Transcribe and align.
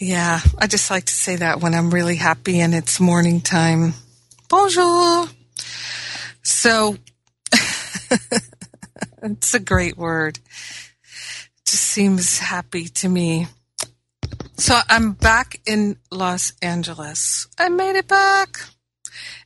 Yeah, 0.00 0.40
I 0.58 0.66
just 0.66 0.90
like 0.90 1.04
to 1.06 1.14
say 1.14 1.36
that 1.36 1.60
when 1.60 1.74
I'm 1.74 1.90
really 1.90 2.16
happy 2.16 2.60
and 2.60 2.74
it's 2.74 3.00
morning 3.00 3.40
time. 3.40 3.94
Bonjour. 4.48 5.26
So, 6.42 6.96
it's 9.22 9.54
a 9.54 9.60
great 9.60 9.96
word. 9.98 10.38
It 10.38 11.66
just 11.66 11.84
seems 11.84 12.38
happy 12.38 12.86
to 12.88 13.08
me. 13.08 13.48
So 14.56 14.78
I'm 14.88 15.12
back 15.12 15.60
in 15.66 15.96
Los 16.10 16.52
Angeles. 16.62 17.48
I 17.58 17.68
made 17.68 17.96
it 17.96 18.08
back. 18.08 18.60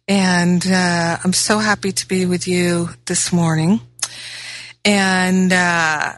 And 0.06 0.66
uh, 0.66 1.18
I'm 1.24 1.32
so 1.32 1.58
happy 1.58 1.92
to 1.92 2.08
be 2.08 2.26
with 2.26 2.46
you 2.46 2.90
this 3.06 3.32
morning. 3.32 3.80
And 4.84 5.52
uh, 5.52 6.14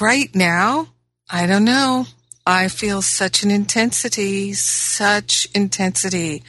right 0.00 0.34
now, 0.34 0.88
I 1.30 1.46
don't 1.46 1.64
know. 1.64 2.06
I 2.46 2.68
feel 2.68 3.00
such 3.00 3.42
an 3.42 3.50
intensity, 3.50 4.52
such 4.52 5.48
intensity. 5.54 6.42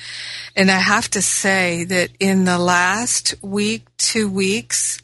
And 0.56 0.70
I 0.70 0.80
have 0.80 1.10
to 1.12 1.22
say 1.22 1.86
that 1.86 2.10
in 2.20 2.44
the 2.44 2.58
last 2.58 3.36
week, 3.42 3.84
two 3.98 4.30
weeks, 4.30 5.02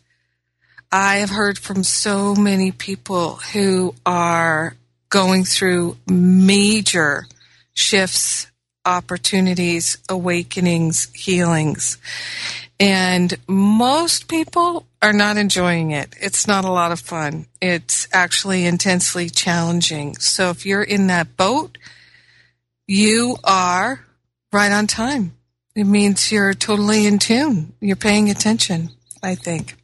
I 0.91 1.17
have 1.17 1.29
heard 1.29 1.57
from 1.57 1.83
so 1.83 2.35
many 2.35 2.73
people 2.73 3.35
who 3.53 3.95
are 4.05 4.75
going 5.07 5.45
through 5.45 5.95
major 6.09 7.27
shifts, 7.73 8.47
opportunities, 8.85 9.97
awakenings, 10.09 11.09
healings. 11.13 11.97
And 12.81 13.33
most 13.47 14.27
people 14.27 14.85
are 15.01 15.13
not 15.13 15.37
enjoying 15.37 15.91
it. 15.91 16.13
It's 16.19 16.47
not 16.47 16.63
a 16.63 16.71
lot 16.71 16.91
of 16.91 16.99
fun. 16.99 17.47
It's 17.61 18.07
actually 18.11 18.65
intensely 18.65 19.29
challenging. 19.29 20.15
So 20.17 20.49
if 20.49 20.65
you're 20.65 20.83
in 20.83 21.07
that 21.07 21.35
boat, 21.37 21.77
you 22.87 23.37
are 23.43 24.05
right 24.51 24.71
on 24.71 24.87
time. 24.87 25.35
It 25.75 25.85
means 25.85 26.31
you're 26.31 26.53
totally 26.53 27.05
in 27.05 27.17
tune. 27.17 27.73
You're 27.79 27.95
paying 27.95 28.29
attention, 28.29 28.89
I 29.23 29.35
think. 29.35 29.75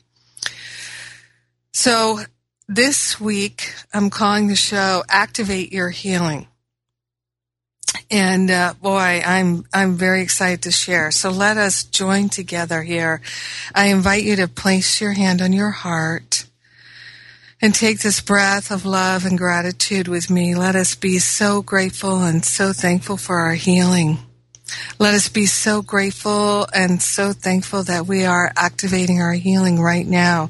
So 1.71 2.19
this 2.67 3.19
week, 3.19 3.73
I'm 3.93 4.09
calling 4.09 4.47
the 4.47 4.55
show 4.55 5.03
Activate 5.07 5.71
Your 5.71 5.89
Healing. 5.89 6.47
And 8.09 8.49
uh, 8.49 8.73
boy, 8.81 9.21
I'm 9.25 9.65
I'm 9.73 9.95
very 9.95 10.21
excited 10.21 10.61
to 10.63 10.71
share. 10.71 11.11
So 11.11 11.29
let 11.29 11.57
us 11.57 11.83
join 11.83 12.29
together 12.29 12.81
here. 12.81 13.21
I 13.75 13.87
invite 13.87 14.23
you 14.23 14.37
to 14.37 14.47
place 14.47 15.01
your 15.01 15.11
hand 15.11 15.41
on 15.41 15.51
your 15.51 15.71
heart 15.71 16.45
and 17.61 17.73
take 17.73 17.99
this 17.99 18.21
breath 18.21 18.71
of 18.71 18.85
love 18.85 19.25
and 19.25 19.37
gratitude 19.37 20.07
with 20.07 20.29
me. 20.29 20.55
Let 20.55 20.75
us 20.75 20.95
be 20.95 21.19
so 21.19 21.61
grateful 21.61 22.23
and 22.23 22.45
so 22.45 22.71
thankful 22.71 23.17
for 23.17 23.39
our 23.39 23.55
healing. 23.55 24.19
Let 24.99 25.13
us 25.13 25.29
be 25.29 25.45
so 25.45 25.81
grateful 25.81 26.67
and 26.73 27.01
so 27.01 27.33
thankful 27.33 27.83
that 27.83 28.07
we 28.07 28.25
are 28.25 28.51
activating 28.55 29.21
our 29.21 29.33
healing 29.33 29.79
right 29.79 30.05
now 30.05 30.49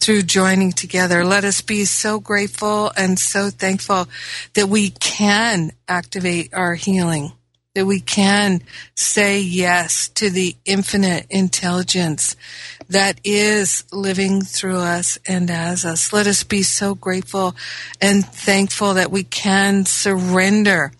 through 0.00 0.22
joining 0.22 0.72
together. 0.72 1.24
Let 1.24 1.44
us 1.44 1.60
be 1.60 1.84
so 1.84 2.20
grateful 2.20 2.92
and 2.96 3.18
so 3.18 3.50
thankful 3.50 4.08
that 4.54 4.68
we 4.68 4.90
can 4.90 5.72
activate 5.88 6.52
our 6.52 6.74
healing, 6.74 7.32
that 7.74 7.86
we 7.86 8.00
can 8.00 8.62
say 8.94 9.40
yes 9.40 10.08
to 10.10 10.30
the 10.30 10.56
infinite 10.64 11.26
intelligence 11.30 12.36
that 12.88 13.20
is 13.24 13.84
living 13.92 14.42
through 14.42 14.78
us 14.78 15.18
and 15.26 15.50
as 15.50 15.84
us. 15.84 16.12
Let 16.12 16.26
us 16.26 16.44
be 16.44 16.62
so 16.62 16.94
grateful 16.94 17.56
and 18.00 18.24
thankful 18.24 18.94
that 18.94 19.10
we 19.10 19.24
can 19.24 19.86
surrender 19.86 20.92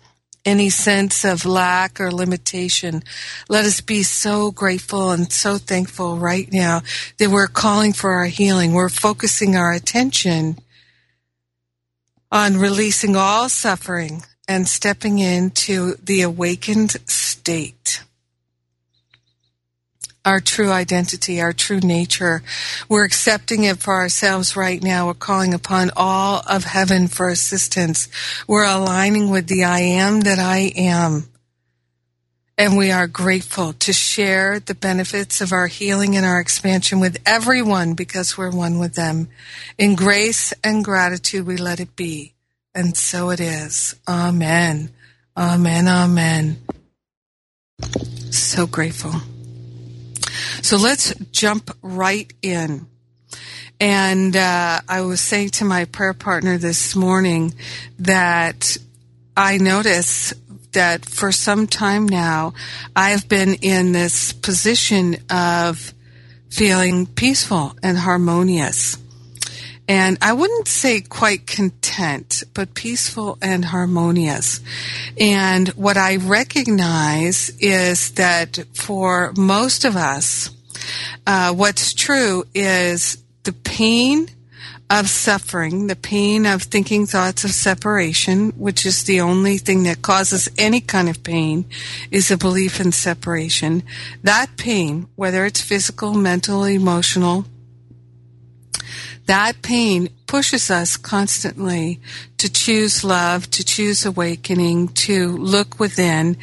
any 0.45 0.69
sense 0.69 1.25
of 1.25 1.45
lack 1.45 1.99
or 1.99 2.11
limitation. 2.11 3.03
Let 3.49 3.65
us 3.65 3.81
be 3.81 4.03
so 4.03 4.51
grateful 4.51 5.11
and 5.11 5.31
so 5.31 5.57
thankful 5.57 6.17
right 6.17 6.51
now 6.51 6.81
that 7.17 7.29
we're 7.29 7.47
calling 7.47 7.93
for 7.93 8.11
our 8.11 8.27
healing. 8.27 8.73
We're 8.73 8.89
focusing 8.89 9.55
our 9.55 9.73
attention 9.73 10.59
on 12.31 12.57
releasing 12.57 13.15
all 13.15 13.49
suffering 13.49 14.23
and 14.47 14.67
stepping 14.67 15.19
into 15.19 15.95
the 15.95 16.21
awakened 16.21 16.91
state 17.09 18.04
our 20.25 20.39
true 20.39 20.71
identity, 20.71 21.39
our 21.39 21.53
true 21.53 21.79
nature. 21.79 22.41
We're 22.89 23.05
accepting 23.05 23.63
it 23.63 23.77
for 23.77 23.93
ourselves 23.93 24.55
right 24.55 24.81
now. 24.81 25.07
We're 25.07 25.13
calling 25.13 25.53
upon 25.53 25.91
all 25.95 26.41
of 26.49 26.63
heaven 26.63 27.07
for 27.07 27.29
assistance. 27.29 28.09
We're 28.47 28.65
aligning 28.65 29.29
with 29.29 29.47
the 29.47 29.63
I 29.63 29.79
am 29.81 30.21
that 30.21 30.39
I 30.39 30.73
am. 30.75 31.29
And 32.57 32.77
we 32.77 32.91
are 32.91 33.07
grateful 33.07 33.73
to 33.73 33.91
share 33.91 34.61
the 34.61 34.75
benefits 34.75 35.41
of 35.41 35.51
our 35.51 35.67
healing 35.67 36.15
and 36.15 36.25
our 36.25 36.39
expansion 36.39 37.01
with 37.01 37.17
everyone 37.25 37.93
because 37.93 38.37
we're 38.37 38.51
one 38.51 38.79
with 38.79 38.95
them. 38.95 39.27
In 39.77 39.95
grace 39.95 40.53
and 40.63 40.83
gratitude, 40.83 41.45
we 41.45 41.57
let 41.57 41.81
it 41.81 41.95
be. 41.97 42.33
And 42.73 42.95
so 42.95 43.29
it 43.29 43.41
is. 43.41 43.95
Amen. 44.07 44.89
Amen. 45.35 45.87
Amen. 45.87 46.57
So 48.31 48.65
grateful. 48.65 49.11
So 50.61 50.77
let's 50.77 51.13
jump 51.31 51.75
right 51.81 52.31
in. 52.41 52.87
And 53.79 54.35
uh, 54.35 54.79
I 54.87 55.01
was 55.01 55.19
saying 55.19 55.49
to 55.49 55.65
my 55.65 55.85
prayer 55.85 56.13
partner 56.13 56.57
this 56.57 56.95
morning 56.95 57.53
that 57.99 58.77
I 59.35 59.57
notice 59.57 60.33
that 60.71 61.05
for 61.05 61.31
some 61.31 61.67
time 61.67 62.07
now, 62.07 62.53
I've 62.95 63.27
been 63.27 63.55
in 63.55 63.91
this 63.91 64.33
position 64.33 65.17
of 65.29 65.93
feeling 66.49 67.05
peaceful 67.05 67.75
and 67.83 67.97
harmonious 67.97 68.97
and 69.87 70.17
I 70.21 70.33
wouldn't 70.33 70.67
say 70.67 71.01
quite 71.01 71.45
content, 71.45 72.43
but 72.53 72.73
peaceful 72.73 73.37
and 73.41 73.65
harmonious. 73.65 74.59
And 75.19 75.67
what 75.69 75.97
I 75.97 76.15
recognize 76.17 77.51
is 77.59 78.11
that 78.11 78.59
for 78.73 79.31
most 79.37 79.85
of 79.85 79.95
us, 79.95 80.49
uh, 81.27 81.53
what's 81.53 81.93
true 81.93 82.45
is 82.53 83.17
the 83.43 83.53
pain 83.53 84.27
of 84.89 85.09
suffering, 85.09 85.87
the 85.87 85.95
pain 85.95 86.45
of 86.45 86.63
thinking 86.63 87.05
thoughts 87.05 87.43
of 87.43 87.51
separation, 87.51 88.49
which 88.51 88.85
is 88.85 89.03
the 89.03 89.21
only 89.21 89.57
thing 89.57 89.83
that 89.83 90.01
causes 90.01 90.49
any 90.57 90.79
kind 90.79 91.09
of 91.09 91.23
pain, 91.23 91.65
is 92.11 92.29
a 92.29 92.37
belief 92.37 92.79
in 92.79 92.91
separation. 92.91 93.81
That 94.23 94.57
pain, 94.57 95.07
whether 95.15 95.45
it's 95.45 95.61
physical, 95.61 96.13
mental, 96.13 96.65
emotional, 96.65 97.45
that 99.25 99.61
pain 99.61 100.09
pushes 100.27 100.69
us 100.69 100.97
constantly 100.97 101.99
to 102.37 102.51
choose 102.51 103.03
love, 103.03 103.49
to 103.51 103.63
choose 103.63 104.05
awakening, 104.05 104.89
to 104.89 105.35
look 105.37 105.79
within, 105.79 106.37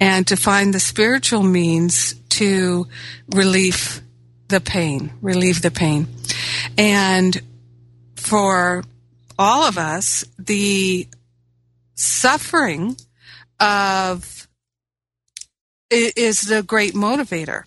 and 0.00 0.26
to 0.26 0.36
find 0.36 0.72
the 0.72 0.80
spiritual 0.80 1.42
means 1.42 2.14
to 2.30 2.86
relieve 3.34 4.00
the 4.48 4.60
pain, 4.60 5.12
relieve 5.20 5.62
the 5.62 5.70
pain. 5.70 6.06
And 6.76 7.40
for 8.16 8.84
all 9.38 9.64
of 9.64 9.78
us, 9.78 10.24
the 10.38 11.08
suffering 11.94 12.96
of 13.60 14.48
is 15.90 16.42
the 16.42 16.62
great 16.62 16.94
motivator. 16.94 17.64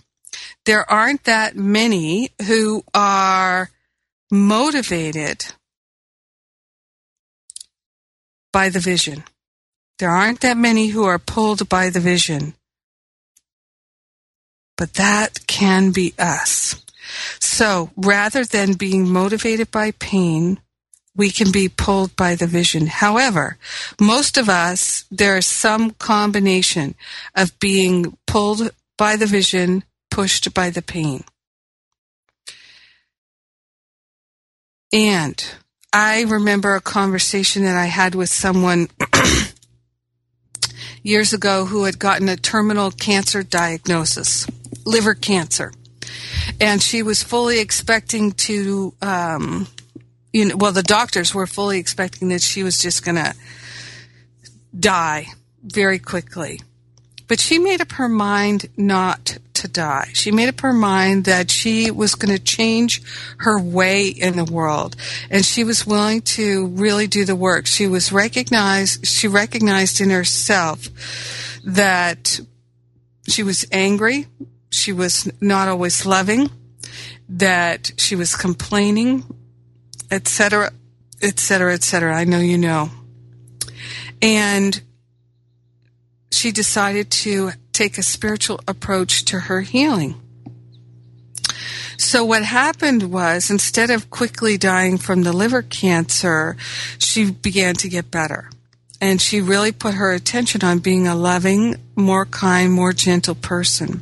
There 0.65 0.89
aren't 0.89 1.23
that 1.23 1.55
many 1.55 2.29
who 2.47 2.83
are 2.93 3.69
motivated 4.31 5.45
by 8.53 8.69
the 8.69 8.79
vision. 8.79 9.23
There 9.99 10.09
aren't 10.09 10.41
that 10.41 10.57
many 10.57 10.87
who 10.87 11.03
are 11.03 11.19
pulled 11.19 11.69
by 11.69 11.89
the 11.89 11.99
vision. 11.99 12.55
But 14.77 14.95
that 14.95 15.45
can 15.45 15.91
be 15.91 16.13
us. 16.17 16.83
So 17.39 17.91
rather 17.95 18.43
than 18.43 18.73
being 18.73 19.07
motivated 19.07 19.69
by 19.69 19.91
pain, 19.91 20.59
we 21.15 21.29
can 21.29 21.51
be 21.51 21.67
pulled 21.69 22.15
by 22.15 22.35
the 22.35 22.47
vision. 22.47 22.87
However, 22.87 23.57
most 23.99 24.37
of 24.37 24.49
us, 24.49 25.05
there 25.11 25.37
is 25.37 25.45
some 25.45 25.91
combination 25.91 26.95
of 27.35 27.59
being 27.59 28.17
pulled 28.25 28.71
by 28.97 29.17
the 29.17 29.25
vision, 29.25 29.83
pushed 30.09 30.53
by 30.53 30.69
the 30.69 30.81
pain. 30.81 31.23
And 34.93 35.43
I 35.93 36.23
remember 36.23 36.75
a 36.75 36.81
conversation 36.81 37.63
that 37.63 37.77
I 37.77 37.85
had 37.85 38.15
with 38.15 38.29
someone 38.29 38.89
years 41.03 41.33
ago 41.33 41.65
who 41.65 41.85
had 41.85 41.99
gotten 41.99 42.29
a 42.29 42.35
terminal 42.35 42.91
cancer 42.91 43.43
diagnosis, 43.43 44.47
liver 44.85 45.13
cancer. 45.13 45.71
And 46.59 46.81
she 46.81 47.03
was 47.03 47.23
fully 47.23 47.59
expecting 47.59 48.33
to, 48.33 48.93
um, 49.01 49.67
you 50.33 50.45
know, 50.45 50.57
well, 50.57 50.71
the 50.71 50.83
doctors 50.83 51.33
were 51.33 51.47
fully 51.47 51.79
expecting 51.79 52.29
that 52.29 52.41
she 52.41 52.63
was 52.63 52.77
just 52.77 53.05
going 53.05 53.15
to 53.15 53.33
die 54.77 55.27
very 55.63 55.99
quickly. 55.99 56.61
But 57.27 57.39
she 57.39 57.59
made 57.59 57.81
up 57.81 57.93
her 57.93 58.09
mind 58.09 58.67
not 58.75 59.37
to 59.61 59.67
die. 59.67 60.09
She 60.13 60.31
made 60.31 60.49
up 60.49 60.61
her 60.61 60.73
mind 60.73 61.25
that 61.25 61.49
she 61.49 61.89
was 61.91 62.15
going 62.15 62.35
to 62.35 62.43
change 62.43 63.01
her 63.37 63.59
way 63.59 64.07
in 64.07 64.35
the 64.35 64.45
world 64.45 64.95
and 65.29 65.45
she 65.45 65.63
was 65.63 65.87
willing 65.87 66.21
to 66.21 66.67
really 66.67 67.07
do 67.07 67.25
the 67.25 67.35
work. 67.35 67.65
She 67.65 67.87
was 67.87 68.11
recognized, 68.11 69.05
she 69.07 69.27
recognized 69.27 70.01
in 70.01 70.09
herself 70.09 70.87
that 71.63 72.39
she 73.27 73.43
was 73.43 73.65
angry. 73.71 74.27
She 74.69 74.93
was 74.93 75.29
not 75.41 75.67
always 75.67 76.05
loving, 76.05 76.49
that 77.29 77.91
she 77.97 78.15
was 78.15 78.35
complaining, 78.35 79.23
etc., 80.09 80.71
etc., 81.21 81.73
etc. 81.73 82.15
I 82.15 82.23
know 82.23 82.39
you 82.39 82.57
know. 82.57 82.89
And 84.21 84.81
she 86.31 86.51
decided 86.51 87.11
to 87.11 87.51
take 87.73 87.97
a 87.97 88.03
spiritual 88.03 88.59
approach 88.67 89.25
to 89.25 89.39
her 89.41 89.61
healing. 89.61 90.15
So 91.97 92.25
what 92.25 92.43
happened 92.43 93.11
was 93.11 93.51
instead 93.51 93.91
of 93.91 94.09
quickly 94.09 94.57
dying 94.57 94.97
from 94.97 95.21
the 95.21 95.33
liver 95.33 95.61
cancer, 95.61 96.57
she 96.97 97.29
began 97.29 97.75
to 97.75 97.89
get 97.89 98.09
better. 98.09 98.49
And 98.99 99.21
she 99.21 99.39
really 99.39 99.71
put 99.71 99.93
her 99.93 100.11
attention 100.11 100.63
on 100.63 100.79
being 100.79 101.07
a 101.07 101.15
loving, 101.15 101.75
more 101.95 102.25
kind, 102.25 102.73
more 102.73 102.93
gentle 102.93 103.35
person. 103.35 104.01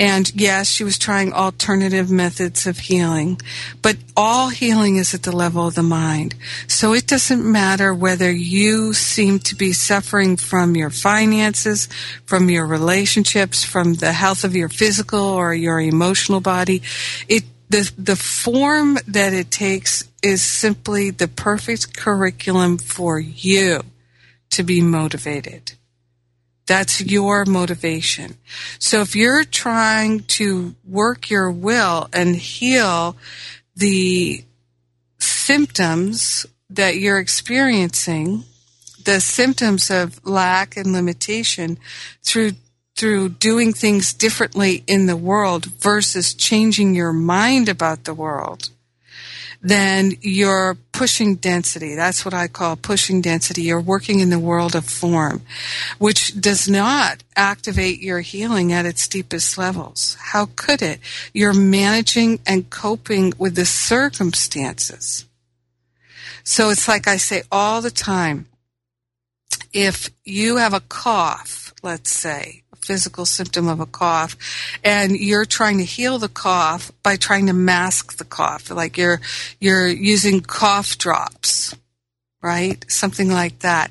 And 0.00 0.32
yes, 0.34 0.68
she 0.68 0.84
was 0.84 0.96
trying 0.96 1.32
alternative 1.32 2.08
methods 2.08 2.66
of 2.66 2.78
healing, 2.78 3.40
but 3.82 3.96
all 4.16 4.48
healing 4.48 4.96
is 4.96 5.12
at 5.12 5.24
the 5.24 5.34
level 5.34 5.66
of 5.66 5.74
the 5.74 5.82
mind. 5.82 6.36
So 6.68 6.92
it 6.92 7.06
doesn't 7.06 7.44
matter 7.44 7.92
whether 7.92 8.30
you 8.30 8.94
seem 8.94 9.40
to 9.40 9.56
be 9.56 9.72
suffering 9.72 10.36
from 10.36 10.76
your 10.76 10.90
finances, 10.90 11.88
from 12.26 12.48
your 12.48 12.66
relationships, 12.66 13.64
from 13.64 13.94
the 13.94 14.12
health 14.12 14.44
of 14.44 14.54
your 14.54 14.68
physical 14.68 15.20
or 15.20 15.52
your 15.52 15.80
emotional 15.80 16.40
body. 16.40 16.82
It, 17.26 17.42
the, 17.68 17.90
the 17.98 18.16
form 18.16 18.98
that 19.08 19.32
it 19.32 19.50
takes 19.50 20.08
is 20.22 20.42
simply 20.42 21.10
the 21.10 21.28
perfect 21.28 21.96
curriculum 21.96 22.78
for 22.78 23.18
you 23.18 23.80
to 24.50 24.62
be 24.62 24.80
motivated. 24.80 25.72
That's 26.68 27.00
your 27.00 27.46
motivation. 27.46 28.36
So 28.78 29.00
if 29.00 29.16
you're 29.16 29.44
trying 29.44 30.20
to 30.24 30.76
work 30.84 31.30
your 31.30 31.50
will 31.50 32.08
and 32.12 32.36
heal 32.36 33.16
the 33.74 34.44
symptoms 35.18 36.44
that 36.68 36.96
you're 36.96 37.18
experiencing, 37.18 38.44
the 39.02 39.18
symptoms 39.18 39.90
of 39.90 40.24
lack 40.26 40.76
and 40.76 40.92
limitation 40.92 41.78
through 42.22 42.52
through 42.96 43.28
doing 43.28 43.72
things 43.72 44.12
differently 44.12 44.82
in 44.88 45.06
the 45.06 45.16
world 45.16 45.66
versus 45.66 46.34
changing 46.34 46.96
your 46.96 47.12
mind 47.12 47.68
about 47.68 48.02
the 48.02 48.12
world, 48.12 48.70
then 49.60 50.12
you're 50.20 50.76
pushing 50.92 51.34
density. 51.34 51.94
That's 51.94 52.24
what 52.24 52.34
I 52.34 52.46
call 52.48 52.76
pushing 52.76 53.20
density. 53.20 53.62
You're 53.62 53.80
working 53.80 54.20
in 54.20 54.30
the 54.30 54.38
world 54.38 54.74
of 54.76 54.84
form, 54.84 55.42
which 55.98 56.40
does 56.40 56.68
not 56.68 57.22
activate 57.34 58.00
your 58.00 58.20
healing 58.20 58.72
at 58.72 58.86
its 58.86 59.08
deepest 59.08 59.58
levels. 59.58 60.16
How 60.20 60.48
could 60.54 60.80
it? 60.80 61.00
You're 61.32 61.54
managing 61.54 62.40
and 62.46 62.70
coping 62.70 63.32
with 63.36 63.56
the 63.56 63.66
circumstances. 63.66 65.24
So 66.44 66.70
it's 66.70 66.88
like 66.88 67.06
I 67.08 67.16
say 67.16 67.42
all 67.50 67.82
the 67.82 67.90
time. 67.90 68.46
If 69.72 70.10
you 70.24 70.56
have 70.56 70.72
a 70.72 70.80
cough, 70.80 71.74
let's 71.82 72.10
say, 72.10 72.62
physical 72.88 73.26
symptom 73.26 73.68
of 73.68 73.80
a 73.80 73.86
cough 74.02 74.34
and 74.82 75.10
you're 75.14 75.44
trying 75.44 75.76
to 75.76 75.84
heal 75.84 76.18
the 76.18 76.34
cough 76.46 76.90
by 77.02 77.16
trying 77.16 77.46
to 77.46 77.52
mask 77.52 78.16
the 78.16 78.24
cough. 78.24 78.70
Like 78.70 78.96
you're 78.96 79.20
you're 79.60 79.88
using 79.88 80.40
cough 80.40 80.96
drops 80.96 81.74
right? 82.40 82.84
Something 82.88 83.30
like 83.30 83.58
that. 83.60 83.90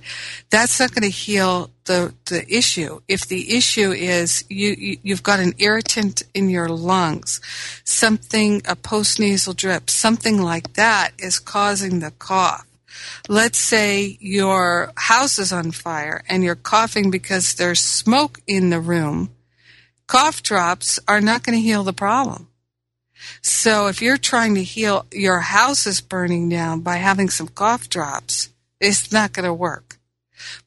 That's 0.49 0.79
not 0.79 0.94
going 0.94 1.03
to 1.03 1.09
heal 1.09 1.69
the 1.83 2.13
the 2.25 2.45
issue. 2.49 3.01
If 3.07 3.27
the 3.27 3.57
issue 3.57 3.91
is 3.91 4.45
you, 4.49 4.69
you 4.77 4.97
you've 5.03 5.23
got 5.23 5.39
an 5.39 5.53
irritant 5.57 6.23
in 6.33 6.49
your 6.49 6.69
lungs 6.69 7.41
something 7.83 8.57
a 8.67 8.75
postnasal 8.75 9.55
drip 9.55 9.89
something 9.89 10.41
like 10.41 10.73
that 10.73 11.11
is 11.17 11.39
causing 11.39 11.99
the 11.99 12.11
cough 12.11 12.66
let's 13.27 13.57
say 13.57 14.17
your 14.19 14.91
house 14.95 15.39
is 15.39 15.51
on 15.51 15.71
fire 15.71 16.23
and 16.27 16.44
you're 16.44 16.55
coughing 16.55 17.11
because 17.11 17.55
there's 17.55 17.79
smoke 17.79 18.39
in 18.47 18.69
the 18.69 18.79
room, 18.79 19.29
cough 20.07 20.41
drops 20.41 20.99
are 21.07 21.21
not 21.21 21.44
going 21.44 21.57
to 21.57 21.63
heal 21.63 21.83
the 21.83 21.94
problem. 21.94 22.47
So 23.41 23.88
if 23.88 24.01
you're 24.01 24.17
trying 24.17 24.55
to 24.55 24.63
heal 24.63 25.05
your 25.11 25.39
house 25.39 25.88
is 25.88 26.01
burning 26.01 26.49
down 26.49 26.81
by 26.81 26.97
having 26.97 27.29
some 27.29 27.47
cough 27.47 27.89
drops, 27.89 28.49
it's 28.79 29.11
not 29.11 29.33
going 29.33 29.45
to 29.45 29.53
work. 29.53 29.97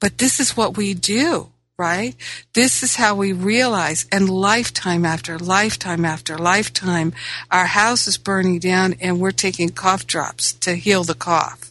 But 0.00 0.18
this 0.18 0.40
is 0.40 0.56
what 0.56 0.76
we 0.76 0.94
do, 0.94 1.52
right? 1.78 2.14
This 2.54 2.82
is 2.82 2.96
how 2.96 3.14
we 3.14 3.32
realize 3.32 4.06
and 4.10 4.28
lifetime 4.28 5.04
after 5.04 5.38
lifetime 5.38 6.04
after 6.04 6.36
lifetime, 6.36 7.12
our 7.50 7.66
house 7.66 8.06
is 8.06 8.18
burning 8.18 8.58
down 8.58 8.94
and 9.00 9.20
we're 9.20 9.30
taking 9.30 9.70
cough 9.70 10.06
drops 10.06 10.52
to 10.54 10.74
heal 10.74 11.04
the 11.04 11.14
cough 11.14 11.69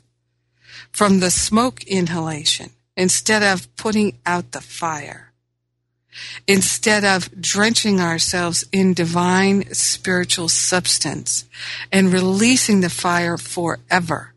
from 0.91 1.19
the 1.19 1.31
smoke 1.31 1.84
inhalation 1.84 2.72
instead 2.96 3.43
of 3.43 3.74
putting 3.75 4.17
out 4.25 4.51
the 4.51 4.62
fire. 4.62 5.31
Instead 6.48 7.05
of 7.05 7.29
drenching 7.39 8.01
ourselves 8.01 8.65
in 8.72 8.93
divine 8.93 9.74
spiritual 9.74 10.50
substance 10.50 11.46
and 11.91 12.12
releasing 12.12 12.81
the 12.81 12.89
fire 12.89 13.38
forever. 13.38 14.34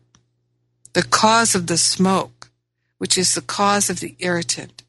The 0.93 1.03
cause 1.03 1.55
of 1.55 1.67
the 1.67 1.77
smoke, 1.77 2.51
which 2.99 3.17
is 3.17 3.35
the 3.35 3.41
cause 3.41 3.89
of 3.89 3.99
the 3.99 4.15
irritant. 4.19 4.83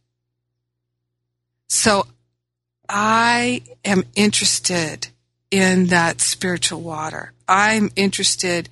So 1.68 2.06
I 2.88 3.62
am 3.84 4.04
interested 4.14 5.08
in 5.50 5.86
that 5.86 6.20
spiritual 6.20 6.80
water. 6.80 7.32
I'm 7.48 7.90
interested 7.96 8.68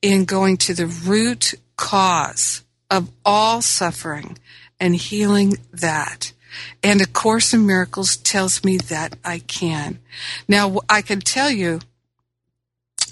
in 0.00 0.24
going 0.24 0.56
to 0.58 0.74
the 0.74 0.86
root 0.86 1.54
cause 1.82 2.62
of 2.88 3.10
all 3.24 3.60
suffering 3.60 4.38
and 4.78 4.94
healing 4.94 5.54
that. 5.72 6.32
And 6.80 7.00
A 7.00 7.06
Course 7.06 7.52
in 7.52 7.66
Miracles 7.66 8.16
tells 8.16 8.62
me 8.62 8.76
that 8.76 9.16
I 9.24 9.40
can. 9.40 9.98
Now, 10.46 10.78
I 10.88 11.02
can 11.02 11.18
tell 11.18 11.50
you 11.50 11.80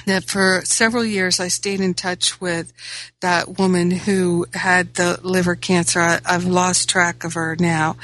that 0.06 0.22
for 0.22 0.62
several 0.64 1.04
years 1.04 1.40
I 1.40 1.48
stayed 1.48 1.80
in 1.80 1.94
touch 1.94 2.40
with 2.40 2.72
that 3.20 3.58
woman 3.58 3.90
who 3.90 4.46
had 4.54 4.94
the 4.94 5.18
liver 5.24 5.56
cancer. 5.56 6.00
I, 6.00 6.20
have 6.24 6.44
lost 6.44 6.88
track 6.88 7.24
of 7.24 7.34
her 7.34 7.56
now, 7.58 7.96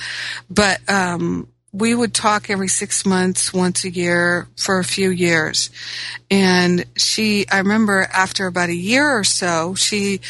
but 0.51 0.81
um, 0.91 1.47
we 1.77 1.95
would 1.95 2.15
talk 2.15 2.49
every 2.49 2.69
six 2.69 3.05
months, 3.05 3.53
once 3.53 3.85
a 3.85 3.91
year 3.91 4.49
for 4.57 4.79
a 4.79 4.85
few 4.85 5.11
years. 5.11 5.69
And 6.31 6.87
she, 6.97 7.47
I 7.51 7.59
remember 7.59 8.09
after 8.13 8.47
about 8.47 8.71
a 8.71 8.75
year 8.75 9.19
or 9.19 9.25
so, 9.25 9.75
she, 9.75 10.21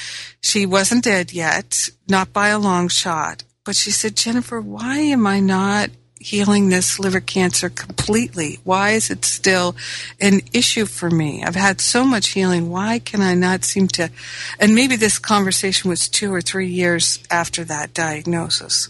she 0.40 0.66
wasn't 0.66 1.04
dead 1.04 1.32
yet, 1.32 1.88
not 2.08 2.32
by 2.32 2.48
a 2.48 2.58
long 2.58 2.88
shot, 2.88 3.44
but 3.64 3.76
she 3.76 3.92
said, 3.92 4.16
Jennifer, 4.16 4.60
why 4.60 4.98
am 4.98 5.24
I 5.24 5.38
not 5.38 5.90
healing 6.18 6.68
this 6.68 6.98
liver 6.98 7.20
cancer 7.20 7.68
completely? 7.68 8.58
Why 8.64 8.90
is 8.90 9.08
it 9.08 9.24
still 9.24 9.76
an 10.20 10.40
issue 10.52 10.86
for 10.86 11.10
me? 11.10 11.44
I've 11.44 11.54
had 11.54 11.80
so 11.80 12.04
much 12.04 12.30
healing. 12.30 12.70
Why 12.70 12.98
can 12.98 13.22
I 13.22 13.34
not 13.34 13.62
seem 13.62 13.86
to? 13.88 14.10
And 14.58 14.74
maybe 14.74 14.96
this 14.96 15.20
conversation 15.20 15.88
was 15.88 16.08
two 16.08 16.34
or 16.34 16.40
three 16.40 16.68
years 16.68 17.20
after 17.30 17.62
that 17.64 17.94
diagnosis. 17.94 18.88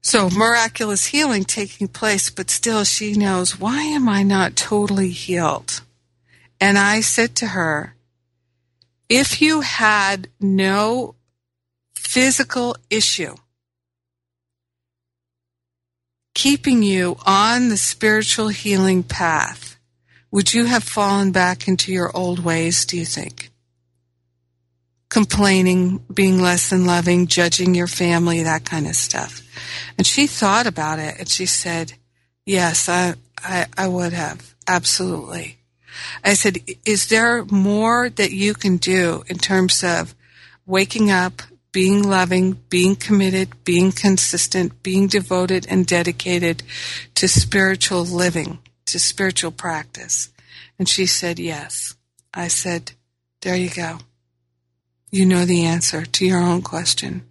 So 0.00 0.30
miraculous 0.30 1.06
healing 1.06 1.44
taking 1.44 1.88
place, 1.88 2.30
but 2.30 2.50
still 2.50 2.84
she 2.84 3.14
knows, 3.14 3.58
why 3.58 3.82
am 3.82 4.08
I 4.08 4.22
not 4.22 4.56
totally 4.56 5.10
healed? 5.10 5.82
And 6.60 6.78
I 6.78 7.00
said 7.00 7.34
to 7.36 7.48
her, 7.48 7.94
if 9.08 9.40
you 9.40 9.60
had 9.62 10.28
no 10.40 11.14
physical 11.94 12.76
issue 12.90 13.34
keeping 16.38 16.84
you 16.84 17.16
on 17.26 17.68
the 17.68 17.76
spiritual 17.76 18.46
healing 18.46 19.02
path, 19.02 19.76
would 20.30 20.54
you 20.54 20.66
have 20.66 20.84
fallen 20.84 21.32
back 21.32 21.66
into 21.66 21.92
your 21.92 22.16
old 22.16 22.38
ways, 22.38 22.84
do 22.84 22.96
you 22.96 23.04
think? 23.04 23.50
Complaining, 25.08 25.98
being 26.14 26.40
less 26.40 26.70
than 26.70 26.86
loving, 26.86 27.26
judging 27.26 27.74
your 27.74 27.88
family, 27.88 28.44
that 28.44 28.64
kind 28.64 28.86
of 28.86 28.94
stuff. 28.94 29.42
And 29.96 30.06
she 30.06 30.26
thought 30.26 30.66
about 30.66 30.98
it 30.98 31.18
and 31.18 31.28
she 31.28 31.46
said, 31.46 31.94
Yes, 32.46 32.88
I, 32.88 33.14
I, 33.38 33.66
I 33.76 33.88
would 33.88 34.12
have. 34.12 34.54
Absolutely. 34.66 35.58
I 36.24 36.34
said, 36.34 36.58
is 36.84 37.08
there 37.08 37.44
more 37.44 38.08
that 38.08 38.32
you 38.32 38.54
can 38.54 38.76
do 38.76 39.24
in 39.26 39.38
terms 39.38 39.84
of 39.84 40.14
waking 40.66 41.10
up, 41.10 41.42
being 41.72 42.02
loving, 42.02 42.52
being 42.70 42.96
committed, 42.96 43.64
being 43.64 43.92
consistent, 43.92 44.82
being 44.82 45.06
devoted 45.06 45.66
and 45.68 45.86
dedicated 45.86 46.62
to 47.16 47.28
spiritual 47.28 48.04
living, 48.04 48.58
to 48.86 48.98
spiritual 48.98 49.50
practice? 49.50 50.30
And 50.78 50.88
she 50.88 51.06
said, 51.06 51.38
yes. 51.38 51.96
I 52.32 52.48
said, 52.48 52.92
there 53.42 53.56
you 53.56 53.70
go. 53.70 53.98
You 55.10 55.24
know 55.26 55.44
the 55.44 55.64
answer 55.64 56.04
to 56.04 56.26
your 56.26 56.40
own 56.40 56.62
question. 56.62 57.22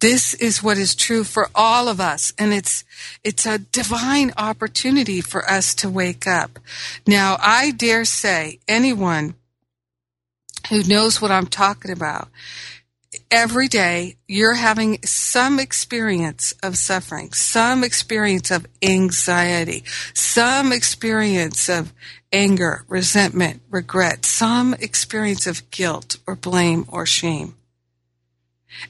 This 0.00 0.34
is 0.34 0.62
what 0.62 0.78
is 0.78 0.94
true 0.94 1.24
for 1.24 1.48
all 1.54 1.88
of 1.88 2.00
us. 2.00 2.32
And 2.38 2.52
it's, 2.52 2.84
it's 3.24 3.46
a 3.46 3.58
divine 3.58 4.32
opportunity 4.36 5.20
for 5.20 5.48
us 5.50 5.74
to 5.76 5.90
wake 5.90 6.26
up. 6.26 6.58
Now, 7.06 7.36
I 7.40 7.72
dare 7.72 8.04
say 8.04 8.60
anyone 8.68 9.34
who 10.70 10.82
knows 10.84 11.20
what 11.20 11.30
I'm 11.30 11.46
talking 11.46 11.90
about, 11.90 12.28
every 13.30 13.68
day 13.68 14.16
you're 14.26 14.54
having 14.54 15.02
some 15.02 15.58
experience 15.58 16.52
of 16.62 16.76
suffering, 16.76 17.32
some 17.32 17.82
experience 17.82 18.50
of 18.50 18.66
anxiety, 18.82 19.84
some 20.14 20.72
experience 20.72 21.68
of 21.68 21.92
anger, 22.32 22.84
resentment, 22.88 23.62
regret, 23.70 24.24
some 24.24 24.74
experience 24.74 25.46
of 25.46 25.70
guilt 25.70 26.18
or 26.26 26.36
blame 26.36 26.84
or 26.88 27.06
shame. 27.06 27.54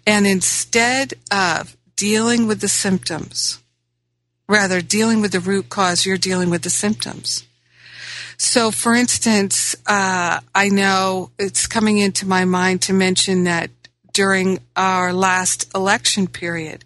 And 0.06 0.26
instead 0.26 1.14
of 1.30 1.76
dealing 1.96 2.46
with 2.46 2.60
the 2.60 2.68
symptoms, 2.68 3.62
rather 4.48 4.80
dealing 4.80 5.20
with 5.20 5.32
the 5.32 5.40
root 5.40 5.68
cause, 5.68 6.06
you're 6.06 6.16
dealing 6.16 6.50
with 6.50 6.62
the 6.62 6.70
symptoms. 6.70 7.44
So, 8.36 8.70
for 8.70 8.94
instance, 8.94 9.74
uh, 9.86 10.40
I 10.54 10.68
know 10.68 11.30
it's 11.38 11.66
coming 11.66 11.98
into 11.98 12.26
my 12.26 12.44
mind 12.44 12.82
to 12.82 12.92
mention 12.92 13.44
that 13.44 13.70
during 14.12 14.60
our 14.76 15.12
last 15.12 15.66
election 15.74 16.28
period, 16.28 16.84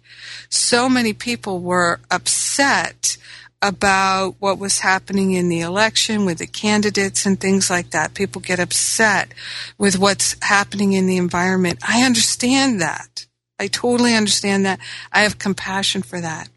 so 0.49 0.89
many 0.89 1.13
people 1.13 1.59
were 1.59 1.99
upset 2.09 3.17
about 3.63 4.35
what 4.39 4.59
was 4.59 4.79
happening 4.79 5.31
in 5.31 5.47
the 5.47 5.61
election 5.61 6.25
with 6.25 6.39
the 6.39 6.45
candidates 6.45 7.25
and 7.25 7.39
things 7.39 7.69
like 7.69 7.91
that. 7.91 8.13
People 8.13 8.41
get 8.41 8.59
upset 8.59 9.33
with 9.77 9.97
what's 9.97 10.35
happening 10.43 10.91
in 10.91 11.07
the 11.07 11.15
environment. 11.15 11.79
I 11.81 12.03
understand 12.03 12.81
that. 12.81 13.25
I 13.57 13.67
totally 13.67 14.15
understand 14.15 14.65
that. 14.65 14.79
I 15.13 15.21
have 15.21 15.39
compassion 15.39 16.01
for 16.01 16.19
that. 16.19 16.49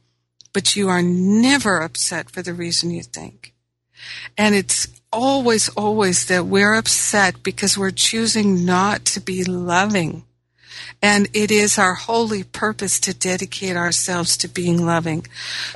But 0.53 0.75
you 0.75 0.89
are 0.89 1.03
never 1.03 1.81
upset 1.81 2.29
for 2.29 2.43
the 2.43 2.55
reason 2.55 2.91
you 2.91 3.05
think. 3.05 3.55
And 4.37 4.57
it's 4.57 4.89
always, 5.13 5.69
always 5.71 6.27
that 6.27 6.47
we're 6.47 6.75
upset 6.75 7.41
because 7.45 7.79
we're 7.79 7.93
choosing 7.93 8.65
not 8.65 9.05
to 9.05 9.21
be 9.21 9.45
loving. 9.45 10.25
And 11.01 11.29
it 11.33 11.53
is 11.53 11.79
our 11.79 11.95
holy 11.95 12.43
purpose 12.43 12.99
to 13.01 13.15
dedicate 13.15 13.77
ourselves 13.77 14.37
to 14.39 14.49
being 14.49 14.85
loving. 14.85 15.27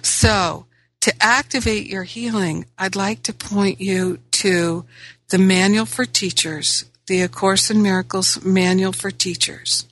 So, 0.03 0.67
to 1.01 1.15
activate 1.21 1.87
your 1.87 2.05
healing, 2.05 2.67
I'd 2.79 2.97
like 2.97 3.23
to 3.25 3.33
point 3.33 3.81
you 3.81 4.19
to 4.33 4.85
the 5.29 5.39
Manual 5.39 5.87
for 5.87 6.05
Teachers, 6.05 6.85
the 7.07 7.23
A 7.23 7.29
Course 7.29 7.71
in 7.71 7.83
Miracles 7.83 8.45
Manual 8.45 8.93
for 8.93 9.11
Teachers. 9.11 9.87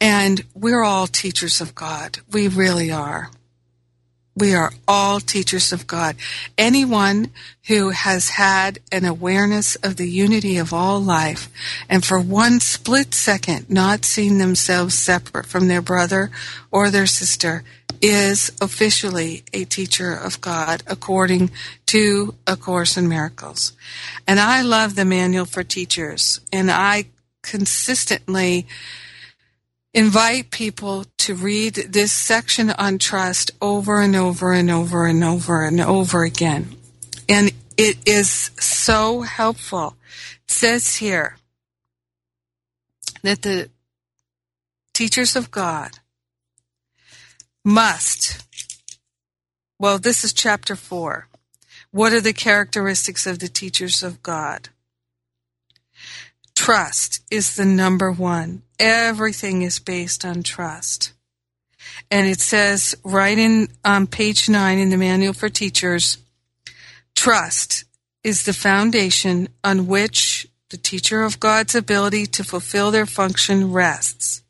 And 0.00 0.44
we're 0.54 0.82
all 0.82 1.06
teachers 1.06 1.60
of 1.60 1.74
God. 1.74 2.18
We 2.30 2.48
really 2.48 2.90
are. 2.90 3.30
We 4.34 4.54
are 4.54 4.72
all 4.88 5.20
teachers 5.20 5.72
of 5.72 5.86
God. 5.86 6.16
Anyone 6.56 7.30
who 7.68 7.90
has 7.90 8.30
had 8.30 8.78
an 8.90 9.04
awareness 9.04 9.76
of 9.76 9.96
the 9.96 10.08
unity 10.08 10.56
of 10.56 10.72
all 10.72 11.00
life 11.00 11.50
and 11.88 12.04
for 12.04 12.18
one 12.18 12.60
split 12.60 13.12
second 13.12 13.68
not 13.68 14.06
seen 14.06 14.38
themselves 14.38 14.94
separate 14.94 15.46
from 15.46 15.68
their 15.68 15.82
brother 15.82 16.30
or 16.70 16.88
their 16.88 17.06
sister 17.06 17.62
is 18.00 18.50
officially 18.60 19.44
a 19.52 19.64
teacher 19.64 20.14
of 20.14 20.40
God 20.40 20.82
according 20.86 21.50
to 21.86 22.34
A 22.46 22.56
Course 22.56 22.96
in 22.96 23.08
Miracles. 23.08 23.72
And 24.26 24.40
I 24.40 24.62
love 24.62 24.94
the 24.94 25.04
manual 25.04 25.44
for 25.44 25.62
teachers 25.62 26.40
and 26.50 26.70
I 26.70 27.04
consistently 27.42 28.66
invite 29.94 30.50
people 30.50 31.04
to 31.18 31.34
read 31.34 31.74
this 31.74 32.12
section 32.12 32.70
on 32.70 32.98
trust 32.98 33.50
over 33.60 34.00
and 34.00 34.16
over 34.16 34.52
and 34.52 34.70
over 34.70 35.06
and 35.06 35.22
over 35.22 35.64
and 35.64 35.80
over 35.80 36.24
again. 36.24 36.76
And 37.28 37.52
it 37.76 37.96
is 38.06 38.50
so 38.58 39.22
helpful. 39.22 39.96
It 40.44 40.50
says 40.50 40.96
here 40.96 41.36
that 43.22 43.42
the 43.42 43.70
teachers 44.94 45.36
of 45.36 45.50
God 45.50 45.90
must, 47.64 48.44
well, 49.78 49.98
this 49.98 50.24
is 50.24 50.32
chapter 50.32 50.74
four. 50.74 51.28
What 51.90 52.12
are 52.12 52.20
the 52.20 52.32
characteristics 52.32 53.26
of 53.26 53.38
the 53.38 53.48
teachers 53.48 54.02
of 54.02 54.22
God? 54.22 54.70
Trust 56.62 57.22
is 57.28 57.56
the 57.56 57.64
number 57.64 58.12
one. 58.12 58.62
Everything 58.78 59.62
is 59.62 59.80
based 59.80 60.24
on 60.24 60.44
trust. 60.44 61.12
And 62.08 62.28
it 62.28 62.38
says 62.38 62.94
right 63.02 63.36
in 63.36 63.66
on 63.84 64.06
page 64.06 64.48
nine 64.48 64.78
in 64.78 64.90
the 64.90 64.96
manual 64.96 65.32
for 65.32 65.48
teachers, 65.48 66.18
trust 67.16 67.82
is 68.22 68.44
the 68.44 68.52
foundation 68.52 69.48
on 69.64 69.88
which 69.88 70.46
the 70.70 70.76
teacher 70.76 71.24
of 71.24 71.40
God's 71.40 71.74
ability 71.74 72.26
to 72.26 72.44
fulfill 72.44 72.92
their 72.92 73.06
function 73.06 73.72
rests. 73.72 74.44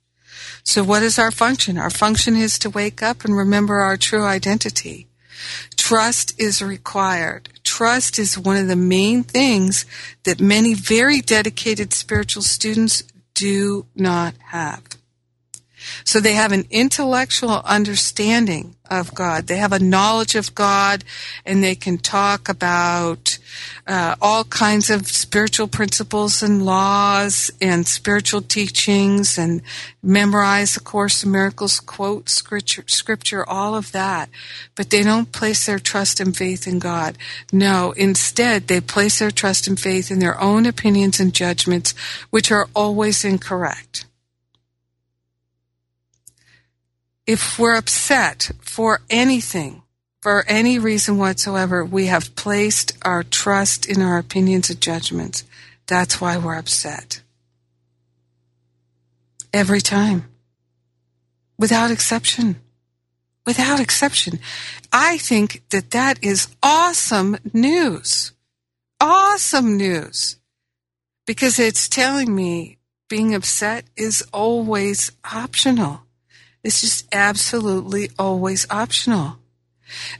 So 0.64 0.85
what 0.85 1.02
is 1.02 1.19
our 1.19 1.31
function? 1.31 1.78
Our 1.78 1.88
function 1.88 2.37
is 2.37 2.59
to 2.59 2.69
wake 2.69 3.02
up 3.02 3.25
and 3.25 3.35
remember 3.35 3.76
our 3.76 3.97
true 3.97 4.25
identity. 4.26 5.07
Trust 5.92 6.40
is 6.40 6.62
required. 6.62 7.50
Trust 7.64 8.18
is 8.18 8.38
one 8.38 8.56
of 8.56 8.66
the 8.66 8.76
main 8.76 9.22
things 9.22 9.84
that 10.22 10.40
many 10.40 10.72
very 10.72 11.20
dedicated 11.20 11.92
spiritual 11.92 12.40
students 12.40 13.02
do 13.34 13.84
not 13.94 14.32
have. 14.52 14.82
So 16.04 16.20
they 16.20 16.34
have 16.34 16.52
an 16.52 16.66
intellectual 16.70 17.62
understanding 17.64 18.76
of 18.90 19.14
God. 19.14 19.46
They 19.46 19.56
have 19.56 19.72
a 19.72 19.78
knowledge 19.78 20.34
of 20.34 20.54
God 20.54 21.02
and 21.46 21.62
they 21.62 21.74
can 21.74 21.96
talk 21.98 22.48
about 22.48 23.38
uh, 23.86 24.16
all 24.20 24.44
kinds 24.44 24.90
of 24.90 25.06
spiritual 25.08 25.66
principles 25.66 26.42
and 26.42 26.64
laws 26.64 27.50
and 27.60 27.86
spiritual 27.86 28.42
teachings 28.42 29.38
and 29.38 29.62
memorize 30.02 30.74
the 30.74 30.80
Course 30.80 31.24
in 31.24 31.30
Miracles, 31.30 31.80
quote 31.80 32.28
scripture, 32.28 32.84
scripture, 32.86 33.48
all 33.48 33.74
of 33.74 33.92
that. 33.92 34.28
But 34.74 34.90
they 34.90 35.02
don't 35.02 35.32
place 35.32 35.66
their 35.66 35.78
trust 35.78 36.20
and 36.20 36.36
faith 36.36 36.66
in 36.66 36.78
God. 36.78 37.16
No, 37.52 37.92
instead 37.92 38.68
they 38.68 38.80
place 38.80 39.18
their 39.18 39.30
trust 39.30 39.66
and 39.66 39.80
faith 39.80 40.10
in 40.10 40.18
their 40.18 40.40
own 40.40 40.66
opinions 40.66 41.18
and 41.18 41.32
judgments, 41.32 41.94
which 42.30 42.52
are 42.52 42.68
always 42.74 43.24
incorrect. 43.24 44.04
If 47.26 47.59
we're 47.59 47.76
upset 47.76 48.50
for 48.61 49.00
anything, 49.09 49.83
for 50.21 50.45
any 50.49 50.79
reason 50.79 51.19
whatsoever, 51.19 51.85
we 51.85 52.07
have 52.07 52.35
placed 52.37 52.97
our 53.02 53.23
trust 53.23 53.87
in 53.87 54.02
our 54.02 54.19
opinions 54.19 54.71
and 54.71 54.81
judgments. 54.81 55.45
That's 55.87 56.21
why 56.21 56.37
we're 56.37 56.57
upset. 56.57 57.23
Every 59.52 59.81
time. 59.81 60.29
Without 61.59 61.91
exception. 61.91 62.57
Without 63.45 63.81
exception. 63.81 64.38
I 64.93 65.19
think 65.19 65.62
that 65.71 65.91
that 65.91 66.23
is 66.23 66.49
awesome 66.62 67.37
news. 67.52 68.33
Awesome 69.00 69.76
news. 69.76 70.38
Because 71.26 71.59
it's 71.59 71.88
telling 71.88 72.35
me 72.35 72.79
being 73.09 73.35
upset 73.35 73.85
is 73.97 74.25
always 74.33 75.12
optional. 75.25 76.02
It's 76.64 76.81
just 76.83 77.07
absolutely 77.12 78.11
always 78.19 78.66
optional. 78.71 79.38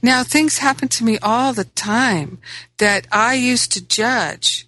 Now, 0.03 0.23
things 0.23 0.59
happen 0.59 0.87
to 0.89 1.03
me 1.05 1.17
all 1.19 1.53
the 1.53 1.65
time 1.65 2.39
that 2.77 3.07
I 3.11 3.35
used 3.35 3.71
to 3.73 3.85
judge 3.85 4.65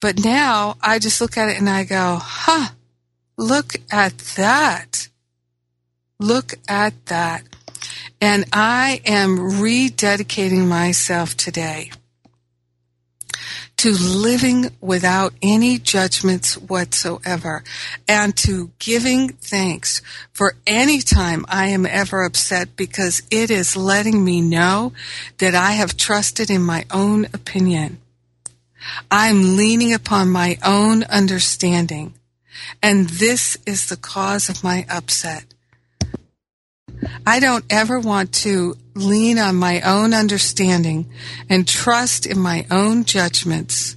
But 0.00 0.24
now 0.24 0.76
I 0.80 0.98
just 0.98 1.20
look 1.20 1.36
at 1.36 1.48
it 1.50 1.58
and 1.58 1.68
I 1.68 1.84
go, 1.84 2.18
huh, 2.22 2.70
look 3.36 3.74
at 3.90 4.18
that. 4.36 5.08
Look 6.20 6.54
at 6.68 7.06
that. 7.06 7.44
And 8.20 8.46
I 8.52 9.02
am 9.06 9.38
rededicating 9.38 10.66
myself 10.68 11.36
today 11.36 11.92
to 13.80 13.92
living 13.92 14.68
without 14.82 15.32
any 15.40 15.78
judgments 15.78 16.58
whatsoever 16.58 17.64
and 18.06 18.36
to 18.36 18.70
giving 18.78 19.30
thanks 19.30 20.02
for 20.34 20.54
any 20.66 21.00
time 21.00 21.46
I 21.48 21.68
am 21.68 21.86
ever 21.86 22.22
upset 22.24 22.76
because 22.76 23.22
it 23.30 23.50
is 23.50 23.76
letting 23.76 24.22
me 24.22 24.42
know 24.42 24.92
that 25.38 25.54
I 25.54 25.70
have 25.72 25.96
trusted 25.96 26.50
in 26.50 26.60
my 26.60 26.84
own 26.90 27.24
opinion. 27.32 28.02
I'm 29.10 29.56
leaning 29.56 29.94
upon 29.94 30.28
my 30.28 30.58
own 30.62 31.02
understanding. 31.04 32.12
And 32.82 33.08
this 33.08 33.56
is 33.64 33.86
the 33.86 33.96
cause 33.96 34.50
of 34.50 34.62
my 34.62 34.84
upset. 34.90 35.49
I 37.26 37.40
don't 37.40 37.64
ever 37.70 37.98
want 38.00 38.32
to 38.34 38.76
lean 38.94 39.38
on 39.38 39.56
my 39.56 39.80
own 39.80 40.12
understanding 40.14 41.10
and 41.48 41.66
trust 41.66 42.26
in 42.26 42.38
my 42.38 42.66
own 42.70 43.04
judgments 43.04 43.96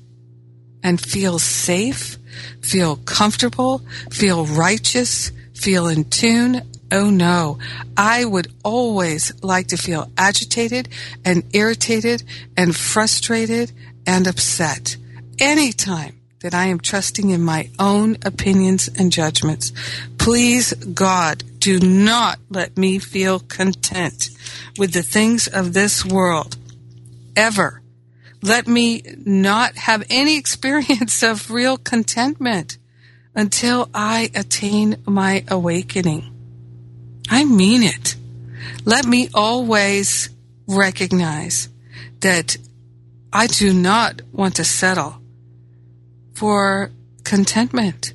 and 0.83 0.99
feel 0.99 1.39
safe, 1.39 2.17
feel 2.61 2.97
comfortable, 2.97 3.81
feel 4.11 4.45
righteous, 4.45 5.31
feel 5.53 5.87
in 5.87 6.05
tune. 6.05 6.61
Oh 6.91 7.09
no, 7.09 7.57
I 7.97 8.23
would 8.25 8.51
always 8.63 9.31
like 9.43 9.67
to 9.67 9.77
feel 9.77 10.11
agitated 10.17 10.89
and 11.25 11.43
irritated 11.53 12.23
and 12.55 12.75
frustrated 12.75 13.71
and 14.05 14.27
upset 14.27 14.97
anytime 15.39 16.19
that 16.41 16.53
I 16.53 16.65
am 16.65 16.79
trusting 16.79 17.29
in 17.29 17.41
my 17.41 17.69
own 17.79 18.17
opinions 18.23 18.89
and 18.89 19.11
judgments. 19.11 19.71
Please, 20.17 20.73
God, 20.73 21.43
do 21.63 21.79
not 21.79 22.39
let 22.49 22.77
me 22.77 22.99
feel 22.99 23.39
content 23.39 24.29
with 24.77 24.91
the 24.91 25.01
things 25.01 25.47
of 25.47 25.71
this 25.71 26.03
world. 26.03 26.57
Ever. 27.37 27.81
Let 28.41 28.67
me 28.67 29.01
not 29.25 29.77
have 29.77 30.03
any 30.09 30.37
experience 30.43 31.23
of 31.23 31.49
real 31.49 31.77
contentment 31.77 32.77
until 33.33 33.89
I 33.93 34.29
attain 34.35 34.97
my 35.05 35.45
awakening. 35.47 36.29
I 37.29 37.45
mean 37.45 37.81
it. 37.81 38.17
Let 38.83 39.05
me 39.05 39.29
always 39.33 40.29
recognize 40.67 41.69
that 42.19 42.57
I 43.31 43.47
do 43.47 43.73
not 43.73 44.21
want 44.33 44.57
to 44.57 44.65
settle 44.65 45.15
for 46.33 46.91
contentment. 47.23 48.13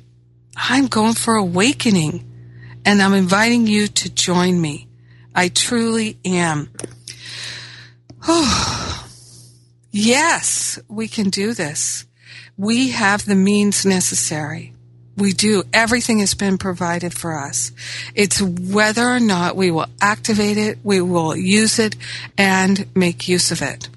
I'm 0.55 0.85
going 0.85 1.15
for 1.15 1.33
awakening 1.33 2.28
and 2.85 3.01
I'm 3.01 3.13
inviting 3.13 3.67
you 3.67 3.87
to 3.87 4.09
join 4.09 4.59
me. 4.59 4.87
I 5.35 5.49
truly 5.49 6.17
am. 6.25 6.69
Yes, 9.91 10.77
we 10.87 11.07
can 11.07 11.31
do 11.31 11.53
this. 11.53 12.05
We 12.57 12.89
have 12.89 13.25
the 13.25 13.35
means 13.35 13.85
necessary. 13.85 14.73
We 15.17 15.33
do. 15.33 15.63
Everything 15.73 16.19
has 16.19 16.33
been 16.33 16.57
provided 16.57 17.13
for 17.13 17.37
us. 17.37 17.71
It's 18.13 18.41
whether 18.41 19.09
or 19.09 19.19
not 19.19 19.55
we 19.55 19.71
will 19.71 19.87
activate 19.99 20.57
it, 20.57 20.77
we 20.83 21.01
will 21.01 21.35
use 21.35 21.79
it, 21.79 21.95
and 22.37 22.87
make 22.95 23.27
use 23.27 23.51
of 23.51 23.61
it. 23.61 23.89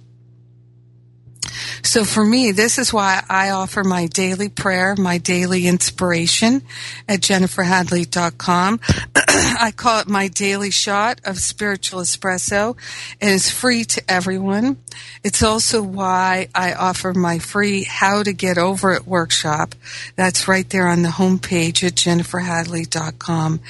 So 1.85 2.05
for 2.05 2.25
me, 2.25 2.53
this 2.53 2.79
is 2.79 2.93
why 2.93 3.23
I 3.29 3.51
offer 3.51 3.83
my 3.83 4.07
daily 4.07 4.49
prayer, 4.49 4.95
my 4.97 5.19
daily 5.19 5.67
inspiration 5.67 6.63
at 7.09 7.21
jenniferhadley.com. 7.21 8.81
I 9.17 9.73
call 9.77 10.01
it 10.01 10.09
my 10.09 10.29
daily 10.29 10.71
shot 10.71 11.21
of 11.25 11.39
spiritual 11.39 12.01
espresso 12.01 12.77
and 13.21 13.35
it's 13.35 13.51
free 13.51 13.85
to 13.85 14.03
everyone. 14.09 14.79
It's 15.25 15.43
also 15.43 15.83
why 15.83 16.49
I 16.55 16.73
offer 16.73 17.15
my 17.15 17.41
free 17.41 17.83
how 17.83 18.23
to 18.23 18.33
get 18.33 18.59
over 18.59 18.93
it 18.93 19.07
workshop. 19.07 19.75
That's 20.15 20.47
right 20.47 20.69
there 20.71 20.87
on 20.87 21.03
the 21.03 21.09
homepage 21.09 21.85
at 21.85 21.95
jenniferhadley.com. 21.95 23.61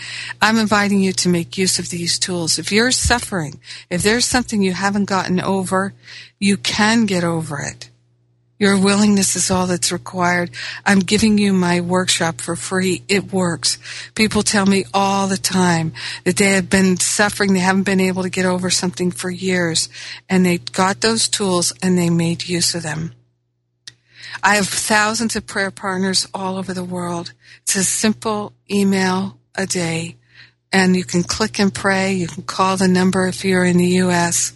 I'm 0.41 0.59
inviting 0.59 1.01
you 1.01 1.13
to 1.15 1.29
make 1.29 1.59
use 1.59 1.79
of 1.79 1.89
these 1.89 2.19
tools. 2.19 2.59
If 2.59 2.73
you're 2.73 2.93
suffering, 2.93 3.59
if 3.89 4.03
there's 4.03 4.27
something 4.27 4.63
you 4.63 4.75
haven't 4.75 5.07
gotten 5.07 5.41
over, 5.41 5.95
you 6.39 6.57
can 6.57 7.07
get 7.07 7.25
over 7.25 7.59
it. 7.61 7.89
Your 8.63 8.79
willingness 8.79 9.35
is 9.35 9.51
all 9.51 9.67
that's 9.67 9.91
required. 9.91 10.53
I'm 10.87 11.01
giving 11.01 11.37
you 11.37 11.53
my 11.53 11.81
workshop 11.81 12.41
for 12.41 12.55
free. 12.55 13.03
It 13.09 13.33
works. 13.33 13.77
People 14.15 14.45
tell 14.45 14.67
me 14.67 14.85
all 14.95 15.27
the 15.27 15.37
time 15.37 15.93
that 16.23 16.37
they 16.37 16.51
have 16.51 16.71
been 16.71 16.97
suffering. 16.97 17.55
They 17.55 17.59
haven't 17.59 17.83
been 17.83 17.99
able 17.99 18.23
to 18.23 18.31
get 18.31 18.47
over 18.47 18.71
something 18.71 19.11
for 19.11 19.31
years 19.31 19.89
and 20.29 20.47
they 20.47 20.59
got 20.59 21.01
those 21.01 21.29
tools 21.29 21.73
and 21.83 21.99
they 21.99 22.09
made 22.09 22.49
use 22.49 22.77
of 22.77 22.85
them. 22.85 23.15
I 24.45 24.55
have 24.55 24.69
thousands 24.69 25.35
of 25.35 25.45
prayer 25.45 25.73
partners 25.73 26.29
all 26.33 26.57
over 26.57 26.73
the 26.73 26.85
world. 26.85 27.33
It's 27.63 27.75
a 27.75 27.83
simple 27.83 28.53
email 28.71 29.39
a 29.57 29.67
day 29.67 30.19
and 30.73 30.95
you 30.95 31.03
can 31.03 31.25
click 31.25 31.59
and 31.59 31.75
pray. 31.75 32.13
You 32.13 32.29
can 32.29 32.45
call 32.45 32.77
the 32.77 32.87
number 32.87 33.27
if 33.27 33.45
you're 33.45 33.65
in 33.65 33.79
the 33.79 33.95
U.S. 34.07 34.53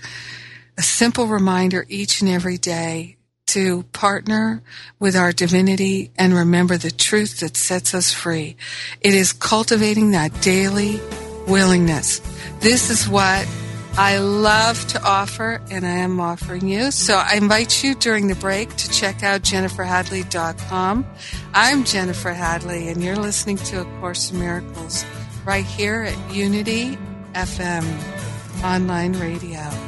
A 0.79 0.83
simple 0.83 1.27
reminder 1.27 1.85
each 1.89 2.21
and 2.21 2.31
every 2.31 2.57
day 2.57 3.16
to 3.57 3.85
partner 3.85 4.61
with 4.99 5.17
our 5.17 5.33
divinity 5.33 6.11
and 6.19 6.35
remember 6.35 6.77
the 6.77 6.91
truth 6.91 7.41
that 7.41 7.57
sets 7.57 7.95
us 7.95 8.13
free. 8.13 8.55
It 9.01 9.15
is 9.15 9.33
cultivating 9.33 10.11
that 10.11 10.43
daily 10.43 11.01
willingness. 11.49 12.21
This 12.61 12.91
is 12.91 13.09
what 13.09 13.49
I 13.97 14.19
love 14.19 14.87
to 14.89 15.03
offer 15.03 15.63
and 15.71 15.87
I 15.87 15.97
am 16.01 16.21
offering 16.21 16.69
you. 16.69 16.91
So 16.91 17.15
I 17.15 17.37
invite 17.37 17.83
you 17.83 17.95
during 17.95 18.29
the 18.29 18.35
break 18.35 18.77
to 18.77 18.91
check 18.91 19.23
out 19.23 19.41
jenniferhadley.com. 19.41 21.07
I'm 21.55 21.85
Jennifer 21.85 22.35
Hadley 22.35 22.91
and 22.91 23.03
you're 23.03 23.17
listening 23.17 23.57
to 23.57 23.81
A 23.81 23.85
Course 24.01 24.33
in 24.33 24.39
Miracles 24.39 25.07
right 25.47 25.65
here 25.65 26.03
at 26.03 26.35
Unity 26.35 26.99
FM 27.33 28.63
online 28.63 29.15
radio. 29.15 29.86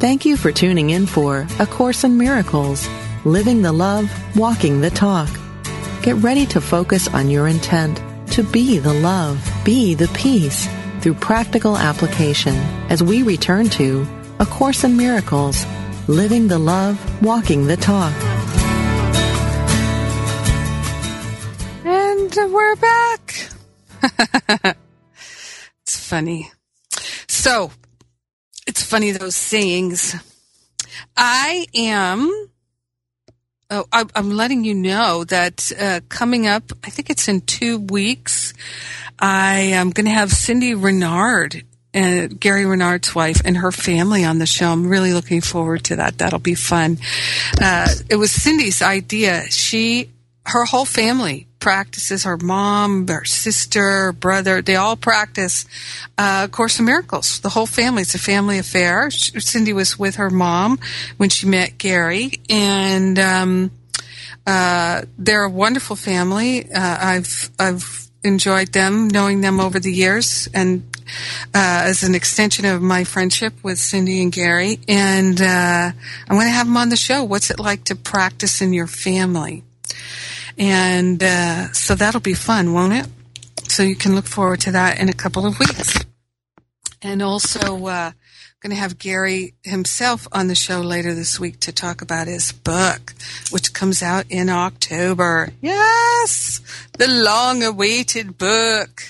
Thank 0.00 0.24
you 0.24 0.36
for 0.36 0.52
tuning 0.52 0.90
in 0.90 1.06
for 1.06 1.44
A 1.58 1.66
Course 1.66 2.04
in 2.04 2.18
Miracles, 2.18 2.88
Living 3.24 3.62
the 3.62 3.72
Love, 3.72 4.08
Walking 4.36 4.80
the 4.80 4.90
Talk. 4.90 5.28
Get 6.02 6.14
ready 6.18 6.46
to 6.46 6.60
focus 6.60 7.08
on 7.08 7.30
your 7.30 7.48
intent 7.48 8.00
to 8.30 8.44
be 8.44 8.78
the 8.78 8.94
love, 8.94 9.44
be 9.64 9.94
the 9.94 10.06
peace 10.14 10.68
through 11.00 11.14
practical 11.14 11.76
application 11.76 12.54
as 12.90 13.02
we 13.02 13.24
return 13.24 13.68
to 13.70 14.06
A 14.38 14.46
Course 14.46 14.84
in 14.84 14.96
Miracles, 14.96 15.66
Living 16.06 16.46
the 16.46 16.60
Love, 16.60 16.96
Walking 17.20 17.66
the 17.66 17.76
Talk. 17.76 18.14
And 21.84 22.52
we're 22.52 22.76
back. 22.76 23.50
it's 25.82 25.98
funny. 25.98 26.52
So, 27.26 27.72
it's 28.68 28.82
funny 28.82 29.10
those 29.12 29.34
sayings. 29.34 30.14
I 31.16 31.66
am. 31.74 32.48
Oh, 33.70 33.86
I, 33.90 34.04
am 34.14 34.30
letting 34.30 34.62
you 34.62 34.74
know 34.74 35.24
that 35.24 35.72
uh, 35.78 36.00
coming 36.10 36.46
up, 36.46 36.64
I 36.84 36.90
think 36.90 37.08
it's 37.08 37.28
in 37.28 37.40
two 37.40 37.78
weeks. 37.78 38.52
I 39.18 39.58
am 39.72 39.90
going 39.90 40.04
to 40.04 40.12
have 40.12 40.30
Cindy 40.30 40.74
Renard 40.74 41.64
and 41.94 42.32
uh, 42.32 42.36
Gary 42.38 42.66
Renard's 42.66 43.14
wife 43.14 43.40
and 43.44 43.56
her 43.56 43.72
family 43.72 44.24
on 44.24 44.38
the 44.38 44.46
show. 44.46 44.70
I'm 44.70 44.86
really 44.86 45.14
looking 45.14 45.40
forward 45.40 45.84
to 45.84 45.96
that. 45.96 46.18
That'll 46.18 46.38
be 46.38 46.54
fun. 46.54 46.98
Uh, 47.60 47.88
it 48.10 48.16
was 48.16 48.30
Cindy's 48.30 48.82
idea. 48.82 49.50
She, 49.50 50.10
her 50.48 50.64
whole 50.64 50.86
family 50.86 51.46
practices 51.60 52.24
her 52.24 52.38
mom, 52.38 53.06
her 53.06 53.24
sister, 53.24 54.12
brother. 54.12 54.62
They 54.62 54.76
all 54.76 54.96
practice 54.96 55.66
uh, 56.16 56.48
Course 56.48 56.78
in 56.78 56.86
Miracles. 56.86 57.40
The 57.40 57.50
whole 57.50 57.66
family. 57.66 58.02
It's 58.02 58.14
a 58.14 58.18
family 58.18 58.58
affair. 58.58 59.10
Cindy 59.10 59.72
was 59.72 59.98
with 59.98 60.16
her 60.16 60.30
mom 60.30 60.78
when 61.18 61.28
she 61.28 61.46
met 61.46 61.76
Gary, 61.76 62.32
and 62.48 63.18
um, 63.18 63.70
uh, 64.46 65.02
they're 65.18 65.44
a 65.44 65.50
wonderful 65.50 65.96
family. 65.96 66.70
Uh, 66.72 66.98
I've 67.00 67.50
I've 67.58 68.08
enjoyed 68.24 68.72
them, 68.72 69.08
knowing 69.08 69.42
them 69.42 69.60
over 69.60 69.78
the 69.78 69.92
years, 69.92 70.48
and 70.54 70.82
uh, 71.54 71.84
as 71.84 72.02
an 72.02 72.14
extension 72.14 72.64
of 72.64 72.80
my 72.80 73.04
friendship 73.04 73.52
with 73.62 73.78
Cindy 73.78 74.22
and 74.22 74.32
Gary. 74.32 74.78
And 74.88 75.40
I'm 75.40 75.94
going 76.30 76.46
to 76.46 76.50
have 76.50 76.66
them 76.66 76.76
on 76.78 76.88
the 76.88 76.96
show. 76.96 77.22
What's 77.22 77.50
it 77.50 77.58
like 77.58 77.84
to 77.84 77.94
practice 77.96 78.62
in 78.62 78.72
your 78.72 78.86
family? 78.86 79.64
And 80.58 81.22
uh, 81.22 81.72
so 81.72 81.94
that'll 81.94 82.20
be 82.20 82.34
fun, 82.34 82.72
won't 82.72 82.92
it? 82.92 83.06
So 83.70 83.82
you 83.82 83.96
can 83.96 84.14
look 84.14 84.26
forward 84.26 84.60
to 84.62 84.72
that 84.72 84.98
in 84.98 85.08
a 85.08 85.12
couple 85.12 85.46
of 85.46 85.58
weeks. 85.58 86.04
And 87.00 87.22
also, 87.22 87.86
uh, 87.86 88.12
going 88.60 88.74
to 88.74 88.76
have 88.76 88.98
Gary 88.98 89.54
himself 89.62 90.26
on 90.32 90.48
the 90.48 90.54
show 90.54 90.80
later 90.80 91.14
this 91.14 91.38
week 91.38 91.60
to 91.60 91.70
talk 91.70 92.02
about 92.02 92.26
his 92.26 92.50
book, 92.50 93.14
which 93.52 93.72
comes 93.72 94.02
out 94.02 94.24
in 94.30 94.48
October. 94.48 95.50
Yes! 95.62 96.60
The 96.98 97.06
long 97.06 97.62
awaited 97.62 98.36
book. 98.36 99.04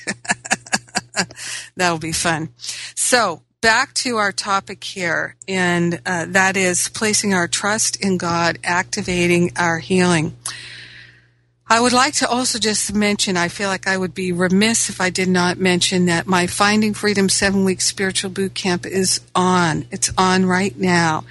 That'll 1.76 1.98
be 1.98 2.12
fun. 2.12 2.50
So, 2.94 3.40
back 3.62 3.94
to 3.94 4.16
our 4.16 4.32
topic 4.32 4.84
here, 4.84 5.34
and 5.48 5.98
uh, 6.04 6.26
that 6.28 6.58
is 6.58 6.90
placing 6.90 7.32
our 7.32 7.48
trust 7.48 7.96
in 8.04 8.18
God, 8.18 8.58
activating 8.62 9.52
our 9.56 9.78
healing. 9.78 10.36
I 11.70 11.80
would 11.80 11.92
like 11.92 12.14
to 12.14 12.28
also 12.28 12.58
just 12.58 12.94
mention, 12.94 13.36
I 13.36 13.48
feel 13.48 13.68
like 13.68 13.86
I 13.86 13.96
would 13.96 14.14
be 14.14 14.32
remiss 14.32 14.88
if 14.88 15.02
I 15.02 15.10
did 15.10 15.28
not 15.28 15.58
mention 15.58 16.06
that 16.06 16.26
my 16.26 16.46
Finding 16.46 16.94
Freedom 16.94 17.28
seven 17.28 17.64
week 17.64 17.82
spiritual 17.82 18.30
boot 18.30 18.54
camp 18.54 18.86
is 18.86 19.20
on. 19.34 19.86
It's 19.90 20.10
on 20.16 20.46
right 20.46 20.76
now. 20.78 21.24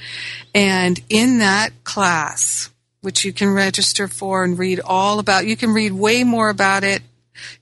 And 0.54 1.00
in 1.10 1.40
that 1.40 1.72
class, 1.84 2.70
which 3.02 3.26
you 3.26 3.34
can 3.34 3.52
register 3.52 4.08
for 4.08 4.44
and 4.44 4.60
read 4.60 4.80
all 4.80 5.18
about, 5.18 5.48
you 5.48 5.58
can 5.58 5.74
read 5.74 5.92
way 5.94 6.24
more 6.24 6.50
about 6.50 6.84
it. 6.84 7.02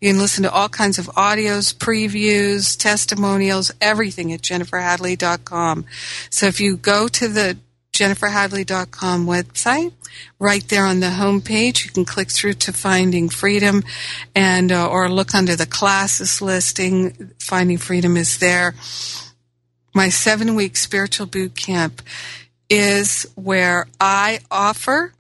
You 0.02 0.12
can 0.12 0.20
listen 0.20 0.44
to 0.44 0.52
all 0.52 0.70
kinds 0.70 0.98
of 1.00 1.08
audios, 1.08 1.74
previews, 1.74 2.78
testimonials, 2.78 3.72
everything 3.80 4.34
at 4.34 4.42
jenniferhadley.com. 4.42 5.86
So 6.30 6.48
if 6.48 6.60
you 6.60 6.78
go 6.78 7.08
to 7.08 7.28
the 7.28 7.58
jenniferhadley.com 7.96 9.26
website. 9.26 9.94
Right 10.40 10.68
there 10.68 10.86
on 10.86 11.00
the 11.00 11.12
home 11.12 11.42
page, 11.42 11.86
you 11.86 11.92
can 11.92 12.06
click 12.06 12.30
through 12.30 12.54
to 12.54 12.74
Finding 12.74 13.30
Freedom 13.30 13.84
and 14.36 14.72
uh, 14.72 14.88
or 14.88 15.10
look 15.10 15.34
under 15.34 15.56
the 15.56 15.66
classes 15.66 16.42
listing. 16.42 17.34
Finding 17.40 17.78
Freedom 17.78 18.18
is 18.18 18.38
there. 18.38 18.76
My 19.94 20.08
7-week 20.08 20.76
spiritual 20.76 21.26
boot 21.26 21.56
camp 21.56 22.02
is 22.70 23.26
where 23.36 23.88
I 24.00 24.40
offer 24.52 25.14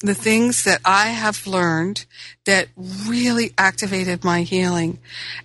the 0.00 0.14
things 0.14 0.64
that 0.64 0.80
I 0.84 1.06
have 1.06 1.46
learned 1.46 2.04
that 2.44 2.68
really 2.76 3.52
activated 3.56 4.22
my 4.22 4.42
healing 4.42 4.98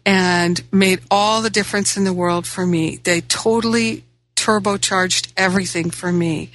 and 0.06 0.62
made 0.71 1.00
all 1.10 1.41
the 1.41 1.50
difference 1.50 1.97
in 1.97 2.04
the 2.04 2.13
world 2.13 2.45
for 2.45 2.65
me. 2.67 2.97
They 2.97 3.21
totally 3.21 4.04
turbocharged 4.41 5.32
everything 5.38 5.91
for 5.91 6.12
me. 6.12 6.49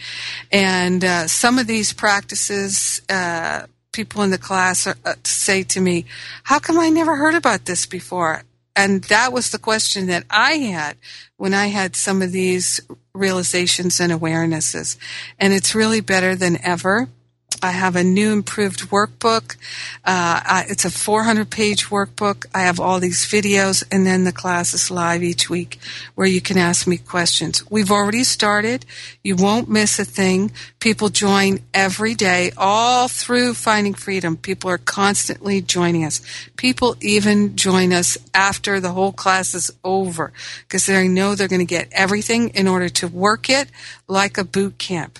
And 0.50 1.04
uh, 1.04 1.28
some 1.28 1.58
of 1.58 1.66
these 1.66 1.92
practices, 1.92 3.00
uh, 3.08 3.66
people 3.92 4.22
in 4.24 4.30
the 4.30 4.38
class 4.38 4.86
are, 4.86 4.96
uh, 5.04 5.14
say 5.24 5.62
to 5.74 5.80
me, 5.80 6.04
"How 6.50 6.58
come 6.58 6.78
I 6.78 6.90
never 6.90 7.16
heard 7.16 7.36
about 7.36 7.64
this 7.64 7.86
before?" 7.86 8.42
And 8.74 9.04
that 9.04 9.32
was 9.32 9.50
the 9.50 9.58
question 9.58 10.06
that 10.08 10.24
I 10.28 10.52
had 10.74 10.96
when 11.36 11.54
I 11.54 11.68
had 11.68 11.96
some 11.96 12.20
of 12.22 12.32
these 12.32 12.80
realizations 13.14 14.00
and 14.00 14.12
awarenesses. 14.12 14.98
And 15.38 15.54
it's 15.54 15.74
really 15.74 16.02
better 16.02 16.36
than 16.36 16.58
ever. 16.62 17.08
I 17.66 17.72
have 17.72 17.96
a 17.96 18.04
new 18.04 18.32
improved 18.32 18.90
workbook. 18.90 19.56
Uh, 20.04 20.38
I, 20.44 20.66
it's 20.68 20.84
a 20.84 20.90
400 20.90 21.50
page 21.50 21.86
workbook. 21.86 22.46
I 22.54 22.60
have 22.60 22.78
all 22.78 23.00
these 23.00 23.26
videos 23.26 23.82
and 23.90 24.06
then 24.06 24.22
the 24.22 24.30
class 24.30 24.72
is 24.72 24.88
live 24.88 25.24
each 25.24 25.50
week 25.50 25.80
where 26.14 26.28
you 26.28 26.40
can 26.40 26.58
ask 26.58 26.86
me 26.86 26.96
questions. 26.96 27.68
We've 27.68 27.90
already 27.90 28.22
started. 28.22 28.86
You 29.24 29.34
won't 29.34 29.68
miss 29.68 29.98
a 29.98 30.04
thing. 30.04 30.52
People 30.78 31.08
join 31.08 31.58
every 31.74 32.14
day 32.14 32.52
all 32.56 33.08
through 33.08 33.54
Finding 33.54 33.94
Freedom. 33.94 34.36
People 34.36 34.70
are 34.70 34.78
constantly 34.78 35.60
joining 35.60 36.04
us. 36.04 36.20
People 36.54 36.94
even 37.00 37.56
join 37.56 37.92
us 37.92 38.16
after 38.32 38.78
the 38.78 38.92
whole 38.92 39.12
class 39.12 39.54
is 39.54 39.72
over 39.82 40.32
because 40.62 40.86
they 40.86 41.08
know 41.08 41.34
they're 41.34 41.48
going 41.48 41.58
to 41.58 41.64
get 41.64 41.88
everything 41.90 42.50
in 42.50 42.68
order 42.68 42.88
to 42.90 43.08
work 43.08 43.50
it 43.50 43.68
like 44.06 44.38
a 44.38 44.44
boot 44.44 44.78
camp 44.78 45.18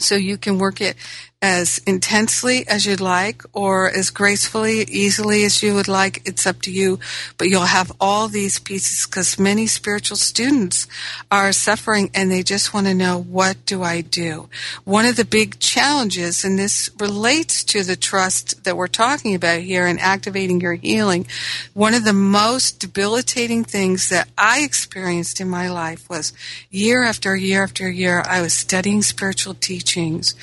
so 0.00 0.14
you 0.14 0.36
can 0.38 0.58
work 0.58 0.80
it 0.80 0.96
as 1.42 1.78
intensely 1.86 2.68
as 2.68 2.84
you'd 2.84 3.00
like 3.00 3.42
or 3.54 3.90
as 3.90 4.10
gracefully, 4.10 4.82
easily 4.82 5.42
as 5.44 5.62
you 5.62 5.74
would 5.74 5.88
like. 5.88 6.20
It's 6.26 6.46
up 6.46 6.60
to 6.62 6.70
you. 6.70 6.98
But 7.38 7.48
you'll 7.48 7.62
have 7.62 7.92
all 7.98 8.28
these 8.28 8.58
pieces 8.58 9.06
because 9.06 9.38
many 9.38 9.66
spiritual 9.66 10.18
students 10.18 10.86
are 11.30 11.52
suffering 11.52 12.10
and 12.12 12.30
they 12.30 12.42
just 12.42 12.74
want 12.74 12.88
to 12.88 12.94
know, 12.94 13.18
what 13.18 13.64
do 13.64 13.82
I 13.82 14.02
do? 14.02 14.50
One 14.84 15.06
of 15.06 15.16
the 15.16 15.24
big 15.24 15.58
challenges, 15.60 16.44
and 16.44 16.58
this 16.58 16.90
relates 16.98 17.64
to 17.64 17.84
the 17.84 17.96
trust 17.96 18.64
that 18.64 18.76
we're 18.76 18.86
talking 18.86 19.34
about 19.34 19.60
here 19.60 19.86
and 19.86 19.98
activating 19.98 20.60
your 20.60 20.74
healing. 20.74 21.26
One 21.72 21.94
of 21.94 22.04
the 22.04 22.12
most 22.12 22.80
debilitating 22.80 23.64
things 23.64 24.10
that 24.10 24.28
I 24.36 24.60
experienced 24.60 25.40
in 25.40 25.48
my 25.48 25.70
life 25.70 26.08
was 26.10 26.34
year 26.70 27.02
after 27.02 27.34
year 27.34 27.62
after 27.62 27.88
year, 27.88 28.22
I 28.26 28.42
was 28.42 28.52
studying 28.52 29.00
spiritual 29.00 29.54
teachings 29.54 30.34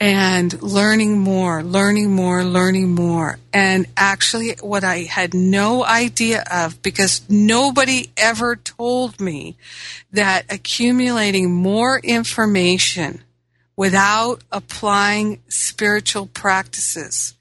and 0.00 0.62
learning 0.62 1.18
more, 1.18 1.62
learning 1.62 2.10
more, 2.10 2.42
learning 2.42 2.94
more. 2.94 3.38
And 3.52 3.86
actually, 3.98 4.54
what 4.62 4.82
I 4.82 5.00
had 5.00 5.34
no 5.34 5.84
idea 5.84 6.42
of, 6.50 6.80
because 6.82 7.20
nobody 7.28 8.10
ever 8.16 8.56
told 8.56 9.20
me 9.20 9.56
that 10.10 10.46
accumulating 10.50 11.52
more 11.54 11.98
information 11.98 13.22
without 13.76 14.42
applying 14.50 15.40
spiritual 15.48 16.26
practices 16.26 17.34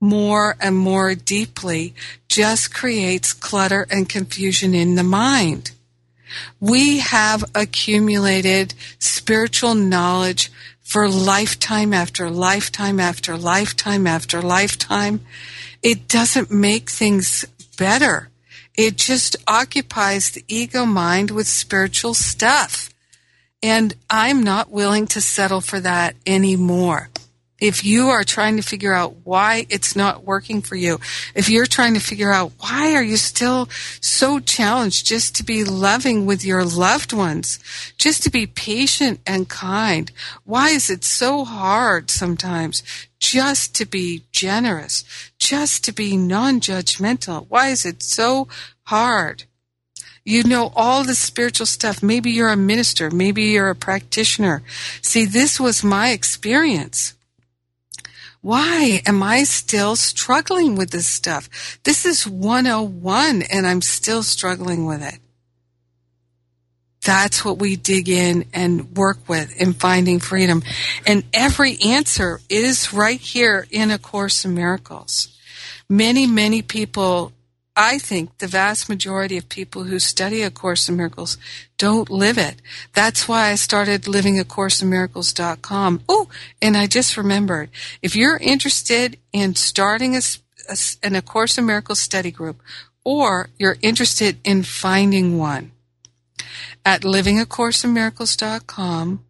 more 0.00 0.56
and 0.60 0.76
more 0.76 1.14
deeply 1.14 1.94
just 2.28 2.72
creates 2.72 3.32
clutter 3.32 3.86
and 3.90 4.08
confusion 4.08 4.74
in 4.74 4.94
the 4.94 5.02
mind. 5.02 5.72
We 6.60 6.98
have 6.98 7.44
accumulated 7.54 8.74
spiritual 8.98 9.74
knowledge 9.74 10.50
for 10.88 11.06
lifetime 11.06 11.92
after 11.92 12.30
lifetime 12.30 12.98
after 12.98 13.36
lifetime 13.36 14.06
after 14.06 14.40
lifetime, 14.40 15.20
it 15.82 16.08
doesn't 16.08 16.50
make 16.50 16.88
things 16.88 17.44
better. 17.76 18.30
It 18.74 18.96
just 18.96 19.36
occupies 19.46 20.30
the 20.30 20.42
ego 20.48 20.86
mind 20.86 21.30
with 21.30 21.46
spiritual 21.46 22.14
stuff. 22.14 22.88
And 23.62 23.96
I'm 24.08 24.42
not 24.42 24.70
willing 24.70 25.06
to 25.08 25.20
settle 25.20 25.60
for 25.60 25.78
that 25.80 26.16
anymore 26.26 27.10
if 27.60 27.84
you 27.84 28.08
are 28.08 28.22
trying 28.22 28.56
to 28.56 28.62
figure 28.62 28.92
out 28.92 29.16
why 29.24 29.66
it's 29.68 29.96
not 29.96 30.24
working 30.24 30.62
for 30.62 30.76
you, 30.76 31.00
if 31.34 31.48
you're 31.48 31.66
trying 31.66 31.94
to 31.94 32.00
figure 32.00 32.32
out 32.32 32.52
why 32.60 32.94
are 32.94 33.02
you 33.02 33.16
still 33.16 33.68
so 34.00 34.38
challenged 34.38 35.06
just 35.06 35.34
to 35.36 35.44
be 35.44 35.64
loving 35.64 36.24
with 36.24 36.44
your 36.44 36.64
loved 36.64 37.12
ones, 37.12 37.58
just 37.98 38.22
to 38.22 38.30
be 38.30 38.46
patient 38.46 39.20
and 39.26 39.48
kind, 39.48 40.12
why 40.44 40.68
is 40.68 40.88
it 40.88 41.02
so 41.02 41.44
hard 41.44 42.10
sometimes 42.10 42.82
just 43.18 43.74
to 43.74 43.84
be 43.84 44.22
generous, 44.30 45.04
just 45.38 45.84
to 45.84 45.92
be 45.92 46.16
non-judgmental? 46.16 47.46
Why 47.48 47.68
is 47.70 47.84
it 47.84 48.02
so 48.02 48.46
hard? 48.84 49.44
You 50.24 50.44
know 50.44 50.72
all 50.76 51.04
the 51.04 51.14
spiritual 51.14 51.66
stuff. 51.66 52.02
Maybe 52.02 52.30
you're 52.30 52.50
a 52.50 52.56
minister. 52.56 53.10
Maybe 53.10 53.44
you're 53.44 53.70
a 53.70 53.74
practitioner. 53.74 54.62
See, 55.00 55.24
this 55.24 55.58
was 55.58 55.82
my 55.82 56.10
experience 56.10 57.14
why 58.40 59.02
am 59.04 59.22
I 59.22 59.44
still 59.44 59.96
struggling 59.96 60.76
with 60.76 60.90
this 60.90 61.06
stuff? 61.06 61.78
This 61.84 62.06
is 62.06 62.26
101 62.26 63.42
and 63.42 63.66
I'm 63.66 63.82
still 63.82 64.22
struggling 64.22 64.86
with 64.86 65.02
it. 65.02 65.18
That's 67.04 67.44
what 67.44 67.58
we 67.58 67.76
dig 67.76 68.08
in 68.08 68.44
and 68.52 68.96
work 68.96 69.18
with 69.28 69.58
in 69.60 69.72
finding 69.72 70.20
freedom. 70.20 70.62
And 71.06 71.24
every 71.32 71.78
answer 71.80 72.40
is 72.48 72.92
right 72.92 73.20
here 73.20 73.66
in 73.70 73.90
A 73.90 73.98
Course 73.98 74.44
in 74.44 74.54
Miracles. 74.54 75.34
Many, 75.88 76.26
many 76.26 76.60
people 76.60 77.32
I 77.80 77.98
think 77.98 78.38
the 78.38 78.48
vast 78.48 78.88
majority 78.88 79.36
of 79.36 79.48
people 79.48 79.84
who 79.84 80.00
study 80.00 80.42
A 80.42 80.50
Course 80.50 80.88
in 80.88 80.96
Miracles 80.96 81.38
don't 81.76 82.10
live 82.10 82.36
it. 82.36 82.56
That's 82.92 83.28
why 83.28 83.50
I 83.50 83.54
started 83.54 84.02
livingacourseinmiracles.com. 84.02 86.02
Oh, 86.08 86.28
and 86.60 86.76
I 86.76 86.88
just 86.88 87.16
remembered, 87.16 87.70
if 88.02 88.16
you're 88.16 88.38
interested 88.38 89.16
in 89.32 89.54
starting 89.54 90.16
a, 90.16 90.22
a, 90.68 90.76
an 91.04 91.14
A 91.14 91.22
Course 91.22 91.56
in 91.56 91.66
Miracles 91.66 92.00
study 92.00 92.32
group, 92.32 92.60
or 93.04 93.48
you're 93.60 93.76
interested 93.80 94.38
in 94.42 94.64
finding 94.64 95.38
one, 95.38 95.70
at 96.84 97.02
livingacourseinmiracles.com, 97.02 99.24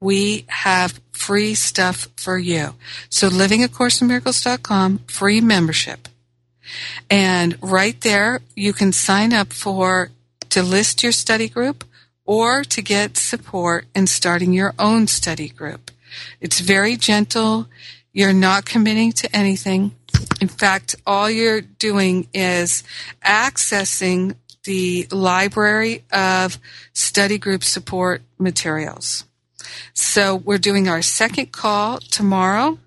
we 0.00 0.44
have 0.48 1.00
free 1.12 1.54
stuff 1.54 2.08
for 2.16 2.36
you. 2.36 2.74
So 3.10 3.28
livingacourseinmiracles.com, 3.28 5.02
free 5.06 5.40
membership. 5.40 6.08
And 7.08 7.56
right 7.60 8.00
there, 8.00 8.40
you 8.54 8.72
can 8.72 8.92
sign 8.92 9.32
up 9.32 9.52
for 9.52 10.10
to 10.50 10.62
list 10.62 11.02
your 11.02 11.12
study 11.12 11.48
group 11.48 11.84
or 12.24 12.64
to 12.64 12.82
get 12.82 13.16
support 13.16 13.86
in 13.94 14.06
starting 14.06 14.52
your 14.52 14.74
own 14.78 15.06
study 15.06 15.48
group. 15.48 15.90
It's 16.40 16.60
very 16.60 16.96
gentle. 16.96 17.66
You're 18.12 18.32
not 18.32 18.64
committing 18.64 19.12
to 19.12 19.36
anything. 19.36 19.92
In 20.40 20.48
fact, 20.48 20.96
all 21.06 21.30
you're 21.30 21.60
doing 21.60 22.26
is 22.34 22.82
accessing 23.24 24.34
the 24.64 25.06
library 25.10 26.04
of 26.12 26.58
study 26.92 27.38
group 27.38 27.64
support 27.64 28.22
materials. 28.38 29.24
So 29.94 30.36
we're 30.36 30.58
doing 30.58 30.88
our 30.88 31.02
second 31.02 31.52
call 31.52 31.98
tomorrow. 31.98 32.78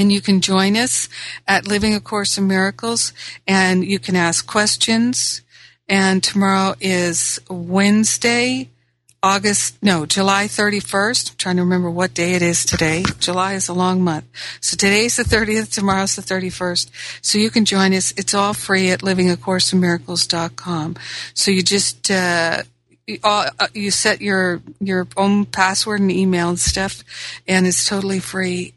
And 0.00 0.10
you 0.10 0.22
can 0.22 0.40
join 0.40 0.78
us 0.78 1.10
at 1.46 1.68
Living 1.68 1.94
A 1.94 2.00
Course 2.00 2.38
in 2.38 2.48
Miracles 2.48 3.12
and 3.46 3.84
you 3.84 3.98
can 3.98 4.16
ask 4.16 4.46
questions. 4.46 5.42
And 5.90 6.24
tomorrow 6.24 6.74
is 6.80 7.38
Wednesday, 7.50 8.70
August, 9.22 9.76
no, 9.82 10.06
July 10.06 10.46
31st. 10.46 11.32
I'm 11.32 11.36
trying 11.36 11.56
to 11.56 11.62
remember 11.64 11.90
what 11.90 12.14
day 12.14 12.32
it 12.32 12.40
is 12.40 12.64
today. 12.64 13.04
July 13.18 13.52
is 13.52 13.68
a 13.68 13.74
long 13.74 14.02
month. 14.02 14.24
So 14.62 14.74
today's 14.74 15.16
the 15.16 15.22
30th, 15.22 15.70
tomorrow's 15.70 16.16
the 16.16 16.22
31st. 16.22 16.88
So 17.20 17.36
you 17.36 17.50
can 17.50 17.66
join 17.66 17.92
us. 17.92 18.14
It's 18.16 18.32
all 18.32 18.54
free 18.54 18.90
at 18.92 19.00
livingacourseinmiracles.com. 19.00 20.96
So 21.34 21.50
you 21.50 21.62
just, 21.62 22.10
uh, 22.10 22.62
uh, 23.22 23.50
you 23.74 23.90
set 23.90 24.22
your 24.22 24.62
your 24.80 25.06
own 25.16 25.44
password 25.44 26.00
and 26.00 26.12
email 26.12 26.48
and 26.48 26.60
stuff, 26.60 27.02
and 27.46 27.66
it's 27.66 27.84
totally 27.84 28.20
free. 28.20 28.72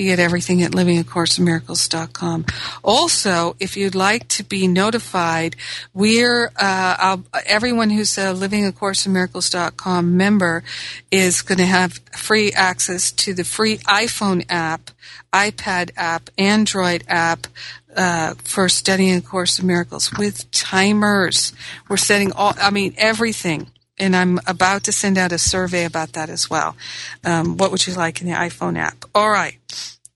You 0.00 0.06
get 0.06 0.18
everything 0.18 0.62
at 0.62 0.72
livingacourseinmiracles.com. 0.72 2.46
Also, 2.82 3.54
if 3.60 3.76
you'd 3.76 3.94
like 3.94 4.28
to 4.28 4.42
be 4.42 4.66
notified, 4.66 5.56
we're 5.92 6.50
uh, 6.56 7.18
everyone 7.44 7.90
who's 7.90 8.16
a 8.16 8.32
livingacourseinmiracles.com 8.32 10.16
member 10.16 10.64
is 11.10 11.42
going 11.42 11.58
to 11.58 11.66
have 11.66 12.00
free 12.16 12.50
access 12.52 13.12
to 13.12 13.34
the 13.34 13.44
free 13.44 13.76
iPhone 13.78 14.46
app, 14.48 14.90
iPad 15.34 15.90
app, 15.98 16.30
Android 16.38 17.04
app 17.06 17.46
uh, 17.94 18.36
for 18.42 18.70
studying 18.70 19.18
a 19.18 19.20
course 19.20 19.58
of 19.58 19.66
miracles 19.66 20.16
with 20.16 20.50
timers. 20.50 21.52
We're 21.90 21.98
setting 21.98 22.32
all, 22.32 22.54
I 22.58 22.70
mean, 22.70 22.94
everything. 22.96 23.66
And 24.00 24.16
I'm 24.16 24.40
about 24.46 24.82
to 24.84 24.92
send 24.92 25.18
out 25.18 25.30
a 25.30 25.38
survey 25.38 25.84
about 25.84 26.14
that 26.14 26.30
as 26.30 26.50
well. 26.50 26.74
Um, 27.22 27.56
what 27.58 27.70
would 27.70 27.86
you 27.86 27.94
like 27.94 28.20
in 28.20 28.26
the 28.26 28.34
iPhone 28.34 28.76
app? 28.78 29.04
All 29.14 29.30
right. 29.30 29.58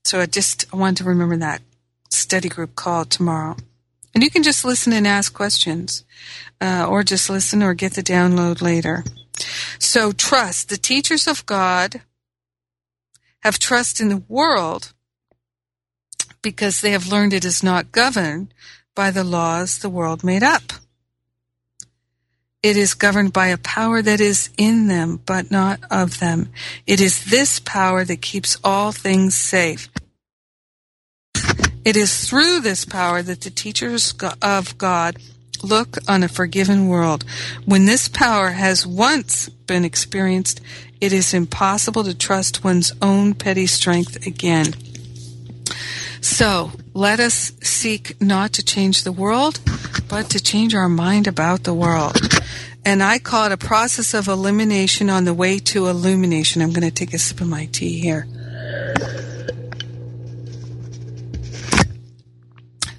So 0.03 0.19
I 0.19 0.25
just 0.25 0.73
wanted 0.73 0.97
to 0.97 1.03
remember 1.03 1.37
that 1.37 1.61
study 2.09 2.49
group 2.49 2.75
call 2.75 3.05
tomorrow. 3.05 3.55
And 4.13 4.23
you 4.23 4.31
can 4.31 4.43
just 4.43 4.65
listen 4.65 4.91
and 4.91 5.05
ask 5.05 5.33
questions, 5.33 6.03
uh, 6.59 6.87
or 6.89 7.03
just 7.03 7.29
listen 7.29 7.61
or 7.61 7.73
get 7.73 7.93
the 7.93 8.01
download 8.01 8.61
later. 8.61 9.03
So 9.77 10.11
trust. 10.11 10.69
The 10.69 10.77
teachers 10.77 11.27
of 11.27 11.45
God 11.45 12.01
have 13.43 13.59
trust 13.59 14.01
in 14.01 14.09
the 14.09 14.23
world 14.27 14.93
because 16.41 16.81
they 16.81 16.91
have 16.91 17.11
learned 17.11 17.33
it 17.33 17.45
is 17.45 17.61
not 17.61 17.91
governed 17.91 18.53
by 18.95 19.11
the 19.11 19.23
laws 19.23 19.79
the 19.79 19.89
world 19.89 20.23
made 20.23 20.43
up. 20.43 20.73
It 22.65 22.77
is 22.77 22.95
governed 22.95 23.31
by 23.31 23.49
a 23.49 23.59
power 23.59 24.01
that 24.01 24.19
is 24.19 24.49
in 24.57 24.87
them, 24.87 25.21
but 25.23 25.51
not 25.51 25.81
of 25.91 26.17
them. 26.17 26.49
It 26.87 26.99
is 26.99 27.25
this 27.25 27.59
power 27.59 28.03
that 28.03 28.23
keeps 28.23 28.57
all 28.63 28.91
things 28.91 29.35
safe. 29.35 29.87
It 31.85 31.95
is 31.95 32.27
through 32.27 32.61
this 32.61 32.83
power 32.83 33.21
that 33.21 33.41
the 33.41 33.51
teachers 33.51 34.15
of 34.41 34.75
God 34.79 35.17
look 35.61 35.99
on 36.07 36.23
a 36.23 36.27
forgiven 36.27 36.87
world. 36.87 37.23
When 37.65 37.85
this 37.85 38.07
power 38.07 38.49
has 38.49 38.87
once 38.87 39.47
been 39.47 39.85
experienced, 39.85 40.59
it 40.99 41.13
is 41.13 41.35
impossible 41.35 42.03
to 42.03 42.17
trust 42.17 42.63
one's 42.63 42.91
own 42.99 43.35
petty 43.35 43.67
strength 43.67 44.25
again. 44.25 44.73
So 46.25 46.71
let 46.95 47.19
us 47.19 47.51
seek 47.61 48.19
not 48.19 48.51
to 48.53 48.65
change 48.65 49.03
the 49.03 49.11
world, 49.11 49.59
but 50.09 50.27
to 50.31 50.41
change 50.41 50.73
our 50.73 50.89
mind 50.89 51.27
about 51.27 51.65
the 51.65 51.73
world. 51.73 52.17
And 52.83 53.03
I 53.03 53.19
call 53.19 53.45
it 53.45 53.51
a 53.51 53.57
process 53.57 54.15
of 54.15 54.27
elimination 54.27 55.07
on 55.07 55.25
the 55.25 55.35
way 55.35 55.59
to 55.59 55.85
illumination. 55.85 56.63
I'm 56.63 56.71
going 56.71 56.81
to 56.81 56.89
take 56.89 57.13
a 57.13 57.19
sip 57.19 57.41
of 57.41 57.47
my 57.47 57.67
tea 57.67 57.99
here. 57.99 58.27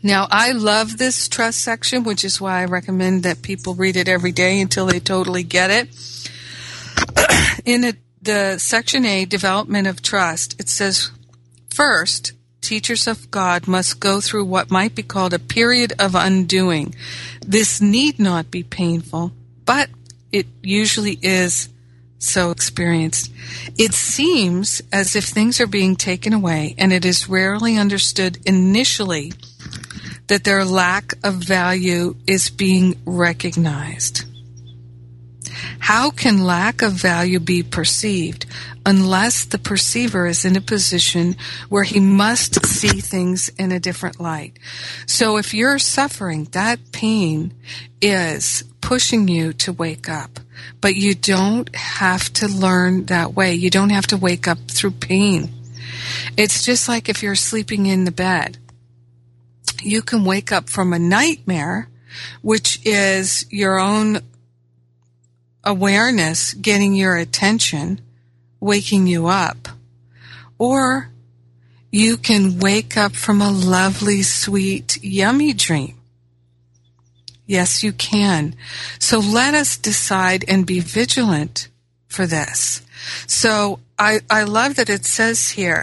Now, 0.04 0.28
I 0.30 0.52
love 0.52 0.96
this 0.96 1.28
trust 1.28 1.60
section, 1.60 2.04
which 2.04 2.24
is 2.24 2.40
why 2.40 2.62
I 2.62 2.66
recommend 2.66 3.24
that 3.24 3.42
people 3.42 3.74
read 3.74 3.96
it 3.96 4.06
every 4.06 4.30
day 4.30 4.60
until 4.60 4.86
they 4.86 5.00
totally 5.00 5.42
get 5.42 5.72
it. 5.72 5.88
In 7.64 7.82
it, 7.82 7.96
the 8.22 8.58
section 8.58 9.04
A, 9.04 9.24
development 9.24 9.88
of 9.88 10.00
trust, 10.00 10.60
it 10.60 10.68
says, 10.68 11.10
first, 11.70 12.32
teachers 12.66 13.06
of 13.06 13.30
God 13.30 13.68
must 13.68 14.00
go 14.00 14.20
through 14.20 14.44
what 14.44 14.72
might 14.72 14.96
be 14.96 15.02
called 15.04 15.32
a 15.32 15.38
period 15.38 15.92
of 16.00 16.16
undoing. 16.16 16.94
This 17.46 17.80
need 17.80 18.18
not 18.18 18.50
be 18.50 18.64
painful, 18.64 19.30
but 19.64 19.88
it 20.32 20.46
usually 20.62 21.16
is 21.22 21.68
so 22.18 22.50
experienced. 22.50 23.32
It 23.78 23.94
seems 23.94 24.82
as 24.92 25.14
if 25.14 25.24
things 25.24 25.60
are 25.60 25.68
being 25.68 25.94
taken 25.94 26.32
away, 26.32 26.74
and 26.76 26.92
it 26.92 27.04
is 27.04 27.28
rarely 27.28 27.76
understood 27.76 28.38
initially 28.44 29.32
that 30.26 30.42
their 30.42 30.64
lack 30.64 31.14
of 31.22 31.34
value 31.34 32.16
is 32.26 32.50
being 32.50 32.96
recognized. 33.04 34.24
How 35.78 36.10
can 36.10 36.44
lack 36.44 36.82
of 36.82 36.92
value 36.92 37.40
be 37.40 37.62
perceived 37.62 38.46
unless 38.84 39.44
the 39.44 39.58
perceiver 39.58 40.26
is 40.26 40.44
in 40.44 40.56
a 40.56 40.60
position 40.60 41.36
where 41.68 41.82
he 41.82 42.00
must 42.00 42.64
see 42.66 43.00
things 43.00 43.48
in 43.50 43.72
a 43.72 43.80
different 43.80 44.20
light? 44.20 44.58
So 45.06 45.36
if 45.36 45.54
you're 45.54 45.78
suffering, 45.78 46.44
that 46.52 46.92
pain 46.92 47.54
is 48.00 48.64
pushing 48.80 49.26
you 49.28 49.52
to 49.52 49.72
wake 49.72 50.08
up. 50.08 50.38
But 50.80 50.94
you 50.94 51.14
don't 51.14 51.74
have 51.74 52.32
to 52.34 52.48
learn 52.48 53.06
that 53.06 53.34
way. 53.34 53.54
You 53.54 53.70
don't 53.70 53.90
have 53.90 54.06
to 54.08 54.16
wake 54.16 54.46
up 54.46 54.58
through 54.68 54.92
pain. 54.92 55.50
It's 56.36 56.62
just 56.62 56.88
like 56.88 57.08
if 57.08 57.22
you're 57.22 57.34
sleeping 57.34 57.86
in 57.86 58.04
the 58.04 58.12
bed. 58.12 58.58
You 59.82 60.02
can 60.02 60.24
wake 60.24 60.52
up 60.52 60.68
from 60.68 60.92
a 60.92 60.98
nightmare, 60.98 61.88
which 62.42 62.80
is 62.84 63.46
your 63.50 63.78
own 63.78 64.20
awareness 65.66 66.54
getting 66.54 66.94
your 66.94 67.16
attention, 67.16 68.00
waking 68.60 69.06
you 69.06 69.26
up. 69.26 69.68
Or 70.58 71.10
you 71.90 72.16
can 72.16 72.58
wake 72.58 72.96
up 72.96 73.14
from 73.14 73.42
a 73.42 73.50
lovely, 73.50 74.22
sweet, 74.22 75.02
yummy 75.02 75.52
dream. 75.52 75.96
Yes, 77.46 77.82
you 77.82 77.92
can. 77.92 78.54
So 78.98 79.18
let 79.18 79.54
us 79.54 79.76
decide 79.76 80.44
and 80.48 80.66
be 80.66 80.80
vigilant 80.80 81.68
for 82.08 82.26
this. 82.26 82.82
So 83.26 83.80
I, 83.98 84.20
I 84.30 84.44
love 84.44 84.76
that 84.76 84.90
it 84.90 85.04
says 85.04 85.50
here, 85.50 85.82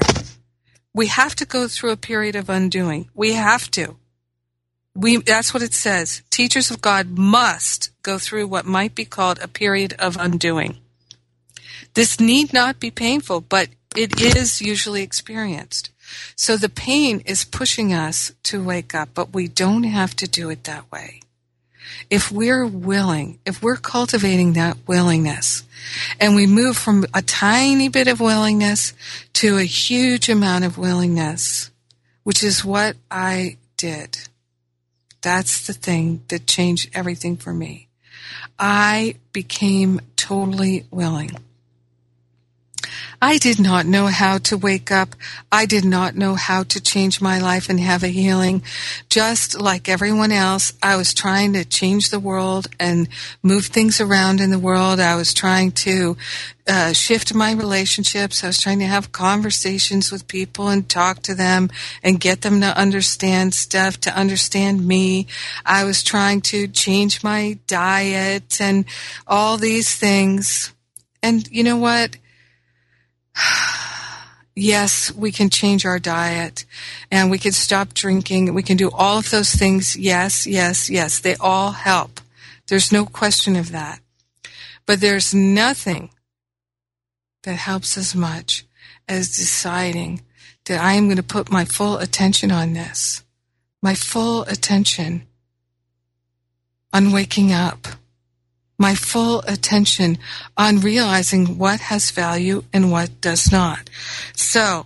we 0.93 1.07
have 1.07 1.35
to 1.35 1.45
go 1.45 1.67
through 1.67 1.91
a 1.91 1.97
period 1.97 2.35
of 2.35 2.49
undoing. 2.49 3.09
We 3.15 3.33
have 3.33 3.71
to. 3.71 3.95
We, 4.95 5.17
that's 5.17 5.53
what 5.53 5.63
it 5.63 5.73
says. 5.73 6.21
Teachers 6.29 6.69
of 6.69 6.81
God 6.81 7.17
must 7.17 7.89
go 8.03 8.19
through 8.19 8.47
what 8.47 8.65
might 8.65 8.93
be 8.93 9.05
called 9.05 9.39
a 9.41 9.47
period 9.47 9.93
of 9.97 10.17
undoing. 10.17 10.77
This 11.95 12.19
need 12.19 12.53
not 12.53 12.79
be 12.79 12.91
painful, 12.91 13.41
but 13.41 13.69
it 13.95 14.19
is 14.21 14.61
usually 14.61 15.01
experienced. 15.01 15.91
So 16.35 16.57
the 16.57 16.69
pain 16.69 17.21
is 17.25 17.43
pushing 17.43 17.93
us 17.93 18.31
to 18.43 18.63
wake 18.63 18.93
up, 18.93 19.09
but 19.13 19.33
we 19.33 19.47
don't 19.47 19.83
have 19.83 20.15
to 20.17 20.27
do 20.27 20.49
it 20.49 20.63
that 20.65 20.91
way. 20.91 21.21
If 22.09 22.31
we're 22.31 22.65
willing, 22.65 23.39
if 23.45 23.61
we're 23.61 23.77
cultivating 23.77 24.53
that 24.53 24.77
willingness, 24.87 25.63
and 26.19 26.35
we 26.35 26.47
move 26.47 26.77
from 26.77 27.05
a 27.13 27.21
tiny 27.21 27.89
bit 27.89 28.07
of 28.07 28.19
willingness 28.19 28.93
to 29.33 29.57
a 29.57 29.63
huge 29.63 30.29
amount 30.29 30.65
of 30.65 30.77
willingness, 30.77 31.71
which 32.23 32.43
is 32.43 32.65
what 32.65 32.95
I 33.09 33.57
did. 33.77 34.17
That's 35.23 35.65
the 35.65 35.73
thing 35.73 36.21
that 36.27 36.45
changed 36.45 36.91
everything 36.93 37.37
for 37.37 37.53
me. 37.53 37.87
I 38.59 39.15
became 39.31 40.01
totally 40.17 40.85
willing. 40.91 41.31
I 43.23 43.37
did 43.37 43.57
not 43.57 43.85
know 43.85 44.07
how 44.07 44.37
to 44.39 44.57
wake 44.57 44.91
up. 44.91 45.15
I 45.49 45.65
did 45.65 45.85
not 45.85 46.13
know 46.13 46.35
how 46.35 46.63
to 46.63 46.81
change 46.81 47.21
my 47.21 47.39
life 47.39 47.69
and 47.69 47.79
have 47.79 48.03
a 48.03 48.09
healing. 48.09 48.63
Just 49.09 49.57
like 49.57 49.87
everyone 49.87 50.33
else, 50.33 50.73
I 50.83 50.97
was 50.97 51.13
trying 51.13 51.53
to 51.53 51.63
change 51.63 52.09
the 52.09 52.19
world 52.19 52.67
and 52.81 53.07
move 53.41 53.67
things 53.67 54.01
around 54.01 54.41
in 54.41 54.49
the 54.49 54.59
world. 54.59 54.99
I 54.99 55.15
was 55.15 55.33
trying 55.33 55.71
to 55.87 56.17
uh, 56.67 56.91
shift 56.91 57.33
my 57.33 57.53
relationships. 57.53 58.43
I 58.43 58.47
was 58.47 58.59
trying 58.59 58.79
to 58.79 58.87
have 58.87 59.13
conversations 59.13 60.11
with 60.11 60.27
people 60.27 60.67
and 60.67 60.89
talk 60.89 61.21
to 61.21 61.33
them 61.33 61.69
and 62.03 62.19
get 62.19 62.41
them 62.41 62.59
to 62.59 62.77
understand 62.77 63.53
stuff, 63.53 64.01
to 64.01 64.13
understand 64.13 64.85
me. 64.85 65.27
I 65.65 65.85
was 65.85 66.03
trying 66.03 66.41
to 66.51 66.67
change 66.67 67.23
my 67.23 67.57
diet 67.67 68.59
and 68.59 68.83
all 69.25 69.55
these 69.55 69.95
things. 69.95 70.73
And 71.21 71.49
you 71.49 71.63
know 71.63 71.77
what? 71.77 72.17
yes, 74.55 75.13
we 75.13 75.31
can 75.31 75.49
change 75.49 75.85
our 75.85 75.99
diet 75.99 76.65
and 77.11 77.31
we 77.31 77.37
can 77.37 77.51
stop 77.51 77.93
drinking. 77.93 78.53
We 78.53 78.63
can 78.63 78.77
do 78.77 78.91
all 78.91 79.17
of 79.19 79.29
those 79.29 79.53
things. 79.53 79.95
Yes, 79.97 80.47
yes, 80.47 80.89
yes. 80.89 81.19
They 81.19 81.35
all 81.35 81.71
help. 81.71 82.19
There's 82.67 82.91
no 82.91 83.05
question 83.05 83.55
of 83.55 83.71
that. 83.71 83.99
But 84.85 85.01
there's 85.01 85.33
nothing 85.33 86.09
that 87.43 87.55
helps 87.55 87.97
as 87.97 88.15
much 88.15 88.65
as 89.07 89.35
deciding 89.35 90.21
that 90.65 90.81
I 90.81 90.93
am 90.93 91.05
going 91.05 91.17
to 91.17 91.23
put 91.23 91.51
my 91.51 91.65
full 91.65 91.97
attention 91.97 92.51
on 92.51 92.73
this, 92.73 93.23
my 93.81 93.95
full 93.95 94.43
attention 94.43 95.27
on 96.93 97.11
waking 97.11 97.51
up 97.51 97.87
my 98.83 98.95
full 98.95 99.41
attention 99.47 100.17
on 100.57 100.81
realizing 100.81 101.57
what 101.57 101.79
has 101.79 102.11
value 102.11 102.61
and 102.73 102.91
what 102.91 103.09
does 103.21 103.49
not. 103.49 103.89
So, 104.35 104.83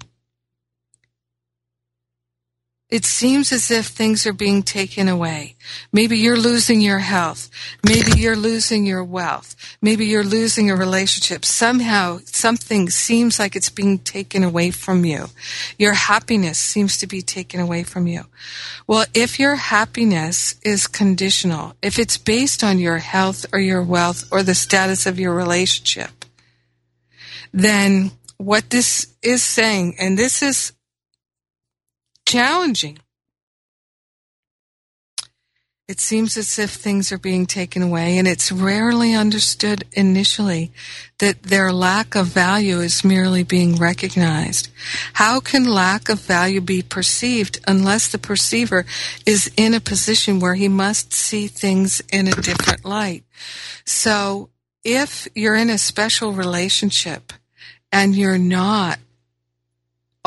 it 2.89 3.03
seems 3.03 3.51
as 3.51 3.69
if 3.69 3.87
things 3.87 4.25
are 4.25 4.33
being 4.33 4.63
taken 4.63 5.09
away. 5.09 5.55
Maybe 5.91 6.17
you're 6.17 6.37
losing 6.37 6.79
your 6.79 6.99
health. 6.99 7.49
Maybe 7.85 8.17
you're 8.17 8.37
losing 8.37 8.85
your 8.85 9.03
wealth. 9.03 9.55
Maybe 9.81 10.05
you're 10.05 10.23
losing 10.23 10.71
a 10.71 10.75
relationship. 10.75 11.43
Somehow 11.43 12.19
something 12.23 12.89
seems 12.89 13.39
like 13.39 13.57
it's 13.57 13.69
being 13.69 13.99
taken 13.99 14.41
away 14.41 14.71
from 14.71 15.03
you. 15.03 15.25
Your 15.77 15.93
happiness 15.93 16.57
seems 16.57 16.97
to 16.99 17.07
be 17.07 17.21
taken 17.21 17.59
away 17.59 17.83
from 17.83 18.07
you. 18.07 18.23
Well, 18.87 19.05
if 19.13 19.37
your 19.37 19.55
happiness 19.55 20.55
is 20.63 20.87
conditional, 20.87 21.75
if 21.81 21.99
it's 21.99 22.17
based 22.17 22.63
on 22.63 22.79
your 22.79 22.99
health 22.99 23.45
or 23.51 23.59
your 23.59 23.83
wealth 23.83 24.23
or 24.31 24.43
the 24.43 24.55
status 24.55 25.05
of 25.05 25.19
your 25.19 25.33
relationship, 25.33 26.23
then 27.51 28.11
what 28.37 28.69
this 28.69 29.13
is 29.21 29.43
saying, 29.43 29.95
and 29.99 30.17
this 30.17 30.41
is 30.41 30.71
challenging. 32.27 32.99
It 35.87 36.01
seems 36.01 36.35
as 36.35 36.59
if 36.59 36.71
things 36.71 37.13
are 37.13 37.17
being 37.17 37.45
taken 37.45 37.81
away, 37.81 38.17
and 38.17 38.27
it's 38.27 38.51
rarely 38.51 39.13
understood 39.13 39.85
initially 39.93 40.73
that 41.19 41.43
their 41.43 41.71
lack 41.71 42.13
of 42.13 42.27
value 42.27 42.81
is 42.81 43.05
merely 43.05 43.43
being 43.43 43.77
recognized. 43.77 44.67
How 45.13 45.39
can 45.39 45.63
lack 45.63 46.09
of 46.09 46.19
value 46.19 46.59
be 46.59 46.81
perceived 46.81 47.61
unless 47.65 48.09
the 48.09 48.17
perceiver 48.17 48.85
is 49.25 49.49
in 49.55 49.73
a 49.73 49.79
position 49.79 50.41
where 50.41 50.55
he 50.55 50.67
must 50.67 51.13
see 51.13 51.47
things 51.47 52.01
in 52.11 52.27
a 52.27 52.31
different 52.31 52.83
light? 52.83 53.23
So, 53.85 54.49
if 54.83 55.29
you're 55.33 55.55
in 55.55 55.69
a 55.69 55.77
special 55.77 56.33
relationship 56.33 57.31
and 57.93 58.13
you're 58.13 58.37
not 58.37 58.99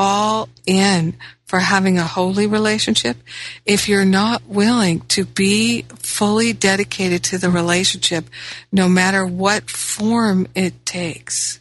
all 0.03 0.49
in 0.65 1.15
for 1.45 1.59
having 1.59 1.99
a 1.99 2.05
holy 2.05 2.47
relationship, 2.47 3.19
if 3.67 3.87
you're 3.87 4.07
not 4.07 4.47
willing 4.47 5.01
to 5.01 5.27
be 5.27 5.83
fully 5.99 6.55
dedicated 6.55 7.23
to 7.23 7.37
the 7.37 7.51
relationship, 7.51 8.25
no 8.73 8.89
matter 8.89 9.27
what 9.27 9.69
form 9.69 10.47
it 10.55 10.87
takes, 10.87 11.61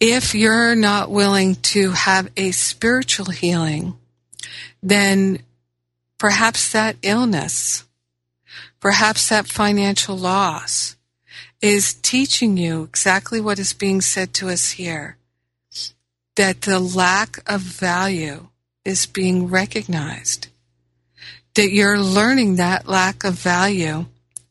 if 0.00 0.34
you're 0.34 0.74
not 0.74 1.10
willing 1.10 1.56
to 1.56 1.90
have 1.90 2.30
a 2.34 2.50
spiritual 2.52 3.26
healing, 3.26 3.94
then 4.82 5.42
perhaps 6.16 6.72
that 6.72 6.96
illness, 7.02 7.84
perhaps 8.80 9.28
that 9.28 9.46
financial 9.46 10.16
loss 10.16 10.96
is 11.60 11.92
teaching 11.92 12.56
you 12.56 12.84
exactly 12.84 13.38
what 13.38 13.58
is 13.58 13.74
being 13.74 14.00
said 14.00 14.32
to 14.32 14.48
us 14.48 14.70
here 14.70 15.18
that 16.40 16.62
the 16.62 16.80
lack 16.80 17.36
of 17.46 17.60
value 17.60 18.48
is 18.82 19.04
being 19.04 19.48
recognized. 19.48 20.48
That 21.54 21.70
you're 21.70 22.00
learning 22.00 22.56
that 22.56 22.88
lack 22.88 23.24
of 23.24 23.34
value 23.34 24.06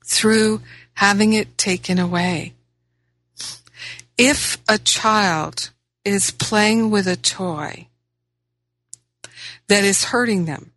through 0.06 0.62
having 0.93 1.34
it 1.34 1.58
taken 1.58 1.97
away. 1.97 2.54
If 4.19 4.60
a 4.69 4.78
child 4.78 5.71
is 6.06 6.30
playing 6.30 6.91
with 6.91 7.08
a 7.08 7.15
toy 7.15 7.88
that 9.67 9.84
is 9.84 10.04
hurting 10.04 10.45
them, 10.45 10.73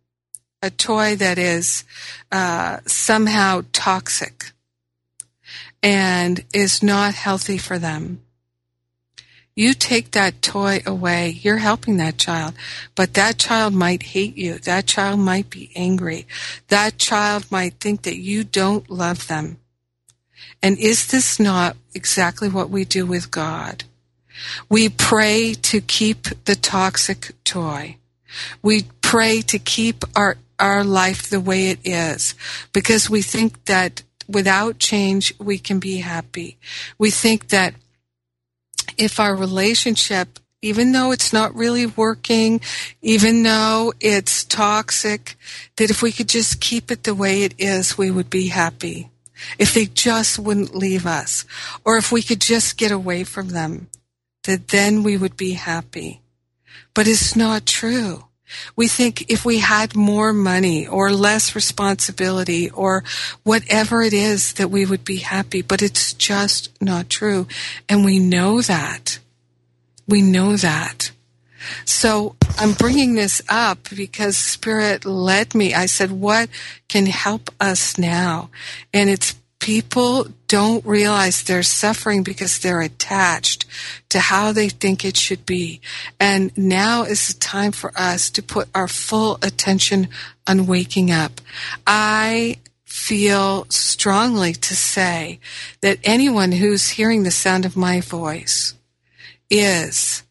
a 0.63 0.71
toy 0.71 1.15
that 1.15 1.37
is 1.37 1.83
uh, 2.31 2.79
somehow 2.87 3.61
toxic 3.71 4.51
and 5.83 6.43
is 6.55 6.81
not 6.81 7.13
healthy 7.13 7.59
for 7.59 7.77
them, 7.77 8.23
you 9.55 9.73
take 9.73 10.11
that 10.11 10.41
toy 10.41 10.81
away, 10.85 11.29
you're 11.29 11.57
helping 11.57 11.97
that 11.97 12.17
child. 12.17 12.55
But 12.95 13.13
that 13.13 13.37
child 13.37 13.73
might 13.73 14.03
hate 14.03 14.35
you. 14.35 14.57
That 14.59 14.87
child 14.87 15.19
might 15.19 15.49
be 15.49 15.71
angry. 15.75 16.25
That 16.69 16.97
child 16.97 17.51
might 17.51 17.75
think 17.75 18.01
that 18.03 18.17
you 18.17 18.43
don't 18.43 18.89
love 18.89 19.27
them. 19.27 19.57
And 20.61 20.77
is 20.79 21.07
this 21.07 21.39
not 21.39 21.75
exactly 21.93 22.49
what 22.49 22.69
we 22.69 22.85
do 22.85 23.05
with 23.05 23.29
God? 23.29 23.83
We 24.69 24.89
pray 24.89 25.53
to 25.53 25.81
keep 25.81 26.23
the 26.45 26.55
toxic 26.55 27.31
toy. 27.43 27.97
We 28.61 28.85
pray 29.01 29.41
to 29.41 29.59
keep 29.59 30.03
our, 30.15 30.37
our 30.57 30.83
life 30.83 31.29
the 31.29 31.39
way 31.39 31.67
it 31.69 31.79
is 31.83 32.33
because 32.71 33.09
we 33.09 33.21
think 33.21 33.65
that 33.65 34.01
without 34.27 34.79
change 34.79 35.33
we 35.39 35.59
can 35.59 35.79
be 35.79 35.97
happy. 35.97 36.57
We 36.97 37.11
think 37.11 37.49
that 37.49 37.75
if 38.97 39.19
our 39.19 39.35
relationship, 39.35 40.39
even 40.61 40.91
though 40.91 41.11
it's 41.11 41.33
not 41.33 41.55
really 41.55 41.85
working, 41.85 42.61
even 43.01 43.43
though 43.43 43.93
it's 43.99 44.43
toxic, 44.43 45.35
that 45.75 45.89
if 45.89 46.01
we 46.01 46.11
could 46.11 46.29
just 46.29 46.61
keep 46.61 46.89
it 46.89 47.03
the 47.03 47.15
way 47.15 47.43
it 47.43 47.53
is, 47.57 47.97
we 47.97 48.09
would 48.09 48.29
be 48.29 48.47
happy. 48.47 49.09
If 49.57 49.73
they 49.73 49.85
just 49.85 50.39
wouldn't 50.39 50.75
leave 50.75 51.05
us, 51.05 51.45
or 51.83 51.97
if 51.97 52.11
we 52.11 52.21
could 52.21 52.39
just 52.39 52.77
get 52.77 52.91
away 52.91 53.23
from 53.23 53.49
them, 53.49 53.87
that 54.43 54.69
then 54.69 55.03
we 55.03 55.17
would 55.17 55.35
be 55.35 55.53
happy. 55.53 56.21
But 56.93 57.07
it's 57.07 57.35
not 57.35 57.65
true. 57.65 58.25
We 58.75 58.87
think 58.87 59.29
if 59.29 59.45
we 59.45 59.59
had 59.59 59.95
more 59.95 60.33
money 60.33 60.87
or 60.87 61.11
less 61.11 61.55
responsibility 61.55 62.69
or 62.69 63.03
whatever 63.43 64.01
it 64.01 64.13
is 64.13 64.53
that 64.53 64.69
we 64.69 64.85
would 64.85 65.03
be 65.03 65.17
happy, 65.17 65.61
but 65.61 65.81
it's 65.81 66.13
just 66.13 66.69
not 66.81 67.09
true. 67.09 67.47
And 67.89 68.05
we 68.05 68.19
know 68.19 68.61
that. 68.61 69.19
We 70.07 70.21
know 70.21 70.57
that. 70.57 71.11
So 71.85 72.35
I'm 72.57 72.73
bringing 72.73 73.15
this 73.15 73.41
up 73.47 73.89
because 73.95 74.37
Spirit 74.37 75.05
led 75.05 75.55
me. 75.55 75.73
I 75.73 75.85
said, 75.85 76.11
what 76.11 76.49
can 76.87 77.05
help 77.05 77.49
us 77.59 77.97
now? 77.97 78.49
And 78.93 79.09
it's 79.09 79.35
people 79.63 80.27
don't 80.49 80.85
realize 80.85 81.41
they're 81.41 81.63
suffering 81.63 82.21
because 82.21 82.59
they're 82.59 82.81
attached 82.81 83.65
to 84.09 84.19
how 84.19 84.51
they 84.51 84.67
think 84.67 85.05
it 85.05 85.15
should 85.15 85.45
be. 85.45 85.79
And 86.19 86.51
now 86.57 87.03
is 87.03 87.29
the 87.29 87.39
time 87.39 87.71
for 87.71 87.93
us 87.95 88.29
to 88.31 88.43
put 88.43 88.67
our 88.75 88.89
full 88.89 89.39
attention 89.41 90.09
on 90.45 90.67
waking 90.67 91.11
up. 91.11 91.39
I 91.87 92.59
feel 92.83 93.65
strongly 93.69 94.51
to 94.51 94.75
say 94.75 95.39
that 95.79 95.99
anyone 96.03 96.51
who's 96.51 96.89
hearing 96.89 97.23
the 97.23 97.31
sound 97.31 97.63
of 97.63 97.77
my 97.77 98.01
voice 98.01 98.75
is 99.49 100.23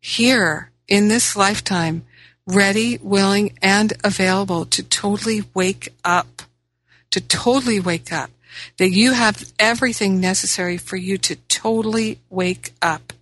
here 0.00 0.72
in 0.88 1.06
this 1.06 1.36
lifetime 1.36 2.04
ready, 2.48 2.98
willing, 3.00 3.56
and 3.62 3.92
available 4.02 4.64
to 4.66 4.82
totally 4.82 5.44
wake 5.54 5.90
up 6.04 6.42
to 7.14 7.20
totally 7.20 7.78
wake 7.78 8.12
up, 8.12 8.30
that 8.78 8.90
you 8.90 9.12
have 9.12 9.52
everything 9.58 10.20
necessary 10.20 10.76
for 10.76 10.96
you 10.96 11.16
to 11.18 11.36
totally 11.48 12.18
wake 12.28 12.72
up 12.82 13.12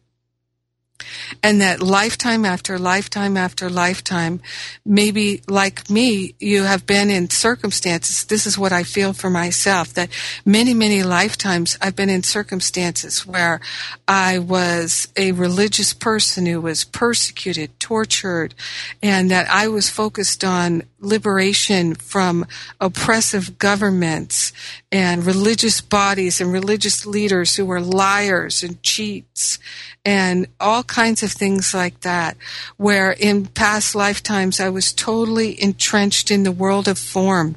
and 1.42 1.60
that 1.60 1.82
lifetime 1.82 2.44
after 2.44 2.78
lifetime 2.78 3.36
after 3.36 3.68
lifetime, 3.68 4.40
maybe 4.84 5.42
like 5.48 5.88
me, 5.90 6.34
you 6.38 6.64
have 6.64 6.86
been 6.86 7.10
in 7.10 7.30
circumstances. 7.30 8.24
This 8.24 8.46
is 8.46 8.58
what 8.58 8.72
I 8.72 8.82
feel 8.82 9.12
for 9.12 9.30
myself 9.30 9.94
that 9.94 10.10
many, 10.44 10.74
many 10.74 11.02
lifetimes 11.02 11.76
I've 11.80 11.96
been 11.96 12.10
in 12.10 12.22
circumstances 12.22 13.26
where 13.26 13.60
I 14.06 14.38
was 14.38 15.08
a 15.16 15.32
religious 15.32 15.92
person 15.92 16.46
who 16.46 16.60
was 16.60 16.84
persecuted, 16.84 17.78
tortured, 17.80 18.54
and 19.02 19.30
that 19.30 19.48
I 19.50 19.68
was 19.68 19.88
focused 19.88 20.44
on 20.44 20.82
liberation 21.00 21.94
from 21.94 22.46
oppressive 22.80 23.58
governments 23.58 24.52
and 24.90 25.26
religious 25.26 25.80
bodies 25.80 26.40
and 26.40 26.52
religious 26.52 27.04
leaders 27.04 27.56
who 27.56 27.66
were 27.66 27.80
liars 27.80 28.62
and 28.62 28.82
cheats 28.82 29.58
and 30.04 30.46
all 30.58 30.82
kinds 30.82 31.22
of 31.22 31.32
things 31.32 31.74
like 31.74 32.00
that, 32.00 32.36
where 32.76 33.12
in 33.12 33.46
past 33.46 33.94
lifetimes 33.94 34.60
I 34.60 34.68
was 34.68 34.92
totally 34.92 35.60
entrenched 35.62 36.30
in 36.30 36.42
the 36.42 36.52
world 36.52 36.88
of 36.88 36.98
form 36.98 37.56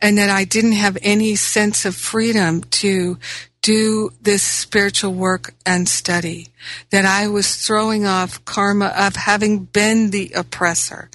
and 0.00 0.18
that 0.18 0.30
I 0.30 0.44
didn't 0.44 0.72
have 0.72 0.98
any 1.02 1.36
sense 1.36 1.84
of 1.84 1.94
freedom 1.94 2.62
to 2.62 3.18
do 3.62 4.10
this 4.20 4.42
spiritual 4.42 5.14
work 5.14 5.54
and 5.64 5.88
study, 5.88 6.48
that 6.90 7.04
I 7.04 7.28
was 7.28 7.54
throwing 7.54 8.04
off 8.04 8.44
karma 8.44 8.86
of 8.86 9.14
having 9.14 9.64
been 9.64 10.10
the 10.10 10.32
oppressor. 10.34 11.08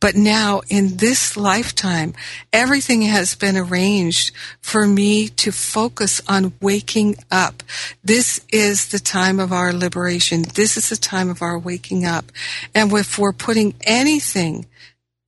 But 0.00 0.14
now 0.16 0.62
in 0.70 0.96
this 0.96 1.36
lifetime, 1.36 2.14
everything 2.54 3.02
has 3.02 3.34
been 3.34 3.56
arranged 3.56 4.34
for 4.62 4.86
me 4.86 5.28
to 5.28 5.52
focus 5.52 6.22
on 6.26 6.54
waking 6.60 7.16
up. 7.30 7.62
This 8.02 8.40
is 8.50 8.88
the 8.88 8.98
time 8.98 9.38
of 9.38 9.52
our 9.52 9.72
liberation. 9.72 10.42
This 10.54 10.78
is 10.78 10.88
the 10.88 10.96
time 10.96 11.28
of 11.28 11.42
our 11.42 11.58
waking 11.58 12.06
up. 12.06 12.32
And 12.74 12.90
if 12.92 13.18
we're 13.18 13.34
putting 13.34 13.74
anything 13.82 14.64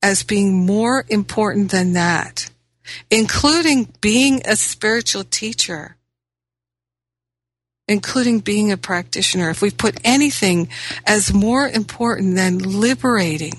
as 0.01 0.23
being 0.23 0.65
more 0.65 1.05
important 1.07 1.69
than 1.69 1.93
that, 1.93 2.49
including 3.11 3.93
being 4.01 4.41
a 4.45 4.55
spiritual 4.55 5.23
teacher, 5.23 5.97
including 7.87 8.39
being 8.39 8.71
a 8.71 8.77
practitioner, 8.77 9.49
if 9.49 9.61
we 9.61 9.71
put 9.71 9.99
anything 10.03 10.69
as 11.05 11.33
more 11.33 11.67
important 11.67 12.35
than 12.35 12.59
liberating 12.59 13.53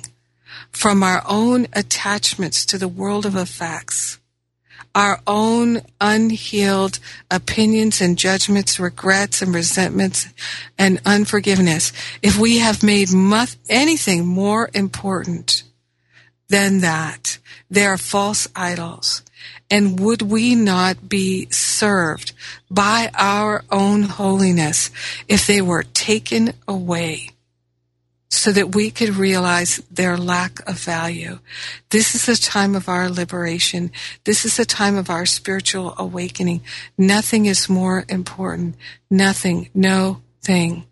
from 0.71 1.03
our 1.03 1.23
own 1.29 1.67
attachments 1.73 2.65
to 2.67 2.79
the 2.79 2.89
world 2.89 3.27
of 3.27 3.37
effects, 3.37 4.19
our 4.95 5.21
own 5.27 5.83
unhealed 6.01 6.99
opinions 7.31 8.01
and 8.01 8.17
judgments, 8.17 8.79
regrets 8.79 9.43
and 9.43 9.55
resentments 9.55 10.29
and 10.79 11.01
unforgiveness, 11.05 11.93
if 12.23 12.39
we 12.39 12.59
have 12.59 12.83
made 12.83 13.09
anything 13.69 14.25
more 14.27 14.71
important 14.73 15.65
than 16.49 16.81
that, 16.81 17.39
they 17.71 17.85
are 17.85 17.99
false 17.99 18.47
idols. 18.55 19.23
And 19.71 19.99
would 19.99 20.23
we 20.23 20.55
not 20.55 21.09
be 21.09 21.49
served 21.51 22.33
by 22.71 23.11
our 23.15 23.65
own 23.71 24.03
holiness 24.03 24.91
if 25.27 25.47
they 25.47 25.61
were 25.61 25.83
taken 25.83 26.53
away 26.69 27.31
so 28.29 28.53
that 28.53 28.75
we 28.75 28.91
could 28.91 29.17
realize 29.17 29.79
their 29.91 30.17
lack 30.17 30.61
of 30.69 30.79
value? 30.79 31.39
This 31.91 32.15
is 32.15 32.29
a 32.29 32.41
time 32.41 32.75
of 32.75 32.89
our 32.89 33.09
liberation. 33.09 33.91
This 34.25 34.45
is 34.45 34.59
a 34.59 34.67
time 34.67 34.97
of 34.97 35.09
our 35.09 35.27
spiritual 35.27 35.95
awakening. 35.97 36.61
Nothing 36.99 37.47
is 37.47 37.69
more 37.69 38.05
important. 38.09 38.77
Nothing. 39.11 39.71
No 39.75 40.21
thing. 40.43 40.85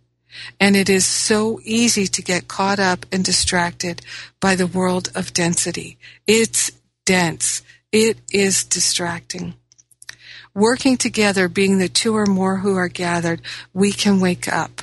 And 0.58 0.76
it 0.76 0.88
is 0.88 1.04
so 1.04 1.60
easy 1.62 2.06
to 2.06 2.22
get 2.22 2.48
caught 2.48 2.80
up 2.80 3.04
and 3.12 3.24
distracted 3.24 4.00
by 4.40 4.56
the 4.56 4.66
world 4.66 5.10
of 5.14 5.34
density. 5.34 5.98
It's 6.26 6.70
dense. 7.04 7.62
It 7.92 8.18
is 8.32 8.64
distracting. 8.64 9.54
Working 10.54 10.96
together, 10.96 11.48
being 11.48 11.78
the 11.78 11.88
two 11.88 12.16
or 12.16 12.26
more 12.26 12.58
who 12.58 12.76
are 12.76 12.88
gathered, 12.88 13.42
we 13.74 13.92
can 13.92 14.18
wake 14.18 14.50
up. 14.50 14.82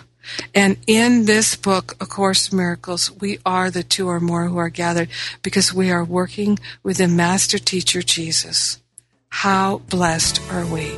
And 0.53 0.77
in 0.85 1.25
this 1.25 1.55
book, 1.55 1.95
A 1.99 2.05
Course 2.05 2.51
in 2.51 2.57
Miracles, 2.57 3.11
we 3.11 3.39
are 3.45 3.71
the 3.71 3.83
two 3.83 4.07
or 4.07 4.19
more 4.19 4.45
who 4.45 4.57
are 4.57 4.69
gathered 4.69 5.09
because 5.41 5.73
we 5.73 5.91
are 5.91 6.03
working 6.03 6.59
with 6.83 6.97
the 6.97 7.07
Master 7.07 7.57
Teacher 7.57 8.03
Jesus. 8.03 8.79
How 9.29 9.79
blessed 9.89 10.41
are 10.51 10.65
we? 10.65 10.91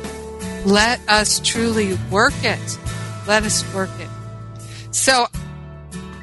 Let 0.64 1.00
us 1.08 1.40
truly 1.40 1.94
work 2.10 2.34
it. 2.42 2.78
Let 3.26 3.42
us 3.44 3.64
work 3.74 3.90
it. 3.98 4.08
So 4.94 5.26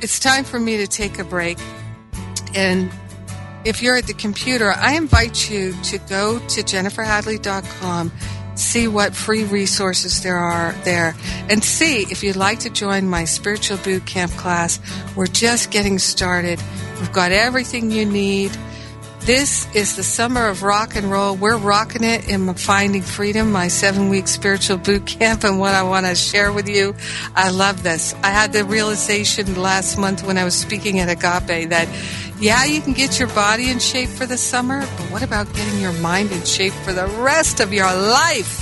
it's 0.01 0.19
time 0.19 0.43
for 0.43 0.59
me 0.59 0.77
to 0.77 0.87
take 0.87 1.17
a 1.19 1.23
break 1.23 1.57
and 2.55 2.91
if 3.65 3.81
you're 3.81 3.97
at 3.97 4.07
the 4.07 4.13
computer, 4.13 4.71
I 4.71 4.95
invite 4.95 5.49
you 5.49 5.73
to 5.83 5.97
go 5.97 6.39
to 6.39 6.61
jenniferhadley.com, 6.63 8.11
see 8.55 8.87
what 8.87 9.15
free 9.15 9.43
resources 9.43 10.23
there 10.23 10.37
are 10.37 10.73
there, 10.83 11.15
and 11.49 11.63
see 11.63 12.01
if 12.03 12.23
you'd 12.23 12.35
like 12.35 12.59
to 12.59 12.69
join 12.69 13.07
my 13.07 13.25
spiritual 13.25 13.77
boot 13.77 14.05
camp 14.05 14.31
class. 14.33 14.79
We're 15.15 15.27
just 15.27 15.71
getting 15.71 15.99
started. 15.99 16.61
We've 16.99 17.11
got 17.11 17.31
everything 17.31 17.91
you 17.91 18.05
need. 18.05 18.51
This 19.29 19.67
is 19.75 19.95
the 19.95 20.01
summer 20.01 20.47
of 20.47 20.63
rock 20.63 20.95
and 20.95 21.11
roll. 21.11 21.35
We're 21.35 21.55
rocking 21.55 22.03
it 22.03 22.27
in 22.27 22.51
Finding 22.55 23.03
Freedom, 23.03 23.51
my 23.51 23.67
seven 23.67 24.09
week 24.09 24.27
spiritual 24.27 24.77
boot 24.77 25.05
camp, 25.05 25.43
and 25.43 25.59
what 25.59 25.75
I 25.75 25.83
want 25.83 26.07
to 26.07 26.15
share 26.15 26.51
with 26.51 26.67
you. 26.67 26.95
I 27.35 27.51
love 27.51 27.83
this. 27.83 28.15
I 28.23 28.31
had 28.31 28.53
the 28.53 28.65
realization 28.65 29.53
last 29.61 29.99
month 29.99 30.25
when 30.25 30.39
I 30.39 30.45
was 30.45 30.55
speaking 30.55 30.97
at 30.97 31.09
Agape 31.09 31.69
that 31.69 31.87
yeah, 32.39 32.65
you 32.65 32.81
can 32.81 32.93
get 32.93 33.19
your 33.19 33.27
body 33.27 33.69
in 33.69 33.77
shape 33.77 34.09
for 34.09 34.25
the 34.25 34.35
summer, 34.35 34.79
but 34.79 35.11
what 35.11 35.21
about 35.21 35.53
getting 35.53 35.79
your 35.79 35.93
mind 35.93 36.31
in 36.31 36.43
shape 36.43 36.73
for 36.73 36.91
the 36.91 37.05
rest 37.21 37.59
of 37.59 37.71
your 37.71 37.85
life? 37.85 38.59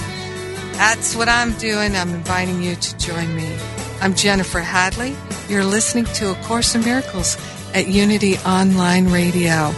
That's 0.74 1.15
what 1.15 1.30
I'm 1.30 1.53
doing. 1.59 1.95
I'm 1.95 2.13
inviting 2.13 2.61
you 2.61 2.76
to 2.76 2.97
join 2.97 3.34
me. 3.38 3.55
I'm 4.01 4.13
Jennifer 4.15 4.59
Hadley. 4.59 5.15
You're 5.47 5.63
listening 5.63 6.07
to 6.15 6.32
A 6.32 6.36
Course 6.43 6.76
in 6.76 6.82
Miracles 6.82 7.38
at 7.74 7.88
Unity 7.88 8.38
Online 8.39 9.07
Radio, 9.07 9.74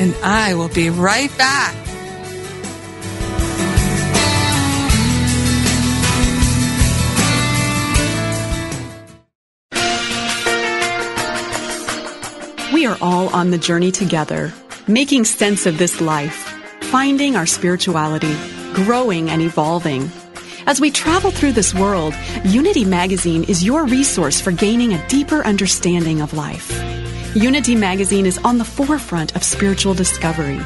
and 0.00 0.14
I 0.22 0.54
will 0.54 0.70
be 0.70 0.88
right 0.88 1.30
back. 1.36 1.74
We 12.72 12.86
are 12.86 12.96
all 13.02 13.28
on 13.28 13.50
the 13.50 13.58
journey 13.58 13.92
together, 13.92 14.54
making 14.88 15.26
sense 15.26 15.66
of 15.66 15.76
this 15.76 16.00
life, 16.00 16.48
finding 16.84 17.36
our 17.36 17.44
spirituality, 17.44 18.34
growing 18.72 19.28
and 19.28 19.42
evolving. 19.42 20.10
As 20.66 20.80
we 20.80 20.90
travel 20.90 21.30
through 21.30 21.52
this 21.52 21.74
world, 21.74 22.14
Unity 22.44 22.86
Magazine 22.86 23.44
is 23.44 23.62
your 23.62 23.84
resource 23.84 24.40
for 24.40 24.50
gaining 24.50 24.94
a 24.94 25.08
deeper 25.08 25.44
understanding 25.44 26.22
of 26.22 26.32
life. 26.32 26.99
Unity 27.34 27.76
Magazine 27.76 28.26
is 28.26 28.38
on 28.38 28.58
the 28.58 28.64
forefront 28.64 29.36
of 29.36 29.44
spiritual 29.44 29.94
discovery, 29.94 30.58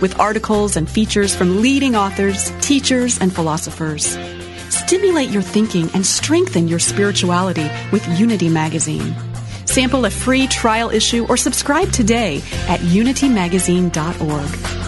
with 0.00 0.18
articles 0.18 0.76
and 0.76 0.90
features 0.90 1.32
from 1.32 1.62
leading 1.62 1.94
authors, 1.94 2.50
teachers, 2.60 3.20
and 3.20 3.32
philosophers. 3.32 4.18
Stimulate 4.68 5.30
your 5.30 5.42
thinking 5.42 5.88
and 5.94 6.04
strengthen 6.04 6.66
your 6.66 6.80
spirituality 6.80 7.70
with 7.92 8.04
Unity 8.18 8.48
Magazine. 8.48 9.14
Sample 9.64 10.06
a 10.06 10.10
free 10.10 10.48
trial 10.48 10.90
issue 10.90 11.24
or 11.28 11.36
subscribe 11.36 11.92
today 11.92 12.38
at 12.66 12.80
unitymagazine.org. 12.80 14.87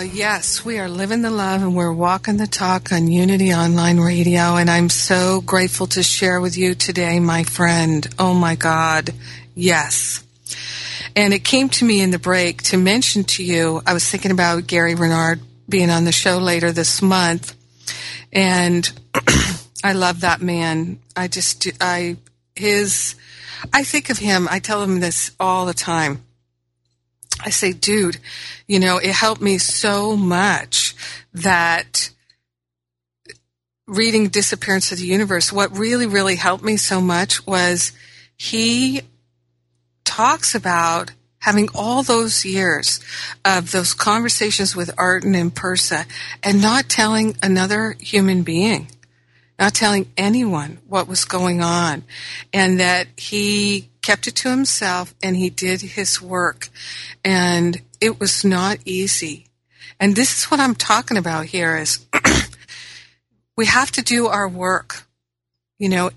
Ah, 0.00 0.04
yes, 0.04 0.64
we 0.64 0.78
are 0.78 0.88
living 0.88 1.20
the 1.20 1.30
love 1.30 1.60
and 1.60 1.76
we're 1.76 1.92
walking 1.92 2.38
the 2.38 2.46
talk 2.46 2.90
on 2.90 3.06
Unity 3.06 3.52
Online 3.52 4.00
Radio. 4.00 4.56
And 4.56 4.70
I'm 4.70 4.88
so 4.88 5.42
grateful 5.42 5.86
to 5.88 6.02
share 6.02 6.40
with 6.40 6.56
you 6.56 6.74
today, 6.74 7.20
my 7.20 7.44
friend. 7.44 8.08
Oh 8.18 8.32
my 8.32 8.54
God. 8.54 9.10
Yes. 9.54 10.24
And 11.14 11.34
it 11.34 11.44
came 11.44 11.68
to 11.68 11.84
me 11.84 12.00
in 12.00 12.12
the 12.12 12.18
break 12.18 12.62
to 12.62 12.78
mention 12.78 13.24
to 13.24 13.44
you, 13.44 13.82
I 13.86 13.92
was 13.92 14.10
thinking 14.10 14.30
about 14.30 14.66
Gary 14.66 14.94
Renard 14.94 15.40
being 15.68 15.90
on 15.90 16.06
the 16.06 16.12
show 16.12 16.38
later 16.38 16.72
this 16.72 17.02
month. 17.02 17.54
And 18.32 18.90
I 19.84 19.92
love 19.92 20.22
that 20.22 20.40
man. 20.40 20.98
I 21.14 21.28
just, 21.28 21.68
I, 21.78 22.16
his, 22.56 23.16
I 23.70 23.84
think 23.84 24.08
of 24.08 24.16
him, 24.16 24.48
I 24.50 24.60
tell 24.60 24.82
him 24.82 25.00
this 25.00 25.32
all 25.38 25.66
the 25.66 25.74
time. 25.74 26.22
I 27.44 27.50
say, 27.50 27.72
dude, 27.72 28.18
you 28.66 28.78
know, 28.78 28.98
it 28.98 29.12
helped 29.12 29.40
me 29.40 29.58
so 29.58 30.16
much 30.16 30.94
that 31.32 32.10
reading 33.86 34.28
Disappearance 34.28 34.92
of 34.92 34.98
the 34.98 35.06
Universe, 35.06 35.52
what 35.52 35.76
really, 35.76 36.06
really 36.06 36.36
helped 36.36 36.64
me 36.64 36.76
so 36.76 37.00
much 37.00 37.46
was 37.46 37.92
he 38.36 39.02
talks 40.04 40.54
about 40.54 41.10
having 41.40 41.68
all 41.74 42.02
those 42.02 42.44
years 42.44 43.00
of 43.44 43.72
those 43.72 43.94
conversations 43.94 44.76
with 44.76 44.90
Arten 44.96 45.34
and 45.34 45.54
Pursah 45.54 46.06
and 46.42 46.62
not 46.62 46.88
telling 46.88 47.36
another 47.42 47.96
human 47.98 48.42
being, 48.42 48.88
not 49.58 49.74
telling 49.74 50.10
anyone 50.16 50.78
what 50.86 51.08
was 51.08 51.24
going 51.24 51.62
on, 51.62 52.04
and 52.52 52.78
that 52.80 53.08
he 53.16 53.89
kept 54.02 54.26
it 54.26 54.34
to 54.36 54.50
himself 54.50 55.14
and 55.22 55.36
he 55.36 55.50
did 55.50 55.80
his 55.80 56.20
work. 56.20 56.68
And 57.24 57.82
it 58.00 58.18
was 58.20 58.44
not 58.44 58.78
easy. 58.84 59.46
And 59.98 60.16
this 60.16 60.38
is 60.38 60.44
what 60.44 60.60
I'm 60.60 60.74
talking 60.74 61.16
about 61.16 61.46
here 61.46 61.76
is 61.76 62.06
we 63.56 63.66
have 63.66 63.90
to 63.92 64.02
do 64.02 64.26
our 64.26 64.48
work. 64.48 65.06
You 65.78 65.88
know, 65.88 66.10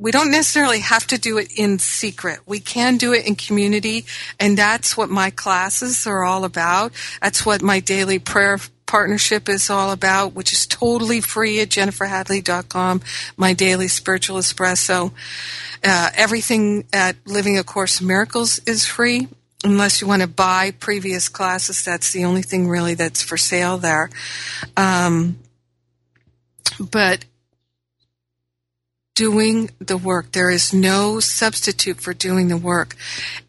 we 0.00 0.12
don't 0.12 0.30
necessarily 0.30 0.80
have 0.80 1.06
to 1.08 1.18
do 1.18 1.38
it 1.38 1.52
in 1.56 1.78
secret. 1.78 2.40
We 2.46 2.60
can 2.60 2.98
do 2.98 3.12
it 3.12 3.26
in 3.26 3.34
community, 3.34 4.04
and 4.38 4.56
that's 4.56 4.96
what 4.96 5.10
my 5.10 5.30
classes 5.30 6.06
are 6.06 6.22
all 6.22 6.44
about. 6.44 6.92
That's 7.20 7.44
what 7.44 7.62
my 7.62 7.80
daily 7.80 8.20
prayer 8.20 8.58
partnership 8.88 9.48
is 9.48 9.70
all 9.70 9.92
about, 9.92 10.34
which 10.34 10.52
is 10.52 10.66
totally 10.66 11.20
free 11.20 11.60
at 11.60 11.68
jenniferhadley.com, 11.68 13.02
my 13.36 13.52
daily 13.52 13.86
spiritual 13.86 14.38
espresso. 14.38 15.12
Uh, 15.84 16.10
everything 16.16 16.84
at 16.92 17.14
Living 17.24 17.56
A 17.56 17.62
Course 17.62 18.00
in 18.00 18.08
Miracles 18.08 18.58
is 18.66 18.84
free. 18.84 19.28
Unless 19.62 20.00
you 20.00 20.06
want 20.06 20.22
to 20.22 20.28
buy 20.28 20.72
previous 20.72 21.28
classes, 21.28 21.84
that's 21.84 22.12
the 22.12 22.24
only 22.24 22.42
thing 22.42 22.68
really 22.68 22.94
that's 22.94 23.22
for 23.22 23.36
sale 23.36 23.76
there. 23.76 24.08
Um, 24.76 25.38
but 26.80 27.24
doing 29.18 29.68
the 29.80 29.96
work. 29.96 30.30
There 30.30 30.48
is 30.48 30.72
no 30.72 31.18
substitute 31.18 32.00
for 32.00 32.14
doing 32.14 32.46
the 32.46 32.56
work. 32.56 32.94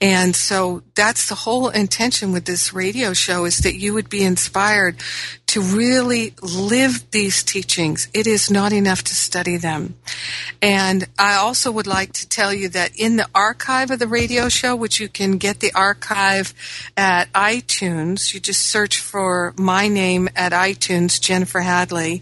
And 0.01 0.35
so 0.35 0.81
that's 0.95 1.29
the 1.29 1.35
whole 1.35 1.69
intention 1.69 2.31
with 2.31 2.45
this 2.45 2.73
radio 2.73 3.13
show 3.13 3.45
is 3.45 3.59
that 3.59 3.75
you 3.75 3.93
would 3.93 4.09
be 4.09 4.23
inspired 4.23 4.95
to 5.49 5.61
really 5.61 6.31
live 6.43 7.09
these 7.09 7.41
teachings. 7.41 8.07
It 8.13 8.27
is 8.27 8.51
not 8.51 8.71
enough 8.71 9.03
to 9.05 9.15
study 9.15 9.57
them. 9.57 9.95
And 10.61 11.07
I 11.17 11.37
also 11.37 11.71
would 11.71 11.87
like 11.87 12.13
to 12.13 12.29
tell 12.29 12.53
you 12.53 12.69
that 12.69 12.91
in 12.95 13.15
the 13.15 13.27
archive 13.33 13.89
of 13.89 13.97
the 13.97 14.05
radio 14.05 14.47
show, 14.47 14.75
which 14.75 14.99
you 14.99 15.09
can 15.09 15.39
get 15.39 15.59
the 15.59 15.73
archive 15.73 16.53
at 16.95 17.33
iTunes, 17.33 18.31
you 18.31 18.39
just 18.39 18.61
search 18.61 18.99
for 18.99 19.55
my 19.57 19.87
name 19.87 20.29
at 20.35 20.51
iTunes, 20.51 21.19
Jennifer 21.19 21.61
Hadley, 21.61 22.21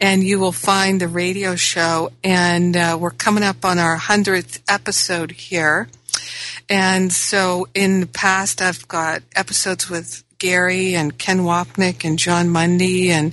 and 0.00 0.24
you 0.24 0.40
will 0.40 0.50
find 0.50 1.00
the 1.00 1.06
radio 1.06 1.54
show. 1.54 2.10
And 2.24 2.76
uh, 2.76 2.98
we're 3.00 3.12
coming 3.12 3.44
up 3.44 3.64
on 3.64 3.78
our 3.78 3.96
100th 3.96 4.60
episode 4.68 5.30
here. 5.30 5.86
And 6.68 7.12
so 7.12 7.68
in 7.72 8.00
the 8.00 8.06
past, 8.08 8.60
I've 8.60 8.88
got 8.88 9.22
episodes 9.36 9.88
with 9.88 10.23
Gary 10.44 10.94
and 10.94 11.16
Ken 11.16 11.38
Wapnick 11.38 12.04
and 12.04 12.18
Jon 12.18 12.50
Mundy 12.50 13.10
and 13.10 13.32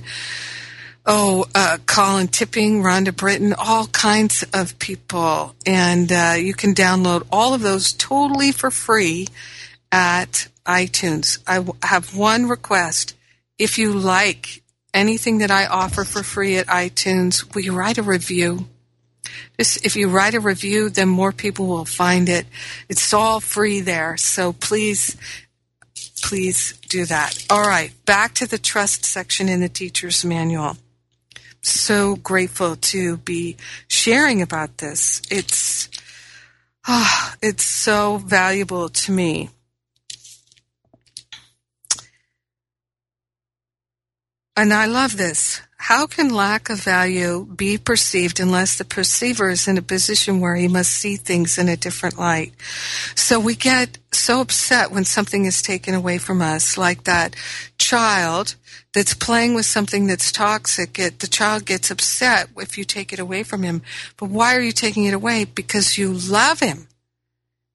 oh, 1.04 1.44
uh, 1.54 1.76
Colin 1.84 2.26
Tipping, 2.26 2.82
Rhonda 2.82 3.14
Britten, 3.14 3.52
all 3.52 3.86
kinds 3.88 4.46
of 4.54 4.78
people. 4.78 5.54
And 5.66 6.10
uh, 6.10 6.36
you 6.38 6.54
can 6.54 6.72
download 6.72 7.26
all 7.30 7.52
of 7.52 7.60
those 7.60 7.92
totally 7.92 8.50
for 8.50 8.70
free 8.70 9.28
at 9.92 10.48
iTunes. 10.64 11.38
I 11.46 11.56
w- 11.56 11.76
have 11.82 12.16
one 12.16 12.48
request. 12.48 13.14
If 13.58 13.76
you 13.76 13.92
like 13.92 14.62
anything 14.94 15.36
that 15.38 15.50
I 15.50 15.66
offer 15.66 16.04
for 16.04 16.22
free 16.22 16.56
at 16.56 16.66
iTunes, 16.68 17.54
will 17.54 17.60
you 17.60 17.74
write 17.74 17.98
a 17.98 18.02
review? 18.02 18.68
Just 19.58 19.84
if 19.84 19.96
you 19.96 20.08
write 20.08 20.32
a 20.32 20.40
review, 20.40 20.88
then 20.88 21.10
more 21.10 21.32
people 21.32 21.66
will 21.66 21.84
find 21.84 22.30
it. 22.30 22.46
It's 22.88 23.12
all 23.12 23.38
free 23.40 23.80
there. 23.80 24.16
So 24.16 24.54
please 24.54 25.14
please 26.22 26.78
do 26.88 27.04
that. 27.06 27.44
All 27.50 27.60
right, 27.62 27.92
back 28.06 28.34
to 28.34 28.46
the 28.46 28.58
trust 28.58 29.04
section 29.04 29.48
in 29.48 29.60
the 29.60 29.68
teacher's 29.68 30.24
manual. 30.24 30.76
So 31.60 32.16
grateful 32.16 32.76
to 32.76 33.18
be 33.18 33.56
sharing 33.88 34.42
about 34.42 34.78
this. 34.78 35.22
It's 35.30 35.88
oh, 36.88 37.34
it's 37.42 37.64
so 37.64 38.16
valuable 38.16 38.88
to 38.88 39.12
me. 39.12 39.50
And 44.56 44.72
I 44.72 44.86
love 44.86 45.16
this. 45.16 45.60
How 45.82 46.06
can 46.06 46.28
lack 46.28 46.70
of 46.70 46.78
value 46.78 47.44
be 47.44 47.76
perceived 47.76 48.38
unless 48.38 48.78
the 48.78 48.84
perceiver 48.84 49.50
is 49.50 49.66
in 49.66 49.76
a 49.76 49.82
position 49.82 50.38
where 50.38 50.54
he 50.54 50.68
must 50.68 50.92
see 50.92 51.16
things 51.16 51.58
in 51.58 51.68
a 51.68 51.76
different 51.76 52.16
light? 52.16 52.52
So 53.16 53.40
we 53.40 53.56
get 53.56 53.98
so 54.12 54.40
upset 54.40 54.92
when 54.92 55.04
something 55.04 55.44
is 55.44 55.60
taken 55.60 55.92
away 55.92 56.18
from 56.18 56.40
us, 56.40 56.78
like 56.78 57.02
that 57.02 57.34
child 57.78 58.54
that's 58.94 59.12
playing 59.12 59.54
with 59.54 59.66
something 59.66 60.06
that's 60.06 60.30
toxic. 60.30 61.00
It, 61.00 61.18
the 61.18 61.26
child 61.26 61.64
gets 61.66 61.90
upset 61.90 62.50
if 62.58 62.78
you 62.78 62.84
take 62.84 63.12
it 63.12 63.18
away 63.18 63.42
from 63.42 63.64
him. 63.64 63.82
But 64.16 64.30
why 64.30 64.54
are 64.54 64.62
you 64.62 64.70
taking 64.70 65.06
it 65.06 65.14
away? 65.14 65.46
Because 65.46 65.98
you 65.98 66.12
love 66.12 66.60
him. 66.60 66.86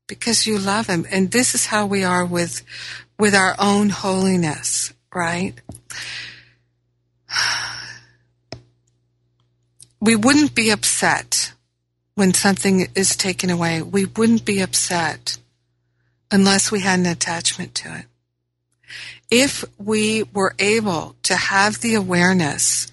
Because 0.08 0.48
you 0.48 0.58
love 0.58 0.88
him. 0.88 1.06
And 1.12 1.32
this 1.32 1.54
is 1.54 1.66
how 1.66 1.86
we 1.86 2.06
are 2.06 2.26
with, 2.26 2.64
with 3.20 3.36
our 3.36 3.54
own 3.60 3.90
holiness, 3.90 4.94
right? 5.14 5.56
we 10.00 10.16
wouldn't 10.16 10.56
be 10.56 10.70
upset 10.70 11.54
when 12.16 12.34
something 12.34 12.88
is 12.96 13.16
taken 13.16 13.50
away. 13.50 13.82
We 13.82 14.06
wouldn't 14.06 14.46
be 14.46 14.60
upset 14.60 15.38
unless 16.32 16.72
we 16.72 16.82
had 16.82 17.00
an 17.00 17.06
attachment 17.06 17.76
to 17.76 18.00
it. 18.00 18.06
If 19.30 19.66
we 19.78 20.24
were 20.24 20.56
able 20.58 21.16
to 21.24 21.36
have 21.36 21.82
the 21.82 21.96
awareness 21.96 22.88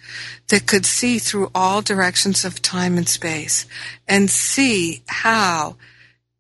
that 0.48 0.66
could 0.66 0.84
see 0.84 1.18
through 1.18 1.50
all 1.54 1.80
directions 1.80 2.44
of 2.44 2.60
time 2.60 2.98
and 2.98 3.08
space 3.08 3.66
and 4.08 4.28
see 4.28 5.02
how 5.06 5.76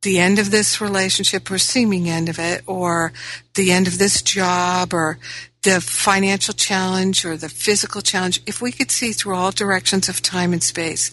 the 0.02 0.18
end 0.18 0.38
of 0.38 0.50
this 0.50 0.80
relationship 0.80 1.50
or 1.50 1.58
seeming 1.58 2.08
end 2.08 2.28
of 2.28 2.38
it 2.38 2.62
or 2.66 3.12
the 3.54 3.72
end 3.72 3.86
of 3.86 3.98
this 3.98 4.20
job 4.20 4.92
or 4.92 5.18
the 5.64 5.80
financial 5.80 6.54
challenge 6.54 7.24
or 7.24 7.36
the 7.36 7.48
physical 7.48 8.02
challenge, 8.02 8.40
if 8.46 8.60
we 8.60 8.70
could 8.70 8.90
see 8.90 9.12
through 9.12 9.34
all 9.34 9.50
directions 9.50 10.08
of 10.08 10.22
time 10.22 10.52
and 10.52 10.62
space, 10.62 11.10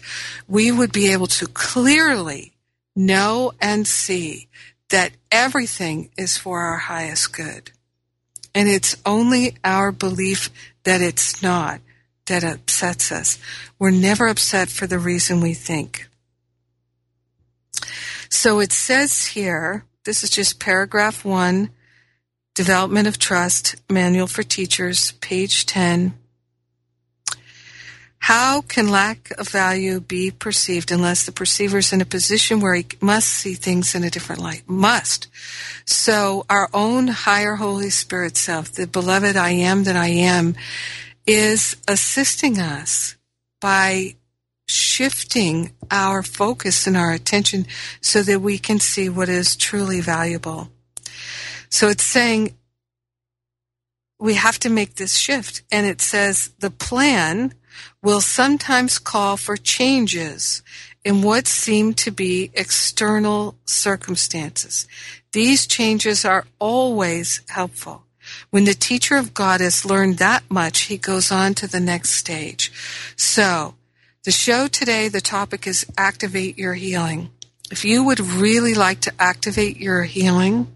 we 0.47 0.71
would 0.71 0.91
be 0.91 1.11
able 1.11 1.27
to 1.27 1.47
clearly 1.47 2.51
know 2.95 3.53
and 3.61 3.87
see 3.87 4.47
that 4.89 5.13
everything 5.31 6.09
is 6.17 6.37
for 6.37 6.59
our 6.59 6.77
highest 6.77 7.33
good. 7.33 7.71
And 8.53 8.67
it's 8.67 8.97
only 9.05 9.55
our 9.63 9.93
belief 9.93 10.49
that 10.83 11.01
it's 11.01 11.41
not 11.41 11.79
that 12.25 12.43
upsets 12.43 13.11
us. 13.11 13.39
We're 13.79 13.91
never 13.91 14.27
upset 14.27 14.69
for 14.69 14.85
the 14.85 14.99
reason 14.99 15.39
we 15.39 15.53
think. 15.53 16.09
So 18.29 18.59
it 18.59 18.73
says 18.73 19.27
here, 19.27 19.85
this 20.03 20.23
is 20.23 20.29
just 20.29 20.59
paragraph 20.59 21.23
one, 21.23 21.69
Development 22.53 23.07
of 23.07 23.17
Trust, 23.17 23.75
Manual 23.89 24.27
for 24.27 24.43
Teachers, 24.43 25.13
page 25.13 25.65
10. 25.65 26.13
How 28.19 28.61
can 28.61 28.89
lack 28.89 29.31
of 29.37 29.47
value 29.47 30.01
be 30.01 30.31
perceived 30.31 30.91
unless 30.91 31.25
the 31.25 31.31
perceiver 31.31 31.77
is 31.77 31.93
in 31.93 32.01
a 32.01 32.05
position 32.05 32.59
where 32.59 32.75
he 32.75 32.85
must 32.99 33.29
see 33.29 33.53
things 33.53 33.95
in 33.95 34.03
a 34.03 34.09
different 34.09 34.41
light? 34.41 34.63
Must. 34.67 35.27
So 35.85 36.45
our 36.49 36.69
own 36.73 37.07
higher 37.07 37.55
Holy 37.55 37.89
Spirit 37.89 38.35
self, 38.35 38.73
the 38.73 38.85
beloved 38.85 39.37
I 39.37 39.51
am 39.51 39.85
that 39.85 39.95
I 39.95 40.09
am, 40.09 40.55
is 41.25 41.77
assisting 41.87 42.59
us 42.59 43.15
by 43.61 44.15
shifting 44.67 45.71
our 45.89 46.21
focus 46.21 46.85
and 46.85 46.97
our 46.97 47.13
attention 47.13 47.65
so 48.01 48.21
that 48.23 48.41
we 48.41 48.57
can 48.57 48.81
see 48.81 49.07
what 49.07 49.29
is 49.29 49.55
truly 49.55 50.01
valuable. 50.01 50.69
So 51.71 51.87
it's 51.87 52.03
saying 52.03 52.55
we 54.19 54.35
have 54.35 54.59
to 54.59 54.69
make 54.69 54.95
this 54.95 55.15
shift. 55.15 55.63
And 55.71 55.87
it 55.87 55.99
says 55.99 56.51
the 56.59 56.69
plan 56.69 57.55
will 58.03 58.21
sometimes 58.21 58.99
call 58.99 59.35
for 59.35 59.57
changes 59.57 60.61
in 61.03 61.23
what 61.23 61.47
seem 61.47 61.95
to 61.95 62.11
be 62.11 62.51
external 62.53 63.55
circumstances. 63.65 64.87
These 65.31 65.65
changes 65.65 66.23
are 66.23 66.45
always 66.59 67.41
helpful. 67.49 68.03
When 68.51 68.65
the 68.65 68.75
teacher 68.75 69.15
of 69.15 69.33
God 69.33 69.61
has 69.61 69.83
learned 69.83 70.19
that 70.19 70.43
much, 70.49 70.83
he 70.83 70.97
goes 70.97 71.31
on 71.31 71.55
to 71.55 71.67
the 71.67 71.79
next 71.79 72.11
stage. 72.11 72.71
So, 73.15 73.73
the 74.23 74.31
show 74.31 74.67
today, 74.67 75.07
the 75.07 75.21
topic 75.21 75.65
is 75.65 75.85
activate 75.97 76.59
your 76.59 76.75
healing. 76.75 77.31
If 77.71 77.83
you 77.83 78.03
would 78.03 78.19
really 78.19 78.75
like 78.75 78.99
to 79.01 79.13
activate 79.17 79.77
your 79.77 80.03
healing, 80.03 80.67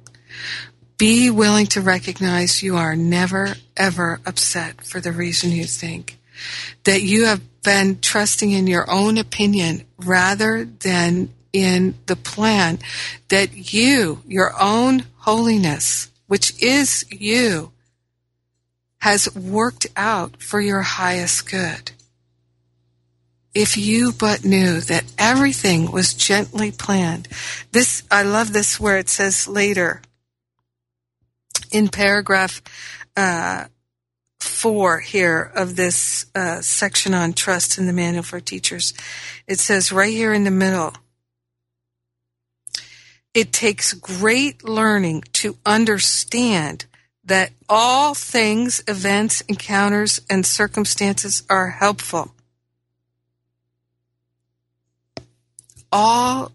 be 0.98 1.30
willing 1.30 1.66
to 1.68 1.82
recognize 1.82 2.64
you 2.64 2.78
are 2.78 2.96
never, 2.96 3.56
ever 3.76 4.20
upset 4.26 4.82
for 4.82 5.00
the 5.00 5.12
reason 5.12 5.52
you 5.52 5.66
think. 5.66 6.18
That 6.84 7.02
you 7.02 7.26
have 7.26 7.42
been 7.64 8.00
trusting 8.00 8.52
in 8.52 8.68
your 8.68 8.90
own 8.90 9.18
opinion 9.18 9.84
rather 9.98 10.66
than 10.66 11.30
in 11.52 11.96
the 12.06 12.16
plan 12.16 12.80
that 13.30 13.74
you, 13.74 14.22
your 14.28 14.54
own 14.60 15.06
holiness, 15.20 16.12
which 16.28 16.62
is 16.62 17.06
you, 17.10 17.72
has 19.00 19.34
worked 19.36 19.88
out 19.96 20.42
for 20.42 20.60
your 20.60 20.82
highest 20.82 21.50
good. 21.50 21.92
If 23.54 23.78
you 23.78 24.12
but 24.12 24.44
knew 24.44 24.82
that 24.82 25.06
everything 25.18 25.92
was 25.92 26.14
gently 26.14 26.72
planned. 26.72 27.30
This, 27.72 28.04
I 28.12 28.24
love 28.24 28.52
this 28.52 28.80
where 28.80 28.98
it 28.98 29.08
says 29.08 29.48
later, 29.48 30.02
in 31.76 31.90
paragraph 31.90 32.62
uh, 33.18 33.66
four 34.40 35.02
here 35.02 35.52
of 35.54 35.76
this 35.76 36.26
uh, 36.34 36.62
section 36.62 37.14
on 37.14 37.34
trust 37.34 37.78
in 37.78 37.86
the 37.86 37.92
manual 37.92 38.24
for 38.24 38.40
teachers, 38.40 38.94
it 39.46 39.60
says 39.60 39.92
right 39.92 40.14
here 40.14 40.32
in 40.32 40.46
the 40.46 40.52
middle, 40.52 40.94
it 43.34 43.52
takes 43.52 43.94
great 43.94 44.64
learning 44.64 45.24
to 45.34 45.58
understand 45.66 46.86
that 47.26 47.52
all 47.68 48.14
things, 48.14 48.82
events, 48.88 49.42
encounters, 49.42 50.22
and 50.30 50.46
circumstances 50.46 51.44
are 51.50 51.72
helpful. 51.72 52.32
All 55.92 56.54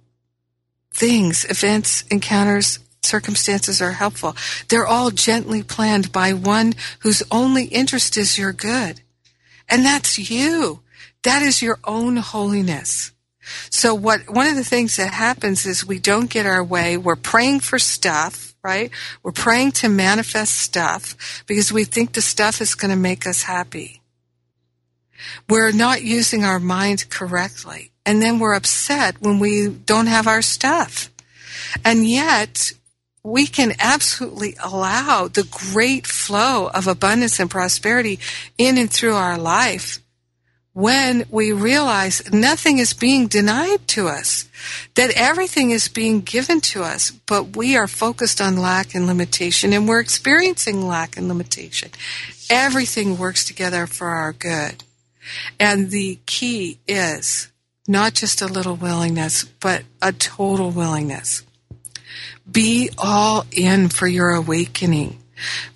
things, 0.95 1.45
events, 1.45 2.05
encounters, 2.11 2.79
circumstances 3.03 3.81
are 3.81 3.93
helpful. 3.93 4.37
They're 4.69 4.87
all 4.87 5.11
gently 5.11 5.63
planned 5.63 6.13
by 6.13 6.33
one 6.33 6.75
whose 7.01 7.23
only 7.31 7.65
interest 7.65 8.17
is 8.17 8.39
your 8.39 8.53
good. 8.53 9.01
And 9.69 9.85
that's 9.85 10.31
you. 10.31 10.81
That 11.23 11.43
is 11.43 11.63
your 11.63 11.79
own 11.85 12.17
holiness. 12.17 13.13
So 13.69 13.95
what, 13.95 14.31
one 14.31 14.47
of 14.47 14.57
the 14.57 14.65
things 14.65 14.97
that 14.97 15.13
happens 15.13 15.67
is 15.67 15.85
we 15.85 15.99
don't 15.99 16.31
get 16.31 16.47
our 16.47 16.63
way. 16.63 16.97
We're 16.97 17.17
praying 17.17 17.61
for 17.61 17.79
stuff, 17.79 18.55
right? 18.63 18.91
We're 19.23 19.33
praying 19.33 19.73
to 19.73 19.89
manifest 19.89 20.57
stuff 20.57 21.45
because 21.47 21.73
we 21.73 21.85
think 21.85 22.13
the 22.13 22.23
stuff 22.23 22.61
is 22.61 22.75
going 22.75 22.91
to 22.91 22.97
make 22.97 23.27
us 23.27 23.43
happy. 23.43 24.01
We're 25.49 25.73
not 25.73 26.03
using 26.03 26.45
our 26.45 26.61
mind 26.61 27.11
correctly. 27.11 27.91
And 28.07 28.23
then 28.23 28.39
we're 28.39 28.55
upset 28.55 29.21
when 29.21 29.39
we 29.39 29.69
don't 29.69 30.07
have 30.07 30.27
our 30.27 30.43
stuff. 30.43 31.11
And 31.85 32.09
yet, 32.09 32.73
we 33.23 33.47
can 33.47 33.75
absolutely 33.79 34.57
allow 34.63 35.29
the 35.29 35.47
great 35.73 36.07
flow 36.07 36.69
of 36.69 36.87
abundance 36.87 37.39
and 37.39 37.51
prosperity 37.51 38.19
in 38.57 38.79
and 38.79 38.91
through 38.91 39.15
our 39.15 39.39
life 39.39 40.01
when 40.73 41.25
we 41.31 41.53
realize 41.53 42.33
nothing 42.33 42.79
is 42.79 42.93
being 42.93 43.27
denied 43.27 43.87
to 43.89 44.07
us, 44.07 44.49
that 44.95 45.11
everything 45.17 45.73
is 45.73 45.89
being 45.89 46.21
given 46.21 46.61
to 46.61 46.83
us, 46.83 47.11
but 47.11 47.57
we 47.57 47.77
are 47.77 47.89
focused 47.89 48.41
on 48.41 48.57
lack 48.57 48.95
and 48.95 49.07
limitation 49.07 49.73
and 49.73 49.89
we're 49.89 50.01
experiencing 50.01 50.87
lack 50.87 51.17
and 51.17 51.27
limitation. 51.29 51.91
Everything 52.49 53.19
works 53.19 53.45
together 53.45 53.87
for 53.87 54.09
our 54.09 54.33
good. 54.33 54.85
And 55.59 55.91
the 55.91 56.19
key 56.27 56.79
is 56.87 57.51
not 57.89 58.15
just 58.15 58.41
a 58.41 58.47
little 58.47 58.77
willingness, 58.77 59.45
but 59.45 59.83
a 60.01 60.13
total 60.13 60.71
willingness. 60.71 61.43
Be 62.51 62.91
all 62.99 63.47
in 63.53 63.89
for 63.89 64.07
your 64.07 64.31
awakening. 64.31 65.19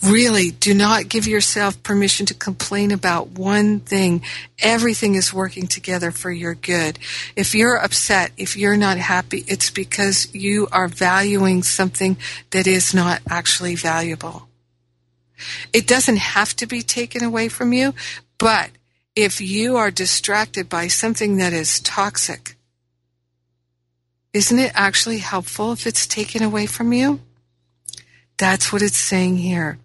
Really, 0.02 0.50
do 0.50 0.74
not 0.74 1.08
give 1.08 1.26
yourself 1.26 1.82
permission 1.82 2.26
to 2.26 2.34
complain 2.34 2.90
about 2.90 3.30
one 3.30 3.80
thing. 3.80 4.22
Everything 4.58 5.14
is 5.14 5.32
working 5.32 5.66
together 5.66 6.10
for 6.10 6.30
your 6.30 6.54
good. 6.54 6.98
If 7.34 7.54
you're 7.54 7.76
upset, 7.76 8.32
if 8.36 8.56
you're 8.56 8.76
not 8.76 8.98
happy, 8.98 9.44
it's 9.46 9.70
because 9.70 10.32
you 10.34 10.68
are 10.70 10.88
valuing 10.88 11.62
something 11.62 12.16
that 12.50 12.66
is 12.66 12.92
not 12.92 13.22
actually 13.28 13.74
valuable. 13.74 14.48
It 15.72 15.86
doesn't 15.86 16.18
have 16.18 16.54
to 16.56 16.66
be 16.66 16.82
taken 16.82 17.24
away 17.24 17.48
from 17.48 17.72
you, 17.72 17.94
but 18.38 18.70
if 19.16 19.40
you 19.40 19.76
are 19.76 19.90
distracted 19.90 20.68
by 20.68 20.88
something 20.88 21.36
that 21.38 21.52
is 21.52 21.80
toxic, 21.80 22.53
isn't 24.34 24.58
it 24.58 24.72
actually 24.74 25.18
helpful 25.18 25.72
if 25.72 25.86
it's 25.86 26.08
taken 26.08 26.42
away 26.42 26.66
from 26.66 26.92
you? 26.92 27.20
That's 28.36 28.72
what 28.72 28.82
it's 28.82 28.98
saying 28.98 29.38
here. 29.38 29.78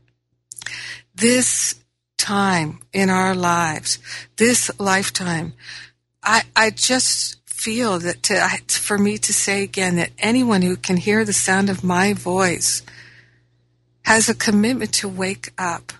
This 1.13 1.75
time 2.17 2.79
in 2.91 3.11
our 3.11 3.35
lives, 3.35 3.99
this 4.37 4.71
lifetime, 4.79 5.53
I, 6.23 6.41
I 6.55 6.71
just 6.71 7.37
feel 7.47 7.99
that 7.99 8.23
to, 8.23 8.79
for 8.79 8.97
me 8.97 9.19
to 9.19 9.33
say 9.33 9.61
again 9.61 9.97
that 9.97 10.11
anyone 10.17 10.63
who 10.63 10.75
can 10.75 10.97
hear 10.97 11.23
the 11.23 11.33
sound 11.33 11.69
of 11.69 11.83
my 11.83 12.13
voice 12.13 12.81
has 14.05 14.29
a 14.29 14.33
commitment 14.33 14.93
to 14.95 15.07
wake 15.07 15.53
up. 15.59 15.93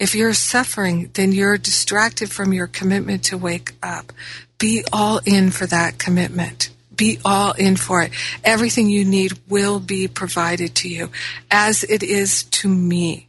If 0.00 0.16
you're 0.16 0.32
suffering, 0.32 1.10
then 1.14 1.30
you're 1.30 1.58
distracted 1.58 2.32
from 2.32 2.52
your 2.52 2.66
commitment 2.66 3.22
to 3.24 3.38
wake 3.38 3.74
up. 3.80 4.12
Be 4.58 4.82
all 4.92 5.20
in 5.24 5.52
for 5.52 5.66
that 5.66 5.98
commitment 5.98 6.70
be 6.94 7.18
all 7.24 7.52
in 7.52 7.76
for 7.76 8.02
it. 8.02 8.12
Everything 8.44 8.88
you 8.88 9.04
need 9.04 9.38
will 9.48 9.80
be 9.80 10.08
provided 10.08 10.74
to 10.76 10.88
you 10.88 11.10
as 11.50 11.84
it 11.84 12.02
is 12.02 12.44
to 12.44 12.68
me. 12.68 13.28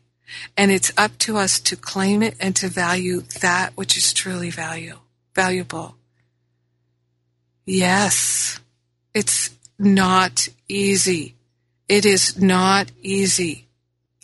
And 0.57 0.71
it's 0.71 0.91
up 0.97 1.17
to 1.19 1.37
us 1.37 1.59
to 1.61 1.75
claim 1.75 2.23
it 2.23 2.35
and 2.39 2.55
to 2.57 2.67
value 2.67 3.21
that 3.41 3.75
which 3.75 3.97
is 3.97 4.13
truly 4.13 4.49
value, 4.49 4.97
valuable. 5.35 5.95
Yes, 7.65 8.59
it's 9.13 9.51
not 9.77 10.49
easy. 10.67 11.35
It 11.87 12.05
is 12.05 12.39
not 12.41 12.91
easy. 13.01 13.67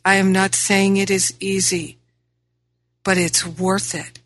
I 0.04 0.16
am 0.16 0.32
not 0.32 0.56
saying 0.56 0.98
it 0.98 1.12
is 1.12 1.34
easy, 1.40 1.98
but 3.04 3.18
it's 3.18 3.46
worth 3.46 3.94
it. 3.94 4.19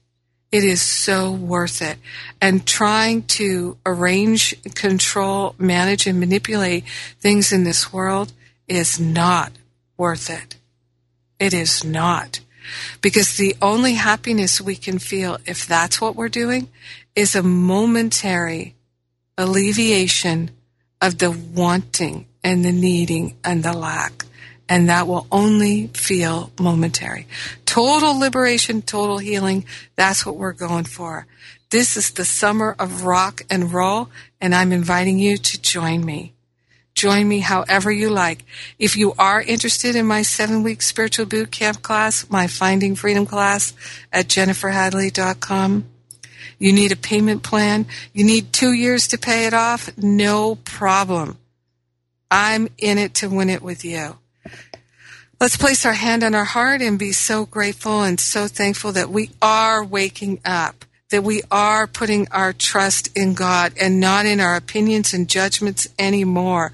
It 0.54 0.64
is 0.64 0.84
so 0.84 1.32
worth 1.32 1.82
it. 1.82 1.98
And 2.40 2.64
trying 2.64 3.24
to 3.40 3.76
arrange, 3.88 4.56
control, 4.76 5.56
manage, 5.58 6.06
and 6.06 6.20
manipulate 6.20 6.84
things 7.20 7.52
in 7.52 7.64
this 7.64 7.92
world 7.92 8.34
is 8.68 9.00
not 9.00 9.52
worth 9.98 10.30
it. 10.30 10.58
It 11.40 11.56
is 11.56 11.84
not. 11.84 12.40
Because 13.02 13.36
the 13.36 13.56
only 13.64 13.96
happiness 13.96 14.62
we 14.62 14.76
can 14.76 15.00
feel, 15.00 15.40
if 15.48 15.66
that's 15.66 16.00
what 16.00 16.16
we're 16.16 16.30
doing, 16.30 16.70
is 17.16 17.34
a 17.34 17.42
momentary 17.42 18.76
alleviation 19.36 20.52
of 21.02 21.18
the 21.18 21.32
wanting 21.32 22.28
and 22.44 22.64
the 22.64 22.72
needing 22.72 23.38
and 23.44 23.64
the 23.64 23.74
lack 23.74 24.24
and 24.70 24.90
that 24.90 25.08
will 25.08 25.28
only 25.32 25.88
feel 25.88 26.52
momentary. 26.60 27.28
Total 27.66 28.18
liberation, 28.18 28.82
total 28.82 29.18
healing, 29.18 29.66
that's 29.96 30.26
what 30.26 30.38
we're 30.38 30.54
going 30.54 30.86
for. 30.86 31.28
This 31.70 31.98
is 31.98 32.12
the 32.12 32.26
summer 32.26 32.76
of 32.78 33.04
rock 33.04 33.42
and 33.50 33.74
roll, 33.74 34.10
and 34.40 34.54
I'm 34.54 34.72
inviting 34.72 35.18
you 35.18 35.38
to 35.38 35.62
join 35.62 36.06
me. 36.06 36.34
Join 36.94 37.28
me 37.28 37.40
however 37.40 37.92
you 37.92 38.10
like. 38.10 38.46
If 38.78 38.96
you 38.96 39.14
are 39.18 39.42
interested 39.42 39.96
in 39.96 40.06
my 40.06 40.22
seven 40.22 40.62
week 40.62 40.82
spiritual 40.82 41.26
boot 41.26 41.52
camp 41.52 41.82
class, 41.82 42.30
my 42.30 42.46
Finding 42.48 42.96
Freedom 42.96 43.26
class 43.26 43.74
at 44.12 44.28
jenniferhadley.com, 44.28 45.86
you 46.60 46.72
need 46.72 46.92
a 46.92 46.96
payment 46.96 47.42
plan, 47.42 47.88
you 48.14 48.24
need 48.24 48.54
two 48.54 48.74
years 48.74 49.08
to 49.08 49.18
pay 49.18 49.48
it 49.48 49.54
off, 49.54 49.90
no 49.98 50.56
problem. 50.56 51.38
I'm 52.30 52.70
in 52.78 52.98
it 52.98 53.16
to 53.16 53.30
win 53.30 53.50
it 53.50 53.62
with 53.62 53.84
you. 53.84 54.18
Let's 55.44 55.58
place 55.58 55.86
our 55.86 55.92
hand 55.92 56.24
on 56.24 56.36
our 56.36 56.46
heart 56.46 56.82
and 56.82 56.98
be 56.98 57.12
so 57.12 57.46
grateful 57.46 58.02
and 58.02 58.18
so 58.18 58.48
thankful 58.48 58.94
that 58.94 59.10
we 59.10 59.30
are 59.42 59.84
waking 59.84 60.40
up, 60.46 60.86
that 61.12 61.26
we 61.26 61.42
are 61.52 61.86
putting 61.86 62.30
our 62.32 62.54
trust 62.54 63.10
in 63.14 63.34
God 63.34 63.74
and 63.78 64.00
not 64.00 64.26
in 64.26 64.40
our 64.40 64.56
opinions 64.56 65.14
and 65.14 65.28
judgments 65.28 65.86
anymore. 66.00 66.72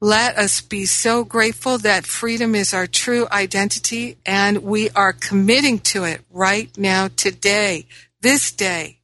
Let 0.00 0.36
us 0.36 0.60
be 0.60 0.84
so 0.84 1.22
grateful 1.22 1.78
that 1.78 2.06
freedom 2.06 2.56
is 2.56 2.74
our 2.74 2.88
true 2.88 3.28
identity 3.30 4.16
and 4.26 4.64
we 4.64 4.90
are 4.90 5.12
committing 5.12 5.78
to 5.94 6.02
it 6.02 6.22
right 6.32 6.76
now, 6.76 7.06
today, 7.14 7.86
this 8.20 8.50
day. 8.50 8.98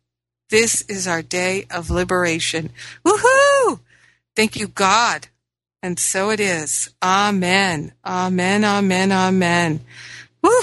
This 0.51 0.83
is 0.89 1.07
our 1.07 1.23
day 1.23 1.67
of 1.71 1.89
liberation. 1.89 2.71
Woohoo! 3.07 3.79
Thank 4.35 4.57
you, 4.57 4.67
God. 4.67 5.29
And 5.83 5.99
so 5.99 6.31
it 6.31 6.41
is. 6.41 6.91
Amen. 7.03 7.93
Amen. 8.05 8.65
Amen. 8.65 9.13
Amen. 9.13 9.81
Woo! 10.43 10.61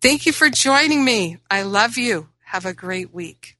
Thank 0.00 0.26
you 0.26 0.32
for 0.32 0.48
joining 0.48 1.04
me. 1.04 1.38
I 1.50 1.62
love 1.62 1.98
you. 1.98 2.28
Have 2.44 2.64
a 2.64 2.72
great 2.72 3.12
week. 3.12 3.55